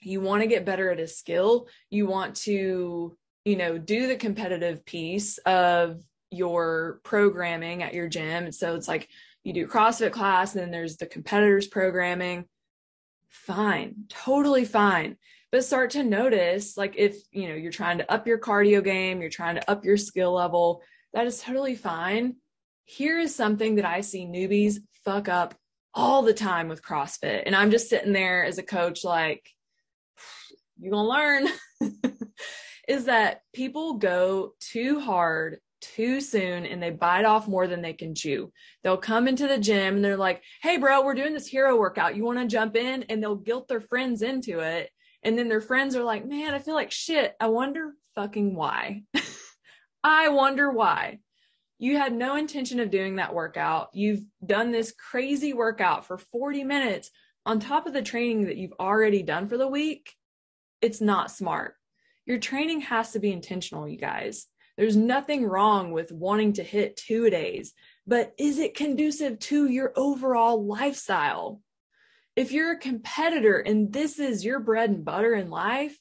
you 0.00 0.20
want 0.20 0.42
to 0.42 0.48
get 0.48 0.64
better 0.64 0.90
at 0.90 0.98
a 0.98 1.06
skill, 1.06 1.68
you 1.88 2.04
want 2.04 2.34
to, 2.34 3.16
you 3.44 3.56
know, 3.56 3.78
do 3.78 4.08
the 4.08 4.16
competitive 4.16 4.84
piece 4.84 5.38
of 5.46 6.02
your 6.28 6.98
programming 7.04 7.84
at 7.84 7.94
your 7.94 8.08
gym. 8.08 8.50
So 8.50 8.74
it's 8.74 8.88
like 8.88 9.08
you 9.44 9.52
do 9.52 9.68
CrossFit 9.68 10.10
class, 10.10 10.52
and 10.52 10.64
then 10.64 10.72
there's 10.72 10.96
the 10.96 11.06
competitors 11.06 11.68
programming. 11.68 12.46
Fine, 13.28 13.94
totally 14.08 14.64
fine. 14.64 15.16
But 15.52 15.64
start 15.64 15.90
to 15.90 16.02
notice, 16.02 16.76
like, 16.76 16.94
if 16.96 17.18
you 17.30 17.50
know 17.50 17.54
you're 17.54 17.70
trying 17.70 17.98
to 17.98 18.12
up 18.12 18.26
your 18.26 18.40
cardio 18.40 18.82
game, 18.82 19.20
you're 19.20 19.30
trying 19.30 19.54
to 19.54 19.70
up 19.70 19.84
your 19.84 19.96
skill 19.96 20.32
level, 20.32 20.82
that 21.14 21.28
is 21.28 21.40
totally 21.40 21.76
fine. 21.76 22.34
Here 22.84 23.20
is 23.20 23.32
something 23.32 23.76
that 23.76 23.84
I 23.84 24.00
see 24.00 24.26
newbies 24.26 24.80
fuck 25.04 25.28
up 25.28 25.54
all 25.94 26.22
the 26.22 26.34
time 26.34 26.68
with 26.68 26.82
CrossFit. 26.82 27.42
And 27.46 27.54
I'm 27.54 27.70
just 27.70 27.88
sitting 27.88 28.12
there 28.12 28.44
as 28.44 28.58
a 28.58 28.62
coach, 28.62 29.04
like, 29.04 29.48
you're 30.78 30.92
going 30.92 31.04
to 31.04 31.88
learn 31.88 32.18
is 32.88 33.04
that 33.04 33.42
people 33.52 33.94
go 33.94 34.54
too 34.60 35.00
hard 35.00 35.58
too 35.80 36.20
soon 36.20 36.64
and 36.64 36.82
they 36.82 36.90
bite 36.90 37.24
off 37.24 37.48
more 37.48 37.66
than 37.66 37.82
they 37.82 37.92
can 37.92 38.14
chew. 38.14 38.52
They'll 38.82 38.96
come 38.96 39.28
into 39.28 39.48
the 39.48 39.58
gym 39.58 39.96
and 39.96 40.04
they're 40.04 40.16
like, 40.16 40.42
Hey, 40.62 40.78
bro, 40.78 41.04
we're 41.04 41.14
doing 41.14 41.34
this 41.34 41.46
hero 41.46 41.76
workout. 41.76 42.16
You 42.16 42.24
want 42.24 42.38
to 42.38 42.46
jump 42.46 42.76
in? 42.76 43.04
And 43.04 43.22
they'll 43.22 43.36
guilt 43.36 43.68
their 43.68 43.80
friends 43.80 44.22
into 44.22 44.60
it. 44.60 44.90
And 45.22 45.38
then 45.38 45.48
their 45.48 45.60
friends 45.60 45.94
are 45.94 46.02
like, 46.02 46.26
man, 46.26 46.54
I 46.54 46.58
feel 46.58 46.74
like 46.74 46.90
shit. 46.90 47.34
I 47.40 47.48
wonder 47.48 47.92
fucking 48.14 48.54
why. 48.54 49.02
I 50.04 50.28
wonder 50.30 50.70
why. 50.70 51.20
You 51.82 51.98
had 51.98 52.12
no 52.12 52.36
intention 52.36 52.78
of 52.78 52.92
doing 52.92 53.16
that 53.16 53.34
workout. 53.34 53.88
You've 53.92 54.22
done 54.46 54.70
this 54.70 54.92
crazy 54.92 55.52
workout 55.52 56.06
for 56.06 56.16
40 56.16 56.62
minutes 56.62 57.10
on 57.44 57.58
top 57.58 57.88
of 57.88 57.92
the 57.92 58.02
training 58.02 58.44
that 58.44 58.56
you've 58.56 58.74
already 58.78 59.24
done 59.24 59.48
for 59.48 59.58
the 59.58 59.66
week. 59.66 60.14
It's 60.80 61.00
not 61.00 61.32
smart. 61.32 61.74
Your 62.24 62.38
training 62.38 62.82
has 62.82 63.10
to 63.10 63.18
be 63.18 63.32
intentional, 63.32 63.88
you 63.88 63.98
guys. 63.98 64.46
There's 64.76 64.94
nothing 64.94 65.44
wrong 65.44 65.90
with 65.90 66.12
wanting 66.12 66.52
to 66.52 66.62
hit 66.62 66.96
two-a-days, 66.96 67.72
but 68.06 68.32
is 68.38 68.60
it 68.60 68.76
conducive 68.76 69.40
to 69.40 69.66
your 69.66 69.92
overall 69.96 70.64
lifestyle? 70.64 71.60
If 72.36 72.52
you're 72.52 72.74
a 72.74 72.78
competitor 72.78 73.58
and 73.58 73.92
this 73.92 74.20
is 74.20 74.44
your 74.44 74.60
bread 74.60 74.90
and 74.90 75.04
butter 75.04 75.34
in 75.34 75.50
life, 75.50 75.98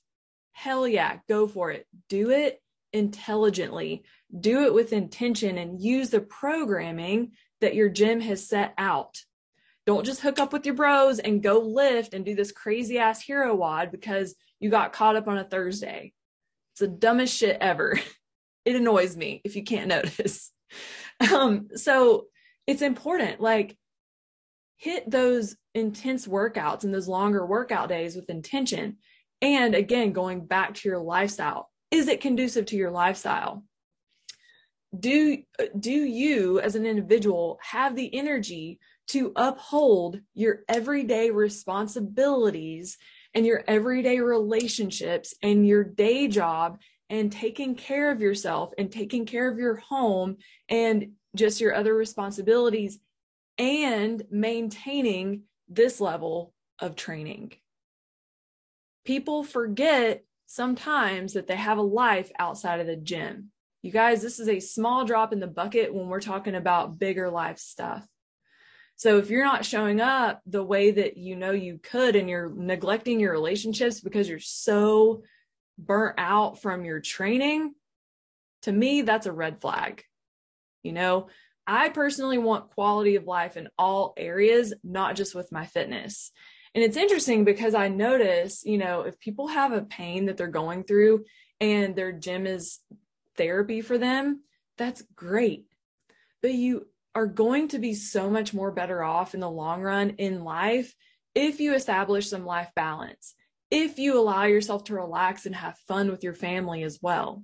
hell 0.52 0.88
yeah, 0.88 1.18
go 1.28 1.48
for 1.48 1.72
it. 1.72 1.88
Do 2.08 2.30
it 2.30 2.62
intelligently, 2.94 4.04
do 4.38 4.64
it 4.64 4.74
with 4.74 4.94
intention, 4.94 5.58
and 5.58 5.82
use 5.82 6.10
the 6.10 6.22
programming 6.22 7.32
that 7.60 7.76
your 7.76 7.90
gym 7.90 8.22
has 8.22 8.48
set 8.48 8.74
out. 8.78 9.18
Don't 9.86 10.06
just 10.06 10.22
hook 10.22 10.40
up 10.40 10.54
with 10.54 10.66
your 10.66 10.76
bros 10.76 11.20
and 11.20 11.44
go 11.44 11.60
lift 11.60 12.14
and 12.14 12.24
do 12.24 12.36
this 12.36 12.52
crazy 12.52 13.00
ass 13.00 13.22
hero 13.22 13.56
WOD 13.56 13.92
because 13.92 14.36
you 14.60 14.70
got 14.70 14.94
caught 14.94 15.16
up 15.16 15.28
on 15.28 15.38
a 15.38 15.44
Thursday. 15.44 16.14
It's 16.74 16.82
the 16.82 16.88
dumbest 16.88 17.36
shit 17.36 17.58
ever. 17.60 18.00
It 18.64 18.76
annoys 18.76 19.18
me 19.18 19.42
if 19.44 19.56
you 19.56 19.64
can't 19.64 19.88
notice. 19.88 20.52
Um, 21.34 21.70
so 21.74 22.28
it's 22.68 22.84
important, 22.84 23.42
like, 23.42 23.76
hit 24.78 25.10
those 25.10 25.56
intense 25.74 26.28
workouts 26.28 26.84
and 26.84 26.94
those 26.94 27.08
longer 27.08 27.44
workout 27.44 27.90
days 27.90 28.16
with 28.16 28.30
intention. 28.30 28.98
And 29.42 29.74
again, 29.74 30.12
going 30.12 30.46
back 30.46 30.76
to 30.76 30.90
your 30.90 31.00
lifestyle, 31.00 31.72
is 31.90 32.08
it 32.08 32.22
conducive 32.22 32.68
to 32.68 32.76
your 32.76 32.92
lifestyle? 32.92 33.64
Do, 34.98 35.38
uh, 35.60 35.66
do 35.80 35.92
you 35.92 36.60
as 36.60 36.76
an 36.76 36.86
individual 36.86 37.58
have 37.62 37.96
the 37.96 38.14
energy 38.14 38.80
to 39.08 39.32
uphold 39.36 40.20
your 40.34 40.62
everyday 40.68 41.32
responsibilities 41.32 42.98
and 43.34 43.46
your 43.46 43.64
everyday 43.68 44.20
relationships 44.20 45.34
and 45.42 45.66
your 45.66 45.84
day 45.84 46.28
job 46.28 46.80
and 47.10 47.32
taking 47.32 47.76
care 47.76 48.12
of 48.12 48.22
yourself 48.22 48.72
and 48.78 48.92
taking 48.92 49.26
care 49.26 49.50
of 49.50 49.58
your 49.58 49.78
home 49.78 50.38
and 50.70 51.12
just 51.36 51.62
your 51.62 51.76
other 51.76 51.94
responsibilities 51.94 53.00
and 53.58 54.24
maintaining 54.32 55.44
this 55.68 56.00
level 56.00 56.54
of 56.80 56.96
training. 56.96 57.54
People 59.06 59.44
forget 59.44 60.24
sometimes 60.46 61.34
that 61.34 61.48
they 61.48 61.56
have 61.56 61.78
a 61.78 61.82
life 61.82 62.32
outside 62.39 62.80
of 62.80 62.88
the 62.88 62.96
gym. 62.96 63.52
You 63.82 63.92
guys, 63.92 64.22
this 64.22 64.40
is 64.40 64.48
a 64.48 64.60
small 64.60 65.06
drop 65.06 65.34
in 65.34 65.40
the 65.40 65.48
bucket 65.48 65.94
when 65.94 66.08
we're 66.08 66.22
talking 66.22 66.56
about 66.56 67.00
bigger 67.00 67.30
life 67.30 67.58
stuff. 67.58 68.06
So 68.96 69.18
if 69.18 69.32
you're 69.32 69.44
not 69.44 69.66
showing 69.66 70.00
up 70.00 70.42
the 70.46 70.64
way 70.64 70.92
that 70.92 71.18
you 71.18 71.36
know 71.36 71.52
you 71.52 71.80
could 71.82 72.16
and 72.16 72.30
you're 72.30 72.54
neglecting 72.54 73.20
your 73.20 73.32
relationships 73.32 74.00
because 74.00 74.30
you're 74.30 74.40
so 74.40 75.24
burnt 75.80 76.16
out 76.20 76.62
from 76.62 76.86
your 76.86 77.00
training, 77.00 77.74
to 78.64 78.72
me, 78.72 79.02
that's 79.02 79.26
a 79.26 79.32
red 79.32 79.60
flag. 79.60 80.04
You 80.84 80.92
know, 80.92 81.30
I 81.66 81.90
personally 81.90 82.38
want 82.38 82.70
quality 82.72 83.16
of 83.16 83.26
life 83.26 83.58
in 83.58 83.70
all 83.80 84.14
areas, 84.18 84.76
not 84.84 85.16
just 85.16 85.34
with 85.34 85.52
my 85.52 85.66
fitness. 85.66 86.32
And 86.76 86.84
it's 86.84 86.98
interesting 86.98 87.44
because 87.44 87.74
I 87.74 87.88
notice, 87.88 88.64
you 88.64 88.78
know, 88.78 89.02
if 89.02 89.20
people 89.20 89.48
have 89.48 89.72
a 89.72 89.82
pain 89.82 90.28
that 90.28 90.38
they're 90.38 90.48
going 90.48 90.84
through 90.84 91.26
and 91.60 91.96
their 91.96 92.12
gym 92.12 92.46
is 92.46 92.80
therapy 93.38 93.82
for 93.82 93.98
them, 93.98 94.42
that's 94.78 95.04
great. 95.16 95.66
But 96.42 96.54
you 96.54 96.88
are 97.14 97.28
going 97.28 97.68
to 97.70 97.80
be 97.80 97.94
so 97.94 98.30
much 98.30 98.54
more 98.54 98.72
better 98.72 99.04
off 99.04 99.34
in 99.34 99.40
the 99.40 99.50
long 99.50 99.82
run 99.82 100.12
in 100.12 100.44
life 100.44 100.96
if 101.36 101.60
you 101.60 101.74
establish 101.74 102.30
some 102.30 102.46
life 102.46 102.70
balance, 102.76 103.36
if 103.70 104.00
you 104.00 104.20
allow 104.20 104.44
yourself 104.44 104.86
to 104.86 104.96
relax 104.96 105.46
and 105.46 105.56
have 105.56 105.78
fun 105.88 106.10
with 106.10 106.24
your 106.24 106.34
family 106.34 106.84
as 106.84 107.00
well. 107.02 107.44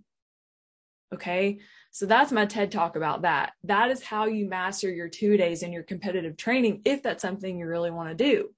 Okay. 1.14 1.60
So 1.92 2.06
that's 2.06 2.34
my 2.34 2.46
TED 2.46 2.72
talk 2.72 2.96
about 2.96 3.22
that. 3.22 3.54
That 3.64 3.92
is 3.92 4.04
how 4.04 4.26
you 4.26 4.48
master 4.48 4.92
your 4.92 5.08
two-a-days 5.08 5.64
in 5.64 5.72
your 5.72 5.84
competitive 5.84 6.36
training 6.36 6.82
if 6.86 7.02
that's 7.02 7.22
something 7.22 7.58
you 7.58 7.66
really 7.66 7.92
want 7.92 8.10
to 8.10 8.24
do. 8.24 8.50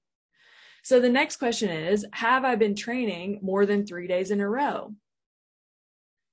So 0.82 0.98
the 0.98 1.08
next 1.08 1.36
question 1.36 1.70
is 1.70 2.04
Have 2.12 2.44
I 2.44 2.56
been 2.56 2.74
training 2.74 3.40
more 3.42 3.66
than 3.66 3.86
three 3.86 4.08
days 4.08 4.30
in 4.30 4.40
a 4.40 4.48
row? 4.48 4.94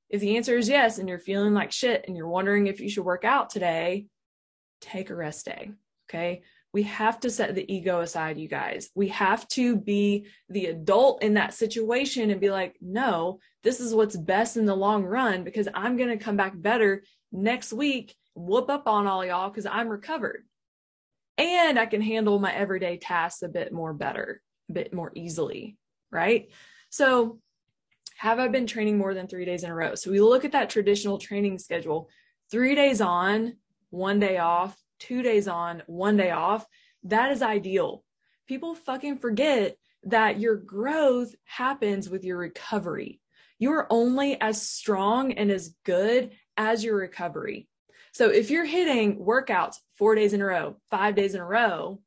If 0.09 0.21
the 0.21 0.37
answer 0.37 0.57
is 0.57 0.69
yes, 0.69 0.97
and 0.99 1.09
you're 1.09 1.19
feeling 1.19 1.53
like 1.53 1.71
shit 1.71 2.05
and 2.07 2.15
you're 2.15 2.27
wondering 2.27 2.67
if 2.67 2.79
you 2.79 2.89
should 2.89 3.05
work 3.05 3.25
out 3.25 3.49
today, 3.49 4.07
take 4.81 5.09
a 5.09 5.15
rest 5.15 5.45
day. 5.45 5.71
Okay. 6.09 6.43
We 6.73 6.83
have 6.83 7.19
to 7.21 7.29
set 7.29 7.55
the 7.55 7.73
ego 7.73 8.01
aside, 8.01 8.37
you 8.37 8.47
guys. 8.47 8.89
We 8.93 9.07
have 9.09 9.47
to 9.49 9.75
be 9.75 10.27
the 10.49 10.67
adult 10.67 11.23
in 11.23 11.33
that 11.33 11.53
situation 11.53 12.29
and 12.29 12.39
be 12.39 12.51
like, 12.51 12.75
no, 12.81 13.39
this 13.63 13.79
is 13.79 13.95
what's 13.95 14.15
best 14.15 14.57
in 14.57 14.65
the 14.65 14.75
long 14.75 15.03
run 15.03 15.43
because 15.43 15.67
I'm 15.73 15.97
going 15.97 16.09
to 16.09 16.23
come 16.23 16.37
back 16.37 16.53
better 16.55 17.03
next 17.31 17.73
week, 17.73 18.15
whoop 18.35 18.69
up 18.69 18.87
on 18.87 19.07
all 19.07 19.25
y'all 19.25 19.49
because 19.49 19.65
I'm 19.65 19.87
recovered. 19.87 20.45
And 21.37 21.79
I 21.79 21.85
can 21.85 22.01
handle 22.01 22.39
my 22.39 22.53
everyday 22.53 22.97
tasks 22.97 23.41
a 23.41 23.49
bit 23.49 23.71
more 23.71 23.93
better, 23.93 24.41
a 24.69 24.73
bit 24.73 24.93
more 24.93 25.11
easily. 25.15 25.77
Right. 26.11 26.49
So, 26.89 27.39
have 28.17 28.39
I 28.39 28.47
been 28.47 28.67
training 28.67 28.97
more 28.97 29.13
than 29.13 29.27
three 29.27 29.45
days 29.45 29.63
in 29.63 29.69
a 29.69 29.75
row? 29.75 29.95
So, 29.95 30.11
we 30.11 30.19
look 30.19 30.45
at 30.45 30.51
that 30.53 30.69
traditional 30.69 31.17
training 31.17 31.59
schedule 31.59 32.09
three 32.51 32.75
days 32.75 33.01
on, 33.01 33.55
one 33.89 34.19
day 34.19 34.37
off, 34.37 34.75
two 34.99 35.21
days 35.21 35.47
on, 35.47 35.83
one 35.87 36.17
day 36.17 36.31
off. 36.31 36.65
That 37.03 37.31
is 37.31 37.41
ideal. 37.41 38.03
People 38.47 38.75
fucking 38.75 39.17
forget 39.17 39.77
that 40.03 40.39
your 40.39 40.55
growth 40.55 41.35
happens 41.45 42.09
with 42.09 42.23
your 42.23 42.37
recovery. 42.37 43.21
You 43.59 43.71
are 43.73 43.87
only 43.89 44.39
as 44.39 44.61
strong 44.61 45.33
and 45.33 45.51
as 45.51 45.75
good 45.83 46.31
as 46.55 46.83
your 46.83 46.95
recovery. 46.95 47.67
So 48.13 48.29
if 48.29 48.49
you're 48.49 48.65
hitting 48.65 49.17
workouts 49.19 49.75
four 49.95 50.15
days 50.15 50.33
in 50.33 50.41
a 50.41 50.45
row, 50.45 50.77
five 50.89 51.15
days 51.15 51.35
in 51.35 51.41
a 51.41 51.45
row, 51.45 52.01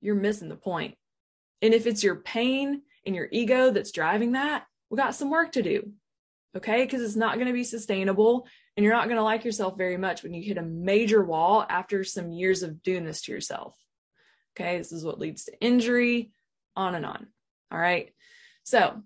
you're 0.00 0.14
missing 0.14 0.48
the 0.48 0.56
point. 0.56 0.96
And 1.62 1.72
if 1.72 1.86
it's 1.86 2.04
your 2.04 2.16
pain 2.16 2.82
and 3.06 3.14
your 3.14 3.28
ego 3.32 3.70
that's 3.70 3.90
driving 3.90 4.32
that, 4.32 4.66
we 4.94 4.98
got 4.98 5.16
some 5.16 5.28
work 5.28 5.50
to 5.52 5.62
do. 5.62 5.90
Okay. 6.56 6.84
Because 6.84 7.02
it's 7.02 7.16
not 7.16 7.34
going 7.34 7.48
to 7.48 7.52
be 7.52 7.64
sustainable 7.64 8.46
and 8.76 8.84
you're 8.84 8.94
not 8.94 9.06
going 9.06 9.16
to 9.16 9.24
like 9.24 9.44
yourself 9.44 9.76
very 9.76 9.96
much 9.96 10.22
when 10.22 10.32
you 10.32 10.40
hit 10.40 10.56
a 10.56 10.62
major 10.62 11.24
wall 11.24 11.66
after 11.68 12.04
some 12.04 12.30
years 12.30 12.62
of 12.62 12.80
doing 12.80 13.04
this 13.04 13.22
to 13.22 13.32
yourself. 13.32 13.76
Okay, 14.56 14.78
this 14.78 14.92
is 14.92 15.04
what 15.04 15.18
leads 15.18 15.44
to 15.44 15.60
injury, 15.60 16.30
on 16.76 16.94
and 16.94 17.04
on. 17.04 17.26
All 17.72 17.78
right. 17.78 18.12
So, 18.62 19.02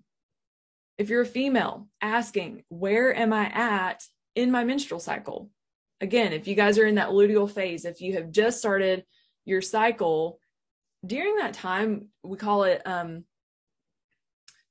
if 0.99 1.09
you're 1.09 1.21
a 1.21 1.25
female 1.25 1.87
asking, 2.01 2.65
where 2.69 3.15
am 3.15 3.33
I 3.33 3.45
at 3.45 4.03
in 4.35 4.51
my 4.51 4.63
menstrual 4.63 4.99
cycle? 4.99 5.49
Again, 6.01 6.33
if 6.33 6.47
you 6.47 6.53
guys 6.53 6.77
are 6.77 6.85
in 6.85 6.95
that 6.95 7.09
luteal 7.09 7.49
phase, 7.49 7.85
if 7.85 7.99
you 7.99 8.13
have 8.13 8.29
just 8.29 8.59
started 8.59 9.05
your 9.45 9.61
cycle, 9.61 10.39
during 11.03 11.37
that 11.37 11.55
time, 11.55 12.09
we 12.23 12.37
call 12.37 12.63
it, 12.63 12.83
um, 12.85 13.23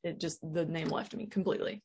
it 0.04 0.20
just, 0.20 0.40
the 0.42 0.64
name 0.64 0.88
left 0.88 1.14
me 1.14 1.26
completely. 1.26 1.82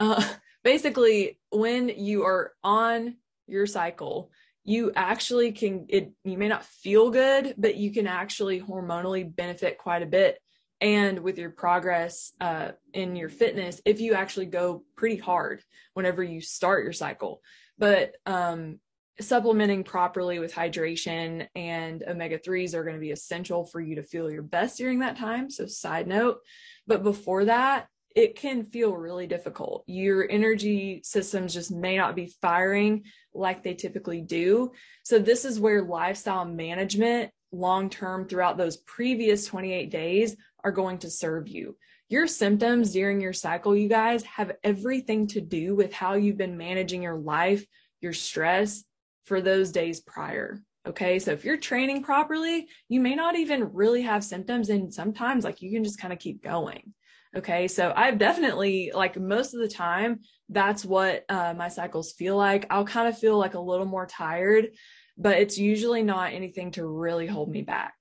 Uh, 0.00 0.22
basically 0.64 1.38
when 1.50 1.90
you 1.90 2.24
are 2.24 2.52
on 2.64 3.16
your 3.46 3.66
cycle 3.66 4.30
you 4.64 4.90
actually 4.96 5.52
can 5.52 5.84
it 5.88 6.10
you 6.24 6.38
may 6.38 6.48
not 6.48 6.64
feel 6.64 7.10
good 7.10 7.54
but 7.58 7.76
you 7.76 7.92
can 7.92 8.06
actually 8.06 8.60
hormonally 8.60 9.24
benefit 9.36 9.78
quite 9.78 10.02
a 10.02 10.06
bit 10.06 10.38
and 10.80 11.20
with 11.20 11.38
your 11.38 11.50
progress 11.50 12.32
uh, 12.40 12.70
in 12.94 13.14
your 13.14 13.28
fitness 13.28 13.80
if 13.84 14.00
you 14.00 14.14
actually 14.14 14.46
go 14.46 14.82
pretty 14.96 15.16
hard 15.16 15.62
whenever 15.92 16.22
you 16.22 16.40
start 16.40 16.82
your 16.82 16.92
cycle 16.92 17.42
but 17.78 18.14
um, 18.24 18.80
supplementing 19.20 19.84
properly 19.84 20.38
with 20.38 20.52
hydration 20.52 21.46
and 21.54 22.02
omega 22.08 22.38
3s 22.38 22.74
are 22.74 22.82
going 22.82 22.96
to 22.96 23.00
be 23.00 23.12
essential 23.12 23.64
for 23.64 23.80
you 23.80 23.94
to 23.94 24.02
feel 24.02 24.30
your 24.30 24.42
best 24.42 24.78
during 24.78 24.98
that 24.98 25.16
time 25.16 25.48
so 25.48 25.66
side 25.66 26.08
note 26.08 26.40
but 26.86 27.02
before 27.02 27.44
that 27.44 27.86
it 28.14 28.36
can 28.36 28.66
feel 28.66 28.96
really 28.96 29.26
difficult. 29.26 29.82
Your 29.86 30.30
energy 30.30 31.00
systems 31.04 31.52
just 31.52 31.72
may 31.72 31.96
not 31.96 32.14
be 32.14 32.32
firing 32.40 33.04
like 33.32 33.62
they 33.62 33.74
typically 33.74 34.20
do. 34.20 34.72
So, 35.02 35.18
this 35.18 35.44
is 35.44 35.58
where 35.58 35.82
lifestyle 35.82 36.44
management 36.44 37.32
long 37.50 37.90
term 37.90 38.26
throughout 38.26 38.56
those 38.56 38.76
previous 38.78 39.46
28 39.46 39.90
days 39.90 40.36
are 40.62 40.72
going 40.72 40.98
to 40.98 41.10
serve 41.10 41.48
you. 41.48 41.76
Your 42.08 42.26
symptoms 42.26 42.92
during 42.92 43.20
your 43.20 43.32
cycle, 43.32 43.74
you 43.74 43.88
guys, 43.88 44.22
have 44.24 44.52
everything 44.62 45.26
to 45.28 45.40
do 45.40 45.74
with 45.74 45.92
how 45.92 46.14
you've 46.14 46.36
been 46.36 46.56
managing 46.56 47.02
your 47.02 47.16
life, 47.16 47.64
your 48.00 48.12
stress 48.12 48.84
for 49.24 49.40
those 49.40 49.72
days 49.72 50.00
prior. 50.00 50.60
Okay. 50.86 51.18
So 51.18 51.32
if 51.32 51.44
you're 51.44 51.56
training 51.56 52.02
properly, 52.02 52.68
you 52.88 53.00
may 53.00 53.14
not 53.14 53.36
even 53.36 53.72
really 53.72 54.02
have 54.02 54.22
symptoms. 54.22 54.68
And 54.68 54.92
sometimes, 54.92 55.42
like, 55.42 55.62
you 55.62 55.70
can 55.72 55.82
just 55.82 55.98
kind 55.98 56.12
of 56.12 56.18
keep 56.18 56.42
going. 56.42 56.92
Okay. 57.34 57.68
So 57.68 57.92
I've 57.96 58.18
definitely, 58.18 58.92
like, 58.94 59.18
most 59.18 59.54
of 59.54 59.60
the 59.60 59.68
time, 59.68 60.20
that's 60.50 60.84
what 60.84 61.24
uh, 61.28 61.54
my 61.56 61.68
cycles 61.68 62.12
feel 62.12 62.36
like. 62.36 62.66
I'll 62.70 62.84
kind 62.84 63.08
of 63.08 63.18
feel 63.18 63.38
like 63.38 63.54
a 63.54 63.60
little 63.60 63.86
more 63.86 64.06
tired, 64.06 64.72
but 65.16 65.38
it's 65.38 65.56
usually 65.56 66.02
not 66.02 66.34
anything 66.34 66.70
to 66.72 66.86
really 66.86 67.26
hold 67.26 67.50
me 67.50 67.62
back. 67.62 67.94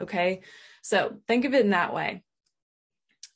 Okay. 0.00 0.40
So 0.82 1.18
think 1.28 1.44
of 1.44 1.54
it 1.54 1.64
in 1.64 1.70
that 1.70 1.94
way. 1.94 2.24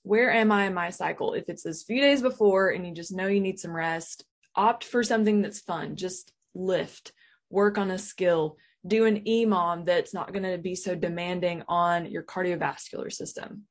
Where 0.02 0.30
am 0.32 0.50
I 0.52 0.66
in 0.66 0.74
my 0.74 0.90
cycle? 0.90 1.34
If 1.34 1.48
it's 1.48 1.64
those 1.64 1.82
few 1.82 2.00
days 2.00 2.22
before 2.22 2.70
and 2.70 2.86
you 2.86 2.94
just 2.94 3.14
know 3.14 3.26
you 3.26 3.40
need 3.40 3.58
some 3.58 3.76
rest, 3.76 4.24
opt 4.54 4.84
for 4.84 5.02
something 5.02 5.42
that's 5.42 5.60
fun. 5.60 5.96
Just 5.96 6.32
lift, 6.54 7.12
work 7.50 7.78
on 7.78 7.90
a 7.90 7.98
skill, 7.98 8.56
do 8.86 9.04
an 9.04 9.22
EMOM 9.24 9.84
that's 9.84 10.14
not 10.14 10.32
going 10.32 10.44
to 10.44 10.58
be 10.58 10.74
so 10.74 10.94
demanding 10.94 11.62
on 11.68 12.06
your 12.06 12.22
cardiovascular 12.22 13.12
system. 13.12 13.64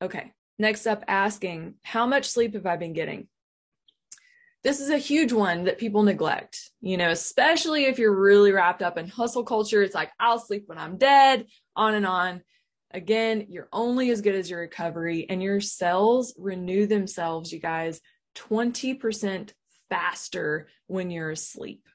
Okay, 0.00 0.32
next 0.58 0.86
up, 0.86 1.04
asking, 1.08 1.74
how 1.82 2.06
much 2.06 2.28
sleep 2.28 2.54
have 2.54 2.66
I 2.66 2.76
been 2.76 2.92
getting? 2.92 3.28
This 4.64 4.80
is 4.80 4.90
a 4.90 4.98
huge 4.98 5.32
one 5.32 5.64
that 5.64 5.78
people 5.78 6.04
neglect, 6.04 6.70
you 6.80 6.96
know, 6.96 7.10
especially 7.10 7.86
if 7.86 7.98
you're 7.98 8.14
really 8.14 8.52
wrapped 8.52 8.82
up 8.82 8.96
in 8.96 9.08
hustle 9.08 9.42
culture. 9.42 9.82
It's 9.82 9.94
like, 9.94 10.10
I'll 10.20 10.38
sleep 10.38 10.64
when 10.66 10.78
I'm 10.78 10.98
dead, 10.98 11.46
on 11.74 11.94
and 11.94 12.06
on. 12.06 12.42
Again, 12.92 13.46
you're 13.48 13.68
only 13.72 14.10
as 14.10 14.20
good 14.20 14.36
as 14.36 14.48
your 14.48 14.60
recovery, 14.60 15.26
and 15.28 15.42
your 15.42 15.60
cells 15.60 16.34
renew 16.38 16.86
themselves, 16.86 17.52
you 17.52 17.58
guys, 17.58 18.00
20% 18.36 19.50
faster 19.90 20.68
when 20.86 21.10
you're 21.10 21.30
asleep. 21.30 21.88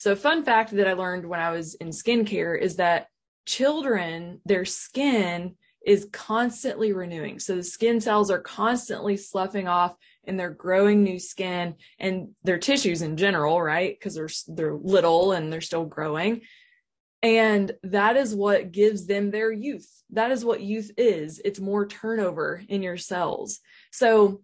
So, 0.00 0.12
a 0.12 0.16
fun 0.16 0.44
fact 0.44 0.70
that 0.70 0.88
I 0.88 0.94
learned 0.94 1.26
when 1.26 1.40
I 1.40 1.50
was 1.50 1.74
in 1.74 1.88
skincare 1.88 2.58
is 2.58 2.76
that 2.76 3.08
children, 3.44 4.40
their 4.46 4.64
skin 4.64 5.56
is 5.86 6.08
constantly 6.10 6.94
renewing. 6.94 7.38
So, 7.38 7.54
the 7.54 7.62
skin 7.62 8.00
cells 8.00 8.30
are 8.30 8.40
constantly 8.40 9.18
sloughing 9.18 9.68
off 9.68 9.94
and 10.24 10.40
they're 10.40 10.48
growing 10.48 11.02
new 11.02 11.18
skin 11.18 11.74
and 11.98 12.30
their 12.44 12.58
tissues 12.58 13.02
in 13.02 13.18
general, 13.18 13.60
right? 13.60 13.94
Because 13.94 14.14
they're 14.14 14.30
they're 14.48 14.74
little 14.74 15.32
and 15.32 15.52
they're 15.52 15.60
still 15.60 15.84
growing. 15.84 16.40
And 17.22 17.70
that 17.82 18.16
is 18.16 18.34
what 18.34 18.72
gives 18.72 19.06
them 19.06 19.30
their 19.30 19.52
youth. 19.52 19.86
That 20.08 20.30
is 20.30 20.46
what 20.46 20.62
youth 20.62 20.92
is. 20.96 21.42
It's 21.44 21.60
more 21.60 21.86
turnover 21.86 22.62
in 22.66 22.82
your 22.82 22.96
cells. 22.96 23.60
So 23.92 24.40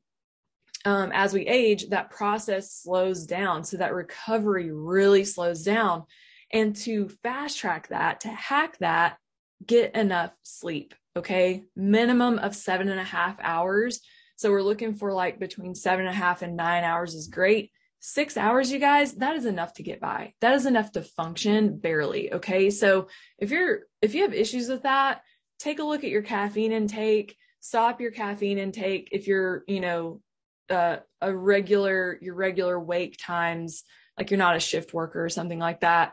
um, 0.87 1.11
as 1.13 1.35
we 1.35 1.45
age, 1.49 1.89
that 1.89 2.11
process 2.11 2.73
slows 2.73 3.27
down. 3.27 3.65
So 3.65 3.77
that 3.79 3.93
recovery 3.93 4.71
really 4.71 5.25
slows 5.25 5.65
down. 5.65 6.05
And 6.53 6.77
to 6.77 7.09
fast 7.25 7.59
track 7.59 7.89
that, 7.89 8.21
to 8.21 8.29
hack 8.29 8.79
that, 8.79 9.19
get 9.67 9.97
enough 9.97 10.31
sleep. 10.45 10.95
Okay. 11.17 11.65
Minimum 11.75 12.39
of 12.39 12.55
seven 12.55 12.89
and 12.89 13.01
a 13.01 13.05
half 13.05 13.37
hours. 13.41 14.01
So 14.37 14.53
we're 14.53 14.63
looking 14.63 14.95
for 14.95 15.13
like 15.13 15.41
between 15.41 15.75
seven 15.75 16.07
and 16.07 16.15
a 16.15 16.17
half 16.17 16.43
and 16.43 16.57
nine 16.57 16.85
hours 16.85 17.15
is 17.15 17.27
great. 17.27 17.73
Six 17.99 18.37
hours, 18.37 18.71
you 18.71 18.79
guys, 18.79 19.15
that 19.15 19.35
is 19.35 19.45
enough 19.45 19.75
to 19.75 19.83
get 19.83 20.01
by. 20.01 20.35
That 20.41 20.55
is 20.55 20.67
enough 20.67 20.93
to 20.93 21.03
function 21.03 21.79
barely. 21.79 22.33
Okay. 22.33 22.71
So 22.71 23.09
if 23.39 23.51
you're, 23.51 23.81
if 24.01 24.15
you 24.15 24.23
have 24.23 24.35
issues 24.35 24.69
with 24.69 24.85
that, 24.85 25.23
take 25.59 25.81
a 25.81 25.85
look 25.85 26.05
at 26.05 26.11
your 26.11 26.23
caffeine 26.23 26.71
intake, 26.71 27.37
stop 27.59 28.01
your 28.01 28.13
caffeine 28.13 28.59
intake. 28.59 29.09
If 29.11 29.27
you're, 29.27 29.65
you 29.67 29.81
know, 29.81 30.21
uh, 30.71 30.97
a 31.21 31.35
regular 31.35 32.19
your 32.21 32.35
regular 32.35 32.79
wake 32.79 33.17
times 33.21 33.85
like 34.19 34.31
you're 34.31 34.39
not 34.39 34.57
a 34.57 34.61
shift 34.61 34.93
worker 34.95 35.25
or 35.25 35.29
something 35.29 35.59
like 35.59 35.81
that 35.81 36.13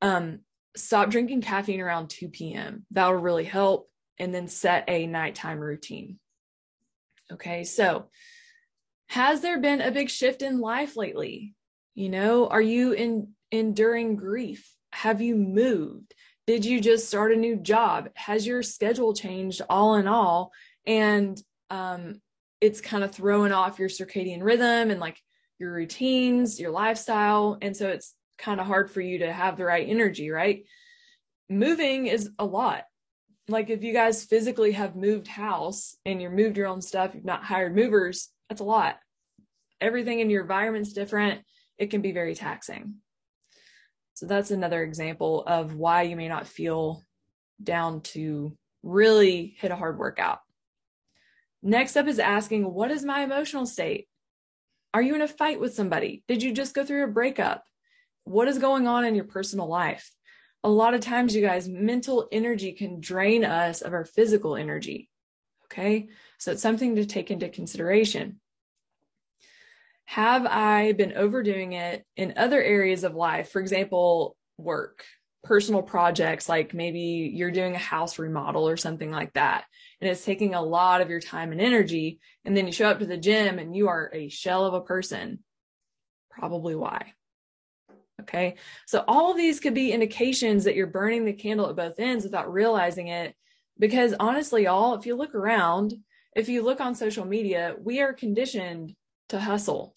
um, 0.00 0.40
stop 0.76 1.10
drinking 1.10 1.40
caffeine 1.40 1.80
around 1.80 2.08
2 2.10 2.28
p.m 2.28 2.84
that 2.90 3.06
will 3.06 3.16
really 3.16 3.44
help 3.44 3.88
and 4.18 4.34
then 4.34 4.46
set 4.48 4.84
a 4.88 5.06
nighttime 5.06 5.58
routine. 5.58 6.18
Okay 7.32 7.64
so 7.64 8.06
has 9.08 9.40
there 9.40 9.60
been 9.60 9.80
a 9.80 9.90
big 9.90 10.08
shift 10.08 10.42
in 10.42 10.60
life 10.60 10.96
lately? 10.96 11.54
You 11.94 12.08
know 12.08 12.48
are 12.48 12.62
you 12.62 12.92
in 12.92 13.28
enduring 13.50 14.16
grief? 14.16 14.68
Have 14.92 15.20
you 15.20 15.36
moved? 15.36 16.14
Did 16.46 16.64
you 16.64 16.80
just 16.80 17.06
start 17.06 17.32
a 17.32 17.36
new 17.36 17.56
job? 17.56 18.08
Has 18.14 18.46
your 18.46 18.62
schedule 18.62 19.14
changed 19.14 19.62
all 19.68 19.94
in 19.94 20.08
all? 20.08 20.50
And 20.86 21.40
um, 21.70 22.20
it's 22.62 22.80
kind 22.80 23.02
of 23.02 23.10
throwing 23.10 23.50
off 23.50 23.80
your 23.80 23.88
circadian 23.88 24.40
rhythm 24.40 24.92
and 24.92 25.00
like 25.00 25.20
your 25.58 25.72
routines, 25.72 26.60
your 26.60 26.70
lifestyle. 26.70 27.58
And 27.60 27.76
so 27.76 27.88
it's 27.88 28.14
kind 28.38 28.60
of 28.60 28.66
hard 28.68 28.88
for 28.88 29.00
you 29.00 29.18
to 29.18 29.32
have 29.32 29.56
the 29.56 29.64
right 29.64 29.86
energy, 29.86 30.30
right? 30.30 30.64
Moving 31.50 32.06
is 32.06 32.30
a 32.38 32.44
lot. 32.44 32.84
Like 33.48 33.68
if 33.68 33.82
you 33.82 33.92
guys 33.92 34.24
physically 34.24 34.72
have 34.72 34.94
moved 34.94 35.26
house 35.26 35.96
and 36.06 36.22
you 36.22 36.30
moved 36.30 36.56
your 36.56 36.68
own 36.68 36.80
stuff, 36.80 37.16
you've 37.16 37.24
not 37.24 37.42
hired 37.42 37.74
movers, 37.74 38.28
that's 38.48 38.60
a 38.60 38.64
lot. 38.64 38.96
Everything 39.80 40.20
in 40.20 40.30
your 40.30 40.42
environment's 40.42 40.92
different. 40.92 41.42
It 41.78 41.90
can 41.90 42.00
be 42.00 42.12
very 42.12 42.36
taxing. 42.36 42.94
So 44.14 44.26
that's 44.26 44.52
another 44.52 44.84
example 44.84 45.42
of 45.48 45.74
why 45.74 46.02
you 46.02 46.14
may 46.14 46.28
not 46.28 46.46
feel 46.46 47.02
down 47.60 48.02
to 48.02 48.56
really 48.84 49.56
hit 49.58 49.72
a 49.72 49.76
hard 49.76 49.98
workout. 49.98 50.41
Next 51.62 51.96
up 51.96 52.08
is 52.08 52.18
asking, 52.18 52.64
what 52.72 52.90
is 52.90 53.04
my 53.04 53.22
emotional 53.22 53.66
state? 53.66 54.08
Are 54.92 55.02
you 55.02 55.14
in 55.14 55.22
a 55.22 55.28
fight 55.28 55.60
with 55.60 55.74
somebody? 55.74 56.22
Did 56.26 56.42
you 56.42 56.52
just 56.52 56.74
go 56.74 56.84
through 56.84 57.04
a 57.04 57.08
breakup? 57.08 57.64
What 58.24 58.48
is 58.48 58.58
going 58.58 58.86
on 58.86 59.04
in 59.04 59.14
your 59.14 59.24
personal 59.24 59.68
life? 59.68 60.10
A 60.64 60.68
lot 60.68 60.94
of 60.94 61.00
times, 61.00 61.34
you 61.34 61.42
guys, 61.42 61.68
mental 61.68 62.28
energy 62.30 62.72
can 62.72 63.00
drain 63.00 63.44
us 63.44 63.80
of 63.80 63.92
our 63.92 64.04
physical 64.04 64.56
energy. 64.56 65.08
Okay. 65.66 66.08
So 66.38 66.52
it's 66.52 66.62
something 66.62 66.96
to 66.96 67.06
take 67.06 67.30
into 67.30 67.48
consideration. 67.48 68.40
Have 70.04 70.44
I 70.44 70.92
been 70.92 71.14
overdoing 71.14 71.72
it 71.72 72.04
in 72.16 72.34
other 72.36 72.62
areas 72.62 73.02
of 73.02 73.14
life? 73.14 73.50
For 73.50 73.60
example, 73.60 74.36
work, 74.58 75.04
personal 75.44 75.82
projects, 75.82 76.48
like 76.48 76.72
maybe 76.72 77.32
you're 77.34 77.50
doing 77.50 77.74
a 77.74 77.78
house 77.78 78.18
remodel 78.18 78.68
or 78.68 78.76
something 78.76 79.10
like 79.10 79.32
that 79.32 79.64
and 80.02 80.10
it's 80.10 80.24
taking 80.24 80.52
a 80.52 80.60
lot 80.60 81.00
of 81.00 81.10
your 81.10 81.20
time 81.20 81.52
and 81.52 81.60
energy. 81.60 82.18
And 82.44 82.56
then 82.56 82.66
you 82.66 82.72
show 82.72 82.88
up 82.88 82.98
to 82.98 83.06
the 83.06 83.16
gym 83.16 83.60
and 83.60 83.74
you 83.74 83.86
are 83.86 84.10
a 84.12 84.28
shell 84.28 84.66
of 84.66 84.74
a 84.74 84.80
person. 84.80 85.38
Probably 86.28 86.74
why. 86.74 87.12
Okay. 88.20 88.56
So 88.88 89.04
all 89.06 89.30
of 89.30 89.36
these 89.36 89.60
could 89.60 89.74
be 89.74 89.92
indications 89.92 90.64
that 90.64 90.74
you're 90.74 90.88
burning 90.88 91.24
the 91.24 91.32
candle 91.32 91.70
at 91.70 91.76
both 91.76 92.00
ends 92.00 92.24
without 92.24 92.52
realizing 92.52 93.08
it. 93.08 93.36
Because 93.78 94.12
honestly, 94.18 94.64
y'all, 94.64 94.94
if 94.94 95.06
you 95.06 95.14
look 95.14 95.36
around, 95.36 95.94
if 96.34 96.48
you 96.48 96.62
look 96.62 96.80
on 96.80 96.96
social 96.96 97.24
media, 97.24 97.76
we 97.80 98.00
are 98.00 98.12
conditioned 98.12 98.96
to 99.28 99.38
hustle. 99.38 99.94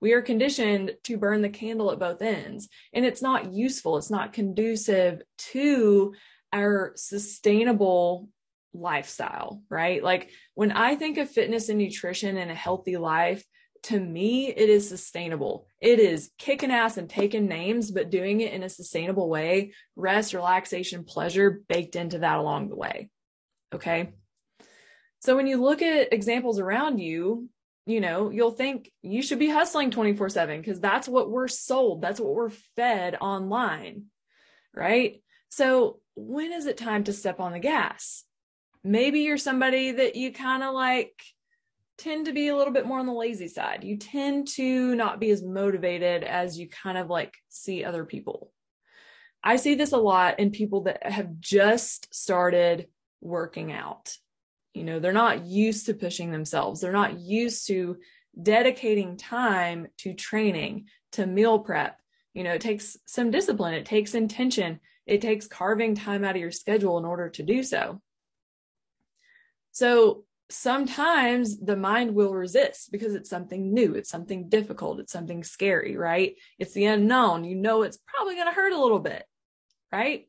We 0.00 0.12
are 0.12 0.22
conditioned 0.22 0.92
to 1.04 1.16
burn 1.16 1.42
the 1.42 1.48
candle 1.48 1.90
at 1.90 1.98
both 1.98 2.22
ends. 2.22 2.68
And 2.92 3.04
it's 3.04 3.22
not 3.22 3.52
useful. 3.52 3.96
It's 3.96 4.10
not 4.10 4.32
conducive 4.32 5.22
to 5.52 6.14
our 6.52 6.92
sustainable 6.96 8.28
lifestyle, 8.74 9.62
right? 9.70 10.02
Like 10.02 10.30
when 10.54 10.72
I 10.72 10.96
think 10.96 11.18
of 11.18 11.30
fitness 11.30 11.68
and 11.68 11.78
nutrition 11.78 12.36
and 12.36 12.50
a 12.50 12.54
healthy 12.54 12.96
life, 12.96 13.44
to 13.84 14.00
me, 14.00 14.48
it 14.48 14.68
is 14.68 14.88
sustainable. 14.88 15.68
It 15.80 16.00
is 16.00 16.30
kicking 16.38 16.72
ass 16.72 16.96
and 16.96 17.08
taking 17.08 17.46
names, 17.46 17.90
but 17.90 18.10
doing 18.10 18.40
it 18.40 18.52
in 18.52 18.64
a 18.64 18.68
sustainable 18.68 19.28
way, 19.28 19.72
rest, 19.94 20.34
relaxation, 20.34 21.04
pleasure 21.04 21.62
baked 21.68 21.94
into 21.94 22.18
that 22.18 22.38
along 22.38 22.68
the 22.68 22.76
way. 22.76 23.10
Okay. 23.72 24.12
So 25.20 25.36
when 25.36 25.46
you 25.46 25.62
look 25.62 25.82
at 25.82 26.12
examples 26.12 26.58
around 26.58 26.98
you, 26.98 27.48
you 27.86 28.00
know, 28.00 28.30
you'll 28.30 28.50
think 28.50 28.90
you 29.02 29.22
should 29.22 29.38
be 29.38 29.48
hustling 29.48 29.90
24 29.90 30.28
7 30.28 30.60
because 30.60 30.80
that's 30.80 31.08
what 31.08 31.30
we're 31.30 31.48
sold. 31.48 32.02
That's 32.02 32.20
what 32.20 32.34
we're 32.34 32.50
fed 32.50 33.16
online. 33.20 34.06
Right. 34.74 35.22
So 35.48 36.00
when 36.16 36.52
is 36.52 36.66
it 36.66 36.76
time 36.76 37.04
to 37.04 37.12
step 37.12 37.40
on 37.40 37.52
the 37.52 37.58
gas? 37.58 38.26
maybe 38.86 39.20
you're 39.20 39.36
somebody 39.36 39.92
that 39.92 40.14
you 40.14 40.32
kind 40.32 40.62
of 40.62 40.72
like 40.72 41.20
tend 41.98 42.26
to 42.26 42.32
be 42.32 42.48
a 42.48 42.56
little 42.56 42.72
bit 42.72 42.86
more 42.86 43.00
on 43.00 43.06
the 43.06 43.12
lazy 43.12 43.48
side. 43.48 43.82
You 43.82 43.96
tend 43.96 44.48
to 44.48 44.94
not 44.94 45.18
be 45.18 45.30
as 45.30 45.42
motivated 45.42 46.22
as 46.22 46.58
you 46.58 46.68
kind 46.68 46.96
of 46.96 47.10
like 47.10 47.34
see 47.48 47.84
other 47.84 48.04
people. 48.04 48.52
I 49.42 49.56
see 49.56 49.74
this 49.74 49.92
a 49.92 49.98
lot 49.98 50.38
in 50.38 50.50
people 50.50 50.82
that 50.82 51.04
have 51.04 51.40
just 51.40 52.14
started 52.14 52.86
working 53.20 53.72
out. 53.72 54.16
You 54.76 54.84
know, 54.84 54.98
they're 54.98 55.12
not 55.12 55.46
used 55.46 55.86
to 55.86 55.94
pushing 55.94 56.30
themselves, 56.30 56.82
they're 56.82 56.92
not 56.92 57.18
used 57.18 57.66
to 57.68 57.96
dedicating 58.40 59.16
time 59.16 59.86
to 59.98 60.12
training, 60.12 60.88
to 61.12 61.26
meal 61.26 61.58
prep. 61.58 61.98
You 62.34 62.44
know, 62.44 62.52
it 62.52 62.60
takes 62.60 62.98
some 63.06 63.30
discipline, 63.30 63.72
it 63.72 63.86
takes 63.86 64.14
intention, 64.14 64.80
it 65.06 65.22
takes 65.22 65.46
carving 65.46 65.94
time 65.94 66.24
out 66.24 66.34
of 66.34 66.42
your 66.42 66.50
schedule 66.50 66.98
in 66.98 67.06
order 67.06 67.30
to 67.30 67.42
do 67.42 67.62
so. 67.62 68.02
So 69.72 70.24
sometimes 70.50 71.58
the 71.58 71.76
mind 71.76 72.14
will 72.14 72.34
resist 72.34 72.92
because 72.92 73.14
it's 73.14 73.30
something 73.30 73.72
new, 73.72 73.94
it's 73.94 74.10
something 74.10 74.50
difficult, 74.50 75.00
it's 75.00 75.12
something 75.12 75.42
scary, 75.42 75.96
right? 75.96 76.34
It's 76.58 76.74
the 76.74 76.84
unknown. 76.84 77.44
You 77.44 77.56
know, 77.56 77.80
it's 77.82 77.98
probably 78.06 78.34
going 78.34 78.48
to 78.48 78.52
hurt 78.52 78.74
a 78.74 78.80
little 78.80 79.00
bit, 79.00 79.24
right? 79.90 80.28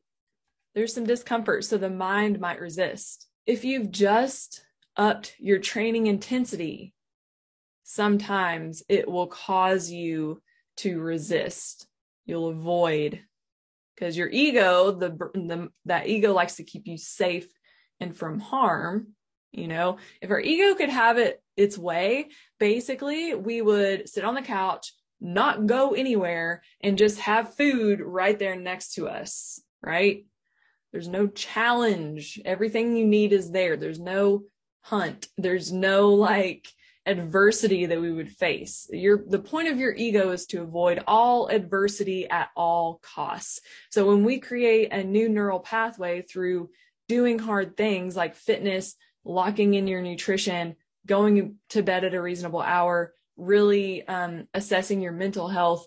There's 0.74 0.94
some 0.94 1.04
discomfort. 1.04 1.66
So 1.66 1.76
the 1.76 1.90
mind 1.90 2.40
might 2.40 2.60
resist. 2.60 3.27
If 3.48 3.64
you've 3.64 3.90
just 3.90 4.62
upped 4.94 5.34
your 5.38 5.58
training 5.58 6.06
intensity, 6.06 6.92
sometimes 7.82 8.82
it 8.90 9.08
will 9.08 9.26
cause 9.26 9.90
you 9.90 10.42
to 10.76 11.00
resist. 11.00 11.88
You'll 12.26 12.50
avoid 12.50 13.22
because 13.94 14.18
your 14.18 14.28
ego, 14.28 14.90
the, 14.90 15.08
the 15.32 15.70
that 15.86 16.08
ego 16.08 16.34
likes 16.34 16.56
to 16.56 16.62
keep 16.62 16.86
you 16.86 16.98
safe 16.98 17.48
and 18.00 18.14
from 18.14 18.38
harm 18.38 19.14
You 19.50 19.66
know, 19.66 19.96
if 20.20 20.30
our 20.30 20.40
ego 20.40 20.74
could 20.74 20.90
have 20.90 21.16
it 21.16 21.42
its 21.56 21.78
way, 21.78 22.28
basically 22.60 23.34
we 23.34 23.62
would 23.62 24.08
sit 24.08 24.24
on 24.24 24.34
the 24.34 24.42
couch, 24.42 24.92
not 25.20 25.66
go 25.66 25.94
anywhere, 25.94 26.62
and 26.82 26.98
just 26.98 27.18
have 27.20 27.54
food 27.54 28.00
right 28.00 28.38
there 28.38 28.56
next 28.56 28.94
to 28.94 29.08
us, 29.08 29.60
right? 29.82 30.26
There's 30.92 31.08
no 31.08 31.26
challenge. 31.26 32.40
Everything 32.44 32.96
you 32.96 33.06
need 33.06 33.32
is 33.32 33.50
there. 33.50 33.76
There's 33.76 34.00
no 34.00 34.44
hunt. 34.80 35.28
There's 35.36 35.72
no 35.72 36.14
like 36.14 36.68
adversity 37.08 37.86
that 37.86 38.00
we 38.00 38.12
would 38.12 38.30
face. 38.30 38.86
Your 38.90 39.24
the 39.26 39.38
point 39.38 39.68
of 39.68 39.78
your 39.78 39.94
ego 39.94 40.30
is 40.30 40.46
to 40.46 40.62
avoid 40.62 41.02
all 41.06 41.48
adversity 41.48 42.28
at 42.28 42.50
all 42.54 43.00
costs. 43.02 43.60
So 43.90 44.06
when 44.06 44.24
we 44.24 44.38
create 44.38 44.92
a 44.92 45.02
new 45.02 45.28
neural 45.28 45.60
pathway 45.60 46.22
through 46.22 46.70
doing 47.08 47.38
hard 47.38 47.76
things 47.76 48.14
like 48.14 48.36
fitness, 48.36 48.94
locking 49.24 49.74
in 49.74 49.86
your 49.86 50.02
nutrition, 50.02 50.76
going 51.06 51.56
to 51.70 51.82
bed 51.82 52.04
at 52.04 52.14
a 52.14 52.20
reasonable 52.20 52.60
hour, 52.60 53.14
really 53.36 54.06
um, 54.06 54.46
assessing 54.52 55.00
your 55.00 55.12
mental 55.12 55.48
health, 55.48 55.86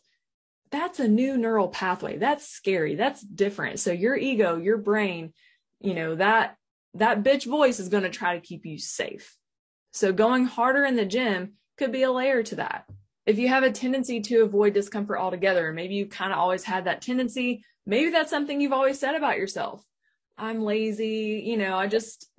that's 0.72 1.00
a 1.00 1.08
new 1.08 1.38
neural 1.38 1.68
pathway. 1.68 2.18
That's 2.18 2.48
scary. 2.48 2.96
That's 2.96 3.22
different. 3.22 3.80
So 3.80 3.92
your 3.92 4.16
ego, 4.16 4.58
your 4.58 4.78
brain, 4.78 5.34
you 5.80 5.94
know, 5.94 6.16
that 6.16 6.56
that 6.96 7.24
bitch 7.24 7.46
voice 7.46 7.80
is 7.80 7.90
going 7.90 8.04
to 8.04 8.10
try 8.10 8.36
to 8.36 8.46
keep 8.46 8.66
you 8.66 8.78
safe. 8.78 9.36
So 9.92 10.14
going 10.14 10.46
harder 10.46 10.86
in 10.86 10.96
the 10.96 11.06
gym 11.06 11.54
could 11.78 11.92
be 11.92 12.04
a 12.04 12.12
layer 12.12 12.44
to 12.44 12.56
that. 12.56 12.86
If 13.26 13.38
you 13.38 13.50
have 13.50 13.64
a 13.64 13.72
tendency 13.72 14.22
to 14.22 14.44
avoid 14.44 14.74
discomfort 14.74 15.20
altogether, 15.20 15.72
maybe 15.72 15.96
you 15.96 16.08
kind 16.08 16.34
of 16.34 16.40
always 16.40 16.64
had 16.64 16.86
that 16.86 17.02
tendency, 17.02 17.64
maybe 17.86 18.10
that's 18.10 18.30
something 18.30 18.60
you've 18.60 18.74
always 18.74 19.00
said 19.00 19.16
about 19.16 19.38
yourself. 19.38 19.84
I'm 20.38 20.62
lazy, 20.62 21.44
you 21.46 21.58
know, 21.58 21.76
I 21.76 21.88
just 21.88 22.30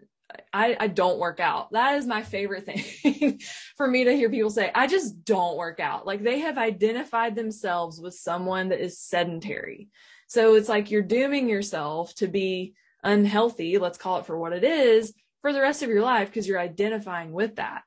I, 0.53 0.77
I 0.79 0.87
don't 0.89 1.19
work 1.19 1.41
out. 1.41 1.73
That 1.73 1.97
is 1.97 2.07
my 2.07 2.23
favorite 2.23 2.67
thing 2.67 3.41
for 3.77 3.87
me 3.87 4.05
to 4.05 4.13
hear 4.13 4.31
people 4.31 4.51
say, 4.51 4.71
I 4.75 4.87
just 4.87 5.25
don't 5.25 5.57
work 5.57 5.81
out. 5.81 6.07
Like 6.07 6.23
they 6.23 6.41
have 6.41 6.59
identified 6.59 7.35
themselves 7.35 8.01
with 8.01 8.15
someone 8.15 8.69
that 8.69 8.81
is 8.81 8.99
sedentary. 8.99 9.89
So 10.27 10.55
it's 10.55 10.69
like 10.69 10.91
you're 10.91 11.03
dooming 11.03 11.49
yourself 11.49 12.15
to 12.17 12.29
be 12.29 12.75
unhealthy, 13.03 13.79
let's 13.79 13.99
call 13.99 14.19
it 14.19 14.27
for 14.27 14.39
what 14.39 14.53
it 14.53 14.65
is, 14.65 15.13
for 15.43 15.53
the 15.53 15.61
rest 15.61 15.83
of 15.83 15.89
your 15.89 16.03
life 16.03 16.29
because 16.29 16.49
you're 16.49 16.59
identifying 16.59 17.33
with 17.33 17.57
that. 17.57 17.83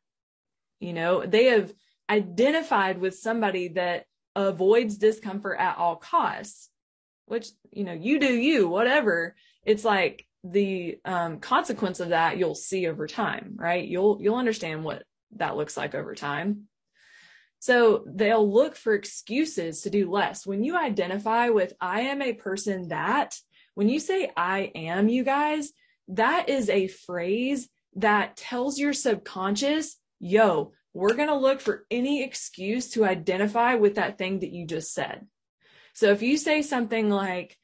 You 0.79 0.93
know, 0.93 1.25
they 1.25 1.45
have 1.45 1.73
identified 2.09 2.99
with 2.99 3.17
somebody 3.17 3.69
that 3.69 4.05
avoids 4.35 4.97
discomfort 4.97 5.57
at 5.59 5.77
all 5.77 5.95
costs, 5.95 6.69
which, 7.25 7.47
you 7.71 7.83
know, 7.83 7.93
you 7.93 8.19
do 8.19 8.33
you, 8.33 8.67
whatever. 8.67 9.35
It's 9.63 9.85
like 9.85 10.27
the 10.51 10.99
um, 11.05 11.39
consequence 11.39 11.99
of 11.99 12.09
that 12.09 12.37
you'll 12.37 12.55
see 12.55 12.87
over 12.87 13.07
time, 13.07 13.53
right? 13.55 13.85
You'll 13.85 14.19
you'll 14.21 14.35
understand 14.35 14.83
what 14.83 15.03
that 15.37 15.57
looks 15.57 15.75
like 15.75 15.95
over 15.95 16.13
time. 16.13 16.67
So 17.59 18.03
they'll 18.05 18.47
look 18.51 18.75
for 18.75 18.93
excuses 18.93 19.81
to 19.81 19.89
do 19.89 20.11
less. 20.11 20.45
When 20.45 20.63
you 20.63 20.77
identify 20.77 21.49
with 21.49 21.73
I 21.81 22.01
am 22.01 22.21
a 22.21 22.33
person 22.33 22.89
that, 22.89 23.35
when 23.73 23.89
you 23.89 23.99
say 23.99 24.29
I 24.37 24.71
am, 24.75 25.09
you 25.09 25.23
guys, 25.23 25.71
that 26.09 26.47
is 26.47 26.69
a 26.69 26.87
phrase 26.87 27.67
that 27.95 28.37
tells 28.37 28.77
your 28.77 28.93
subconscious, 28.93 29.97
yo, 30.19 30.73
we're 30.93 31.15
going 31.15 31.29
to 31.29 31.35
look 31.35 31.59
for 31.59 31.85
any 31.89 32.23
excuse 32.23 32.91
to 32.91 33.03
identify 33.03 33.75
with 33.75 33.95
that 33.95 34.17
thing 34.17 34.39
that 34.39 34.51
you 34.51 34.67
just 34.67 34.93
said. 34.93 35.25
So 35.93 36.11
if 36.11 36.21
you 36.21 36.37
say 36.37 36.61
something 36.61 37.09
like, 37.09 37.57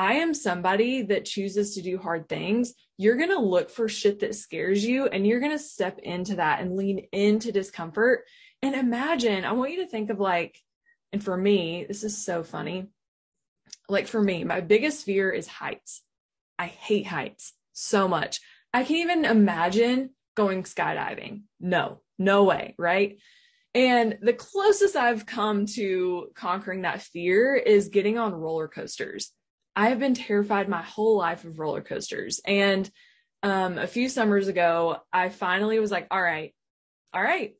I 0.00 0.14
am 0.14 0.32
somebody 0.32 1.02
that 1.02 1.26
chooses 1.26 1.74
to 1.74 1.82
do 1.82 1.98
hard 1.98 2.26
things, 2.26 2.72
you're 2.96 3.18
going 3.18 3.36
to 3.36 3.38
look 3.38 3.68
for 3.68 3.86
shit 3.86 4.20
that 4.20 4.34
scares 4.34 4.82
you 4.82 5.04
and 5.04 5.26
you're 5.26 5.40
going 5.40 5.52
to 5.52 5.62
step 5.62 5.98
into 5.98 6.36
that 6.36 6.62
and 6.62 6.74
lean 6.74 7.00
into 7.12 7.52
discomfort. 7.52 8.24
And 8.62 8.74
imagine, 8.74 9.44
I 9.44 9.52
want 9.52 9.72
you 9.72 9.84
to 9.84 9.90
think 9.90 10.08
of 10.08 10.18
like, 10.18 10.58
and 11.12 11.22
for 11.22 11.36
me, 11.36 11.84
this 11.86 12.02
is 12.02 12.16
so 12.16 12.42
funny. 12.42 12.86
Like 13.90 14.06
for 14.06 14.22
me, 14.22 14.42
my 14.42 14.62
biggest 14.62 15.04
fear 15.04 15.30
is 15.30 15.46
heights. 15.46 16.00
I 16.58 16.68
hate 16.68 17.06
heights 17.06 17.52
so 17.74 18.08
much. 18.08 18.40
I 18.72 18.84
can't 18.84 19.10
even 19.10 19.26
imagine 19.26 20.14
going 20.34 20.62
skydiving. 20.62 21.42
No, 21.60 22.00
no 22.18 22.44
way, 22.44 22.74
right? 22.78 23.18
And 23.74 24.16
the 24.22 24.32
closest 24.32 24.96
I've 24.96 25.26
come 25.26 25.66
to 25.74 26.30
conquering 26.34 26.82
that 26.82 27.02
fear 27.02 27.54
is 27.54 27.90
getting 27.90 28.16
on 28.16 28.32
roller 28.32 28.66
coasters. 28.66 29.32
I 29.80 29.88
have 29.88 29.98
been 29.98 30.12
terrified 30.12 30.68
my 30.68 30.82
whole 30.82 31.16
life 31.16 31.44
of 31.44 31.58
roller 31.58 31.80
coasters. 31.80 32.38
And 32.44 32.88
um, 33.42 33.78
a 33.78 33.86
few 33.86 34.10
summers 34.10 34.46
ago, 34.46 34.98
I 35.10 35.30
finally 35.30 35.78
was 35.78 35.90
like, 35.90 36.06
all 36.10 36.20
right, 36.20 36.54
all 37.14 37.22
right, 37.22 37.54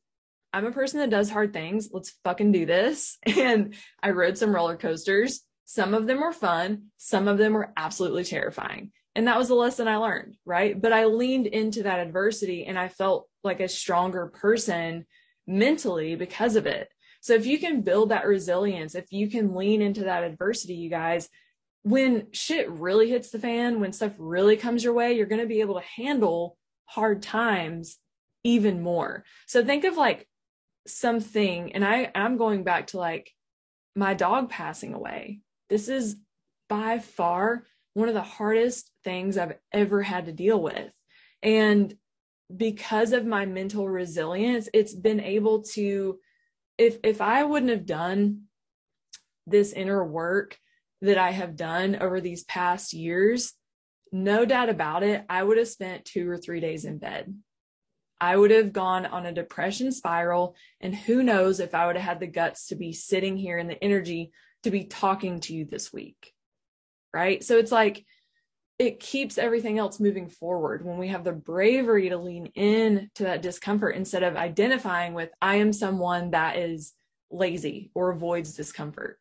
I'm 0.52 0.66
a 0.66 0.70
person 0.70 1.00
that 1.00 1.08
does 1.08 1.30
hard 1.30 1.54
things. 1.54 1.88
Let's 1.90 2.12
fucking 2.22 2.52
do 2.52 2.66
this. 2.66 3.16
And 3.26 3.74
I 4.02 4.10
rode 4.10 4.36
some 4.36 4.54
roller 4.54 4.76
coasters. 4.76 5.40
Some 5.64 5.94
of 5.94 6.06
them 6.06 6.20
were 6.20 6.34
fun, 6.34 6.88
some 6.98 7.26
of 7.26 7.38
them 7.38 7.54
were 7.54 7.72
absolutely 7.74 8.24
terrifying. 8.24 8.92
And 9.14 9.26
that 9.26 9.38
was 9.38 9.48
the 9.48 9.54
lesson 9.54 9.88
I 9.88 9.96
learned, 9.96 10.36
right? 10.44 10.78
But 10.78 10.92
I 10.92 11.06
leaned 11.06 11.46
into 11.46 11.84
that 11.84 12.00
adversity 12.00 12.66
and 12.66 12.78
I 12.78 12.88
felt 12.88 13.30
like 13.42 13.60
a 13.60 13.68
stronger 13.68 14.26
person 14.26 15.06
mentally 15.46 16.16
because 16.16 16.56
of 16.56 16.66
it. 16.66 16.90
So 17.22 17.32
if 17.32 17.46
you 17.46 17.58
can 17.58 17.80
build 17.80 18.10
that 18.10 18.26
resilience, 18.26 18.94
if 18.94 19.10
you 19.10 19.30
can 19.30 19.54
lean 19.54 19.80
into 19.80 20.04
that 20.04 20.22
adversity, 20.22 20.74
you 20.74 20.90
guys, 20.90 21.30
when 21.82 22.26
shit 22.32 22.70
really 22.70 23.08
hits 23.08 23.30
the 23.30 23.38
fan, 23.38 23.80
when 23.80 23.92
stuff 23.92 24.12
really 24.18 24.56
comes 24.56 24.84
your 24.84 24.92
way, 24.92 25.12
you're 25.12 25.26
going 25.26 25.40
to 25.40 25.46
be 25.46 25.60
able 25.60 25.80
to 25.80 25.86
handle 26.02 26.56
hard 26.84 27.22
times 27.22 27.98
even 28.44 28.82
more. 28.82 29.24
So 29.46 29.64
think 29.64 29.84
of 29.84 29.96
like 29.96 30.28
something, 30.86 31.72
and 31.72 31.84
I, 31.84 32.10
I'm 32.14 32.36
going 32.36 32.64
back 32.64 32.88
to 32.88 32.98
like 32.98 33.30
my 33.96 34.14
dog 34.14 34.50
passing 34.50 34.94
away. 34.94 35.40
This 35.68 35.88
is 35.88 36.16
by 36.68 36.98
far 36.98 37.64
one 37.94 38.08
of 38.08 38.14
the 38.14 38.22
hardest 38.22 38.90
things 39.04 39.36
I've 39.36 39.56
ever 39.72 40.02
had 40.02 40.26
to 40.26 40.32
deal 40.32 40.60
with. 40.60 40.90
And 41.42 41.94
because 42.54 43.12
of 43.12 43.26
my 43.26 43.46
mental 43.46 43.88
resilience, 43.88 44.68
it's 44.74 44.94
been 44.94 45.20
able 45.20 45.62
to, 45.62 46.18
if 46.78 46.98
if 47.02 47.20
I 47.20 47.44
wouldn't 47.44 47.70
have 47.70 47.86
done 47.86 48.42
this 49.46 49.72
inner 49.72 50.04
work, 50.04 50.58
that 51.02 51.18
I 51.18 51.30
have 51.30 51.56
done 51.56 51.96
over 51.96 52.20
these 52.20 52.44
past 52.44 52.92
years, 52.92 53.52
no 54.12 54.44
doubt 54.44 54.68
about 54.68 55.02
it, 55.02 55.24
I 55.28 55.42
would 55.42 55.58
have 55.58 55.68
spent 55.68 56.04
two 56.04 56.28
or 56.28 56.36
three 56.36 56.60
days 56.60 56.84
in 56.84 56.98
bed. 56.98 57.34
I 58.20 58.36
would 58.36 58.50
have 58.50 58.72
gone 58.72 59.06
on 59.06 59.24
a 59.24 59.32
depression 59.32 59.92
spiral. 59.92 60.54
And 60.80 60.94
who 60.94 61.22
knows 61.22 61.58
if 61.58 61.74
I 61.74 61.86
would 61.86 61.96
have 61.96 62.04
had 62.04 62.20
the 62.20 62.26
guts 62.26 62.66
to 62.66 62.74
be 62.74 62.92
sitting 62.92 63.36
here 63.36 63.56
and 63.56 63.70
the 63.70 63.82
energy 63.82 64.32
to 64.64 64.70
be 64.70 64.84
talking 64.84 65.40
to 65.40 65.54
you 65.54 65.64
this 65.64 65.92
week. 65.92 66.34
Right. 67.14 67.42
So 67.42 67.56
it's 67.56 67.72
like, 67.72 68.04
it 68.78 69.00
keeps 69.00 69.36
everything 69.36 69.78
else 69.78 70.00
moving 70.00 70.28
forward 70.28 70.84
when 70.84 70.96
we 70.96 71.08
have 71.08 71.24
the 71.24 71.32
bravery 71.32 72.08
to 72.08 72.16
lean 72.16 72.46
in 72.54 73.10
to 73.14 73.24
that 73.24 73.42
discomfort 73.42 73.94
instead 73.94 74.22
of 74.22 74.36
identifying 74.36 75.12
with, 75.12 75.30
I 75.40 75.56
am 75.56 75.72
someone 75.72 76.30
that 76.30 76.56
is 76.56 76.94
lazy 77.30 77.90
or 77.94 78.10
avoids 78.10 78.54
discomfort. 78.54 79.18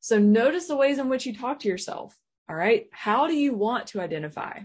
So 0.00 0.18
notice 0.18 0.68
the 0.68 0.76
ways 0.76 0.98
in 0.98 1.08
which 1.08 1.26
you 1.26 1.34
talk 1.34 1.60
to 1.60 1.68
yourself. 1.68 2.16
All 2.48 2.56
right. 2.56 2.86
How 2.92 3.26
do 3.26 3.34
you 3.34 3.54
want 3.54 3.88
to 3.88 4.00
identify? 4.00 4.60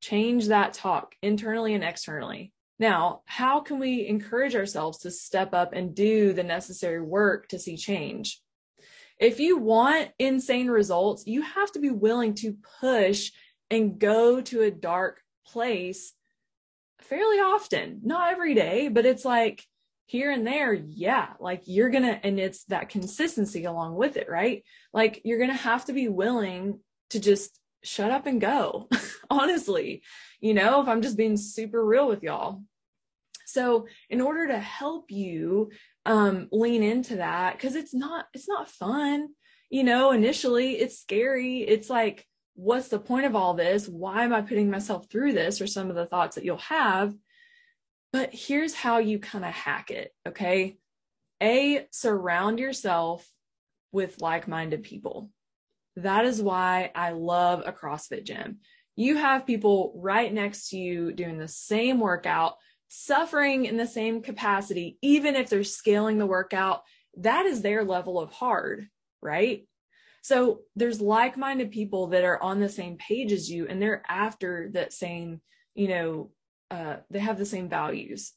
Change 0.00 0.48
that 0.48 0.72
talk 0.72 1.14
internally 1.22 1.74
and 1.74 1.84
externally. 1.84 2.52
Now, 2.78 3.20
how 3.26 3.60
can 3.60 3.78
we 3.78 4.06
encourage 4.06 4.56
ourselves 4.56 4.98
to 5.00 5.10
step 5.10 5.52
up 5.52 5.74
and 5.74 5.94
do 5.94 6.32
the 6.32 6.42
necessary 6.42 7.00
work 7.00 7.48
to 7.48 7.58
see 7.58 7.76
change? 7.76 8.40
If 9.18 9.38
you 9.38 9.58
want 9.58 10.10
insane 10.18 10.68
results, 10.68 11.26
you 11.26 11.42
have 11.42 11.70
to 11.72 11.78
be 11.78 11.90
willing 11.90 12.34
to 12.36 12.56
push 12.80 13.32
and 13.70 13.98
go 13.98 14.40
to 14.40 14.62
a 14.62 14.70
dark 14.70 15.20
place 15.46 16.14
fairly 17.02 17.38
often. 17.38 18.00
Not 18.02 18.32
every 18.32 18.54
day, 18.54 18.88
but 18.88 19.04
it's 19.04 19.26
like 19.26 19.62
here 20.10 20.32
and 20.32 20.44
there, 20.44 20.72
yeah, 20.74 21.28
like 21.38 21.62
you're 21.66 21.88
gonna, 21.88 22.18
and 22.24 22.40
it's 22.40 22.64
that 22.64 22.88
consistency 22.88 23.64
along 23.64 23.94
with 23.94 24.16
it, 24.16 24.28
right? 24.28 24.64
Like 24.92 25.20
you're 25.24 25.38
gonna 25.38 25.54
have 25.54 25.84
to 25.84 25.92
be 25.92 26.08
willing 26.08 26.80
to 27.10 27.20
just 27.20 27.60
shut 27.84 28.10
up 28.10 28.26
and 28.26 28.40
go, 28.40 28.88
honestly, 29.30 30.02
you 30.40 30.52
know, 30.52 30.82
if 30.82 30.88
I'm 30.88 31.00
just 31.00 31.16
being 31.16 31.36
super 31.36 31.84
real 31.84 32.08
with 32.08 32.24
y'all. 32.24 32.64
So, 33.46 33.86
in 34.08 34.20
order 34.20 34.48
to 34.48 34.58
help 34.58 35.12
you 35.12 35.70
um, 36.06 36.48
lean 36.50 36.82
into 36.82 37.16
that, 37.16 37.52
because 37.52 37.76
it's 37.76 37.94
not, 37.94 38.26
it's 38.34 38.48
not 38.48 38.68
fun, 38.68 39.28
you 39.70 39.84
know, 39.84 40.10
initially 40.10 40.72
it's 40.72 40.98
scary. 40.98 41.60
It's 41.60 41.88
like, 41.88 42.26
what's 42.54 42.88
the 42.88 42.98
point 42.98 43.26
of 43.26 43.36
all 43.36 43.54
this? 43.54 43.88
Why 43.88 44.24
am 44.24 44.32
I 44.32 44.40
putting 44.40 44.70
myself 44.70 45.08
through 45.08 45.34
this? 45.34 45.60
Or 45.60 45.68
some 45.68 45.88
of 45.88 45.94
the 45.94 46.06
thoughts 46.06 46.34
that 46.34 46.44
you'll 46.44 46.58
have. 46.58 47.14
But 48.12 48.30
here's 48.32 48.74
how 48.74 48.98
you 48.98 49.18
kind 49.18 49.44
of 49.44 49.52
hack 49.52 49.90
it. 49.90 50.12
Okay. 50.26 50.78
A, 51.42 51.86
surround 51.90 52.58
yourself 52.58 53.28
with 53.92 54.20
like 54.20 54.48
minded 54.48 54.82
people. 54.82 55.30
That 55.96 56.24
is 56.24 56.42
why 56.42 56.90
I 56.94 57.10
love 57.10 57.62
a 57.64 57.72
CrossFit 57.72 58.24
gym. 58.24 58.58
You 58.96 59.16
have 59.16 59.46
people 59.46 59.92
right 59.96 60.32
next 60.32 60.70
to 60.70 60.78
you 60.78 61.12
doing 61.12 61.38
the 61.38 61.48
same 61.48 62.00
workout, 62.00 62.56
suffering 62.88 63.64
in 63.64 63.76
the 63.76 63.86
same 63.86 64.22
capacity, 64.22 64.98
even 65.02 65.36
if 65.36 65.48
they're 65.48 65.64
scaling 65.64 66.18
the 66.18 66.26
workout. 66.26 66.82
That 67.18 67.46
is 67.46 67.62
their 67.62 67.84
level 67.84 68.20
of 68.20 68.30
hard, 68.32 68.88
right? 69.22 69.66
So 70.22 70.60
there's 70.76 71.00
like 71.00 71.36
minded 71.36 71.70
people 71.70 72.08
that 72.08 72.24
are 72.24 72.42
on 72.42 72.60
the 72.60 72.68
same 72.68 72.96
page 72.98 73.32
as 73.32 73.50
you 73.50 73.66
and 73.66 73.80
they're 73.80 74.02
after 74.08 74.70
that 74.74 74.92
same, 74.92 75.40
you 75.74 75.88
know, 75.88 76.30
uh, 76.70 76.96
they 77.10 77.18
have 77.18 77.38
the 77.38 77.46
same 77.46 77.68
values. 77.68 78.32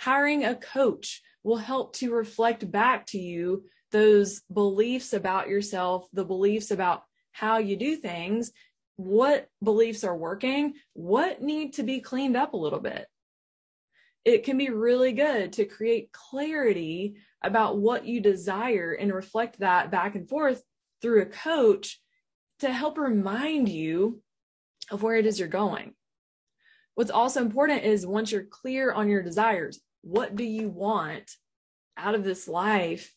Hiring 0.00 0.44
a 0.44 0.54
coach 0.54 1.22
will 1.42 1.56
help 1.56 1.94
to 1.96 2.12
reflect 2.12 2.70
back 2.70 3.06
to 3.06 3.18
you 3.18 3.64
those 3.90 4.40
beliefs 4.52 5.12
about 5.12 5.48
yourself, 5.48 6.06
the 6.12 6.24
beliefs 6.24 6.70
about 6.70 7.04
how 7.32 7.58
you 7.58 7.76
do 7.76 7.96
things, 7.96 8.50
what 8.96 9.48
beliefs 9.62 10.04
are 10.04 10.16
working, 10.16 10.74
what 10.94 11.42
need 11.42 11.74
to 11.74 11.82
be 11.82 12.00
cleaned 12.00 12.36
up 12.36 12.54
a 12.54 12.58
little 12.58 12.80
bit. 12.80 13.06
It 14.24 14.44
can 14.44 14.56
be 14.56 14.70
really 14.70 15.12
good 15.12 15.52
to 15.54 15.66
create 15.66 16.12
clarity 16.12 17.16
about 17.42 17.76
what 17.76 18.06
you 18.06 18.20
desire 18.20 18.92
and 18.92 19.12
reflect 19.12 19.60
that 19.60 19.90
back 19.90 20.14
and 20.14 20.28
forth 20.28 20.62
through 21.02 21.22
a 21.22 21.26
coach 21.26 22.00
to 22.60 22.72
help 22.72 22.96
remind 22.96 23.68
you 23.68 24.22
of 24.90 25.02
where 25.02 25.16
it 25.16 25.26
is 25.26 25.38
you're 25.38 25.48
going. 25.48 25.94
What's 26.94 27.10
also 27.10 27.40
important 27.40 27.84
is 27.84 28.06
once 28.06 28.30
you're 28.30 28.44
clear 28.44 28.92
on 28.92 29.08
your 29.08 29.22
desires, 29.22 29.80
what 30.02 30.36
do 30.36 30.44
you 30.44 30.68
want 30.68 31.30
out 31.96 32.14
of 32.14 32.24
this 32.24 32.46
life? 32.48 33.12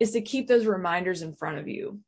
Is 0.00 0.12
to 0.12 0.20
keep 0.20 0.48
those 0.48 0.66
reminders 0.66 1.22
in 1.22 1.34
front 1.34 1.58
of 1.58 1.68
you. 1.68 2.00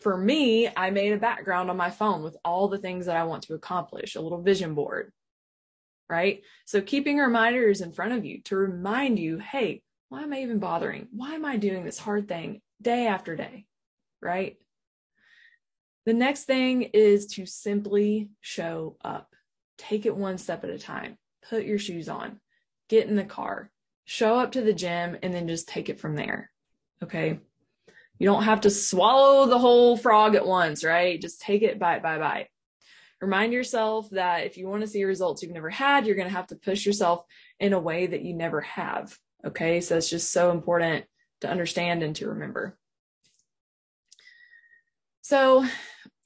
For 0.00 0.16
me, 0.16 0.68
I 0.74 0.90
made 0.90 1.12
a 1.12 1.18
background 1.18 1.70
on 1.70 1.76
my 1.76 1.90
phone 1.90 2.22
with 2.22 2.36
all 2.44 2.68
the 2.68 2.78
things 2.78 3.06
that 3.06 3.16
I 3.16 3.24
want 3.24 3.44
to 3.44 3.54
accomplish, 3.54 4.14
a 4.14 4.20
little 4.20 4.42
vision 4.42 4.74
board, 4.74 5.12
right? 6.08 6.42
So 6.64 6.80
keeping 6.80 7.18
reminders 7.18 7.82
in 7.82 7.92
front 7.92 8.12
of 8.12 8.24
you 8.24 8.42
to 8.44 8.56
remind 8.56 9.18
you, 9.18 9.38
hey, 9.38 9.82
why 10.08 10.22
am 10.22 10.32
I 10.32 10.40
even 10.40 10.58
bothering? 10.58 11.08
Why 11.12 11.34
am 11.34 11.44
I 11.44 11.56
doing 11.56 11.84
this 11.84 11.98
hard 11.98 12.26
thing 12.26 12.62
day 12.80 13.06
after 13.06 13.36
day? 13.36 13.66
right? 14.26 14.56
The 16.04 16.14
next 16.14 16.44
thing 16.44 16.82
is 16.82 17.26
to 17.34 17.46
simply 17.46 18.30
show 18.40 18.96
up. 19.04 19.34
Take 19.78 20.06
it 20.06 20.16
one 20.16 20.38
step 20.38 20.64
at 20.64 20.70
a 20.70 20.78
time. 20.78 21.18
Put 21.48 21.64
your 21.64 21.78
shoes 21.78 22.08
on, 22.08 22.40
get 22.88 23.08
in 23.08 23.16
the 23.16 23.24
car, 23.24 23.70
show 24.04 24.38
up 24.38 24.52
to 24.52 24.62
the 24.62 24.72
gym, 24.72 25.16
and 25.22 25.32
then 25.32 25.48
just 25.48 25.68
take 25.68 25.88
it 25.88 26.00
from 26.00 26.16
there. 26.16 26.50
Okay. 27.02 27.40
You 28.18 28.26
don't 28.26 28.44
have 28.44 28.62
to 28.62 28.70
swallow 28.70 29.46
the 29.46 29.58
whole 29.58 29.96
frog 29.96 30.34
at 30.34 30.46
once, 30.46 30.82
right? 30.82 31.20
Just 31.20 31.40
take 31.40 31.62
it 31.62 31.78
bite 31.78 32.02
by 32.02 32.18
bite. 32.18 32.48
Remind 33.20 33.52
yourself 33.52 34.08
that 34.10 34.44
if 34.46 34.56
you 34.56 34.68
want 34.68 34.82
to 34.82 34.88
see 34.88 35.04
results 35.04 35.42
you've 35.42 35.52
never 35.52 35.70
had, 35.70 36.06
you're 36.06 36.16
going 36.16 36.28
to 36.28 36.34
have 36.34 36.48
to 36.48 36.56
push 36.56 36.84
yourself 36.84 37.24
in 37.60 37.72
a 37.72 37.78
way 37.78 38.06
that 38.06 38.22
you 38.22 38.34
never 38.34 38.60
have. 38.62 39.16
Okay. 39.44 39.80
So 39.80 39.96
it's 39.96 40.10
just 40.10 40.32
so 40.32 40.50
important 40.50 41.04
to 41.40 41.48
understand 41.48 42.02
and 42.02 42.16
to 42.16 42.28
remember. 42.28 42.76
So, 45.22 45.66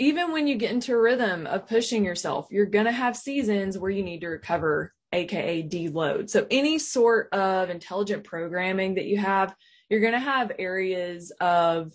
even 0.00 0.32
when 0.32 0.46
you 0.46 0.56
get 0.56 0.72
into 0.72 0.94
a 0.94 1.00
rhythm 1.00 1.46
of 1.46 1.68
pushing 1.68 2.04
yourself, 2.06 2.46
you're 2.50 2.64
going 2.64 2.86
to 2.86 2.90
have 2.92 3.14
seasons 3.14 3.76
where 3.76 3.90
you 3.90 4.02
need 4.02 4.22
to 4.22 4.28
recover, 4.28 4.94
aka 5.12 5.62
deload. 5.62 6.30
So, 6.30 6.46
any 6.50 6.78
sort 6.78 7.32
of 7.34 7.68
intelligent 7.68 8.24
programming 8.24 8.94
that 8.94 9.04
you 9.04 9.18
have, 9.18 9.54
you're 9.90 10.00
going 10.00 10.14
to 10.14 10.18
have 10.18 10.52
areas 10.58 11.32
of, 11.38 11.92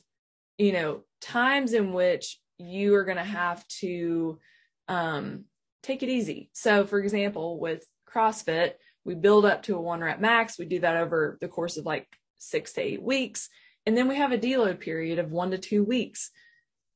you 0.60 0.72
know, 0.72 1.02
times 1.20 1.74
in 1.74 1.94
which 1.94 2.40
you 2.60 2.94
are 2.94 3.06
going 3.06 3.18
to 3.18 3.24
have 3.24 3.68
to 3.80 4.40
um, 4.88 5.46
take 5.82 6.04
it 6.04 6.10
easy. 6.10 6.52
So, 6.54 6.86
for 6.86 7.00
example, 7.00 7.60
with 7.60 7.84
CrossFit, 8.08 8.74
we 9.04 9.16
build 9.16 9.46
up 9.46 9.64
to 9.64 9.76
a 9.76 9.82
one 9.82 10.02
rep 10.02 10.20
max. 10.20 10.60
We 10.60 10.66
do 10.66 10.80
that 10.82 10.98
over 10.98 11.40
the 11.42 11.48
course 11.48 11.78
of 11.78 11.88
like 11.88 12.08
six 12.38 12.74
to 12.74 12.82
eight 12.82 13.02
weeks. 13.02 13.50
And 13.88 13.98
then 13.98 14.08
we 14.08 14.16
have 14.16 14.32
a 14.32 14.38
deload 14.38 14.80
period 14.80 15.18
of 15.18 15.32
one 15.32 15.52
to 15.52 15.58
two 15.58 15.84
weeks 15.84 16.30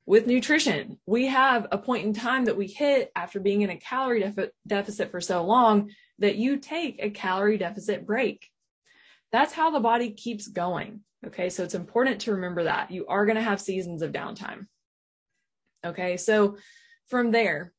with 0.09 0.25
nutrition. 0.25 0.97
We 1.05 1.27
have 1.27 1.67
a 1.71 1.77
point 1.77 2.03
in 2.03 2.13
time 2.13 2.45
that 2.45 2.57
we 2.57 2.65
hit 2.65 3.11
after 3.15 3.39
being 3.39 3.61
in 3.61 3.69
a 3.69 3.77
calorie 3.77 4.21
def- 4.21 4.49
deficit 4.65 5.11
for 5.11 5.21
so 5.21 5.45
long 5.45 5.91
that 6.17 6.35
you 6.35 6.57
take 6.57 6.95
a 6.97 7.11
calorie 7.11 7.59
deficit 7.59 8.07
break. 8.07 8.47
That's 9.31 9.53
how 9.53 9.69
the 9.69 9.79
body 9.79 10.09
keeps 10.09 10.47
going. 10.47 11.01
Okay. 11.27 11.51
So 11.51 11.63
it's 11.63 11.75
important 11.75 12.21
to 12.21 12.31
remember 12.31 12.63
that 12.63 12.89
you 12.89 13.05
are 13.05 13.27
going 13.27 13.35
to 13.35 13.43
have 13.43 13.61
seasons 13.61 14.01
of 14.01 14.11
downtime. 14.11 14.65
Okay. 15.85 16.17
So 16.17 16.57
from 17.09 17.29
there, 17.29 17.71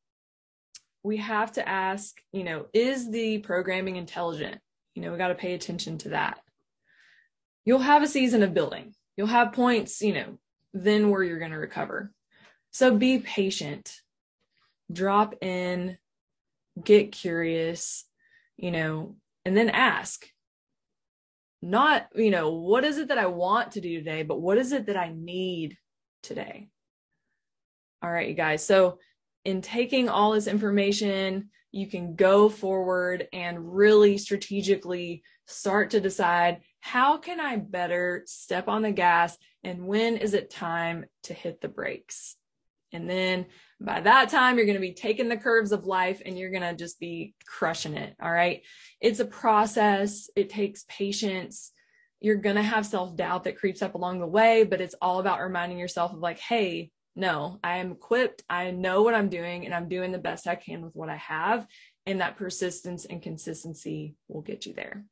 we 1.03 1.16
have 1.16 1.51
to 1.55 1.68
ask, 1.68 2.16
you 2.31 2.45
know, 2.45 2.66
is 2.72 3.11
the 3.11 3.39
programming 3.39 3.97
intelligent? 3.97 4.61
You 4.95 5.03
know, 5.03 5.11
we 5.11 5.18
got 5.18 5.28
to 5.28 5.35
pay 5.35 5.55
attention 5.55 5.99
to 5.99 6.11
that. 6.11 6.39
You'll 7.64 7.81
have 7.81 8.05
a 8.05 8.07
season 8.07 8.45
of 8.45 8.55
building. 8.55 8.95
You'll 9.16 9.26
have 9.26 9.53
points, 9.53 10.01
you 10.01 10.12
know, 10.12 10.39
then 10.72 11.11
where 11.11 11.24
you're 11.24 11.41
going 11.41 11.51
to 11.51 11.59
recover. 11.59 12.12
So 12.71 12.97
be 12.97 13.18
patient, 13.18 13.95
drop 14.93 15.35
in, 15.43 15.99
get 16.83 17.12
curious, 17.12 18.05
you 18.57 18.71
know, 18.71 19.16
and 19.45 19.57
then 19.57 19.71
ask. 19.71 20.27
Not, 21.62 22.09
you 22.14 22.31
know, 22.31 22.53
what 22.55 22.85
is 22.85 22.97
it 22.97 23.09
that 23.09 23.18
I 23.18 23.27
want 23.27 23.73
to 23.73 23.83
do 23.83 23.99
today, 23.99 24.23
but 24.23 24.41
what 24.41 24.57
is 24.57 24.73
it 24.73 24.87
that 24.87 24.97
I 24.97 25.12
need 25.14 25.77
today? 26.23 26.68
All 28.03 28.11
right, 28.11 28.29
you 28.29 28.35
guys. 28.35 28.64
So, 28.64 28.99
in 29.45 29.61
taking 29.61 30.09
all 30.09 30.33
this 30.33 30.47
information, 30.47 31.51
you 31.73 31.87
can 31.87 32.14
go 32.14 32.49
forward 32.49 33.29
and 33.33 33.75
really 33.75 34.18
strategically 34.18 35.23
start 35.47 35.91
to 35.91 36.01
decide 36.01 36.61
how 36.81 37.18
can 37.18 37.41
I 37.41 37.57
better 37.57 38.23
step 38.27 38.68
on 38.68 38.83
the 38.83 38.93
gas 38.93 39.37
and 39.62 39.87
when 39.87 40.16
is 40.16 40.35
it 40.35 40.51
time 40.51 41.05
to 41.25 41.35
hit 41.35 41.61
the 41.61 41.68
brakes? 41.68 42.37
And 42.93 43.09
then 43.09 43.47
by 43.80 44.01
that 44.01 44.28
time, 44.28 44.57
you're 44.57 44.66
going 44.66 44.74
to 44.74 44.80
be 44.80 44.93
taking 44.93 45.28
the 45.28 45.36
curves 45.36 45.72
of 45.72 45.86
life 45.86 46.22
and 46.24 46.38
you're 46.38 46.51
going 46.51 46.62
to 46.62 46.74
just 46.74 47.01
be 47.01 47.34
crushing 47.47 47.97
it. 47.97 48.14
All 48.22 48.30
right. 48.30 48.62
It's 49.01 49.20
a 49.20 49.24
process, 49.24 50.28
it 50.36 50.51
takes 50.51 50.84
patience. 50.88 51.72
You're 52.20 52.36
going 52.36 52.57
to 52.57 52.62
have 52.62 52.84
self 52.84 53.16
doubt 53.16 53.45
that 53.45 53.59
creeps 53.59 53.80
up 53.80 53.95
along 53.95 54.20
the 54.20 54.26
way, 54.26 54.64
but 54.64 54.80
it's 54.80 54.95
all 55.01 55.20
about 55.20 55.41
reminding 55.41 55.78
yourself 55.78 56.12
of 56.12 56.18
like, 56.18 56.38
hey, 56.38 56.91
no, 57.16 57.59
I 57.64 57.78
am 57.78 57.93
equipped. 57.93 58.43
I 58.49 58.70
know 58.70 59.03
what 59.03 59.14
I'm 59.14 59.28
doing 59.28 59.64
and 59.64 59.74
I'm 59.74 59.88
doing 59.88 60.12
the 60.12 60.18
best 60.18 60.47
I 60.47 60.55
can 60.55 60.82
with 60.82 60.95
what 60.95 61.09
I 61.09 61.16
have. 61.16 61.66
And 62.07 62.20
that 62.20 62.36
persistence 62.36 63.05
and 63.05 63.22
consistency 63.22 64.16
will 64.28 64.43
get 64.43 64.66
you 64.66 64.74
there. 64.74 65.05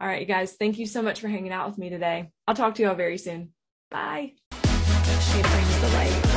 All 0.00 0.06
right, 0.06 0.20
you 0.20 0.26
guys, 0.26 0.52
thank 0.52 0.78
you 0.78 0.86
so 0.86 1.02
much 1.02 1.20
for 1.20 1.28
hanging 1.28 1.52
out 1.52 1.68
with 1.68 1.78
me 1.78 1.90
today. 1.90 2.30
I'll 2.46 2.54
talk 2.54 2.76
to 2.76 2.82
you 2.82 2.88
all 2.88 2.94
very 2.94 3.18
soon. 3.18 3.52
Bye. 3.90 4.34
She 4.52 5.42
brings 5.42 5.80
the 5.80 5.88
light. 5.94 6.27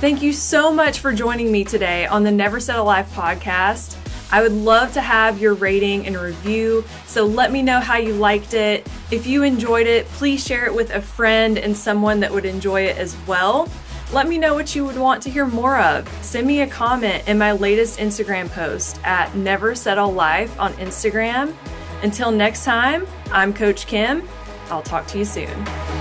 Thank 0.00 0.22
you 0.22 0.32
so 0.32 0.72
much 0.72 1.00
for 1.00 1.12
joining 1.12 1.52
me 1.52 1.62
today 1.62 2.06
on 2.06 2.22
the 2.22 2.30
Never 2.30 2.58
Settle 2.58 2.86
Life 2.86 3.12
podcast. 3.12 3.98
I 4.32 4.40
would 4.40 4.52
love 4.52 4.94
to 4.94 5.02
have 5.02 5.38
your 5.38 5.52
rating 5.52 6.06
and 6.06 6.16
review, 6.16 6.86
so 7.04 7.26
let 7.26 7.52
me 7.52 7.60
know 7.60 7.80
how 7.80 7.98
you 7.98 8.14
liked 8.14 8.54
it. 8.54 8.88
If 9.10 9.26
you 9.26 9.42
enjoyed 9.42 9.86
it, 9.86 10.06
please 10.06 10.42
share 10.42 10.64
it 10.64 10.74
with 10.74 10.94
a 10.94 11.02
friend 11.02 11.58
and 11.58 11.76
someone 11.76 12.18
that 12.20 12.32
would 12.32 12.46
enjoy 12.46 12.84
it 12.86 12.96
as 12.96 13.14
well. 13.26 13.68
Let 14.10 14.26
me 14.26 14.38
know 14.38 14.54
what 14.54 14.74
you 14.74 14.86
would 14.86 14.96
want 14.96 15.22
to 15.24 15.30
hear 15.30 15.44
more 15.44 15.78
of. 15.78 16.08
Send 16.24 16.46
me 16.46 16.62
a 16.62 16.66
comment 16.66 17.28
in 17.28 17.36
my 17.36 17.52
latest 17.52 17.98
Instagram 17.98 18.48
post 18.48 18.98
at 19.04 19.36
Never 19.36 19.74
Settle 19.74 20.14
Life 20.14 20.58
on 20.58 20.72
Instagram. 20.74 21.54
Until 22.02 22.30
next 22.30 22.64
time, 22.64 23.06
I'm 23.32 23.52
Coach 23.52 23.86
Kim. 23.86 24.26
I'll 24.70 24.80
talk 24.80 25.06
to 25.08 25.18
you 25.18 25.26
soon. 25.26 25.99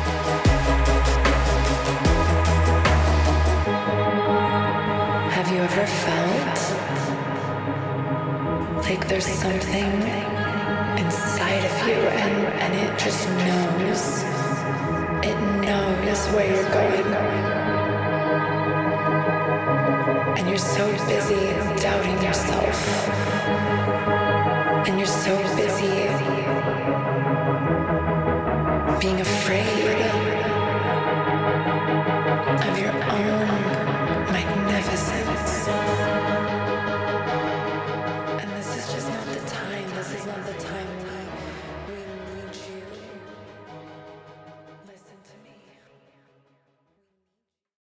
Ever 5.72 5.86
felt 5.86 6.60
like 8.82 9.08
there's 9.08 9.26
something 9.26 9.92
inside 10.98 11.64
of 11.64 11.88
you 11.88 12.00
and, 12.24 12.38
and 12.64 12.74
it 12.74 12.98
just 12.98 13.28
knows, 13.46 14.24
it 15.24 15.38
knows 15.62 16.22
where 16.34 16.48
you're 16.54 16.72
going. 16.72 17.14
And 20.38 20.50
you're 20.50 20.58
so 20.58 20.86
busy 21.08 21.46
doubting 21.80 22.20
yourself. 22.24 22.78
And 24.88 24.98
you're 24.98 25.08
so 25.08 25.38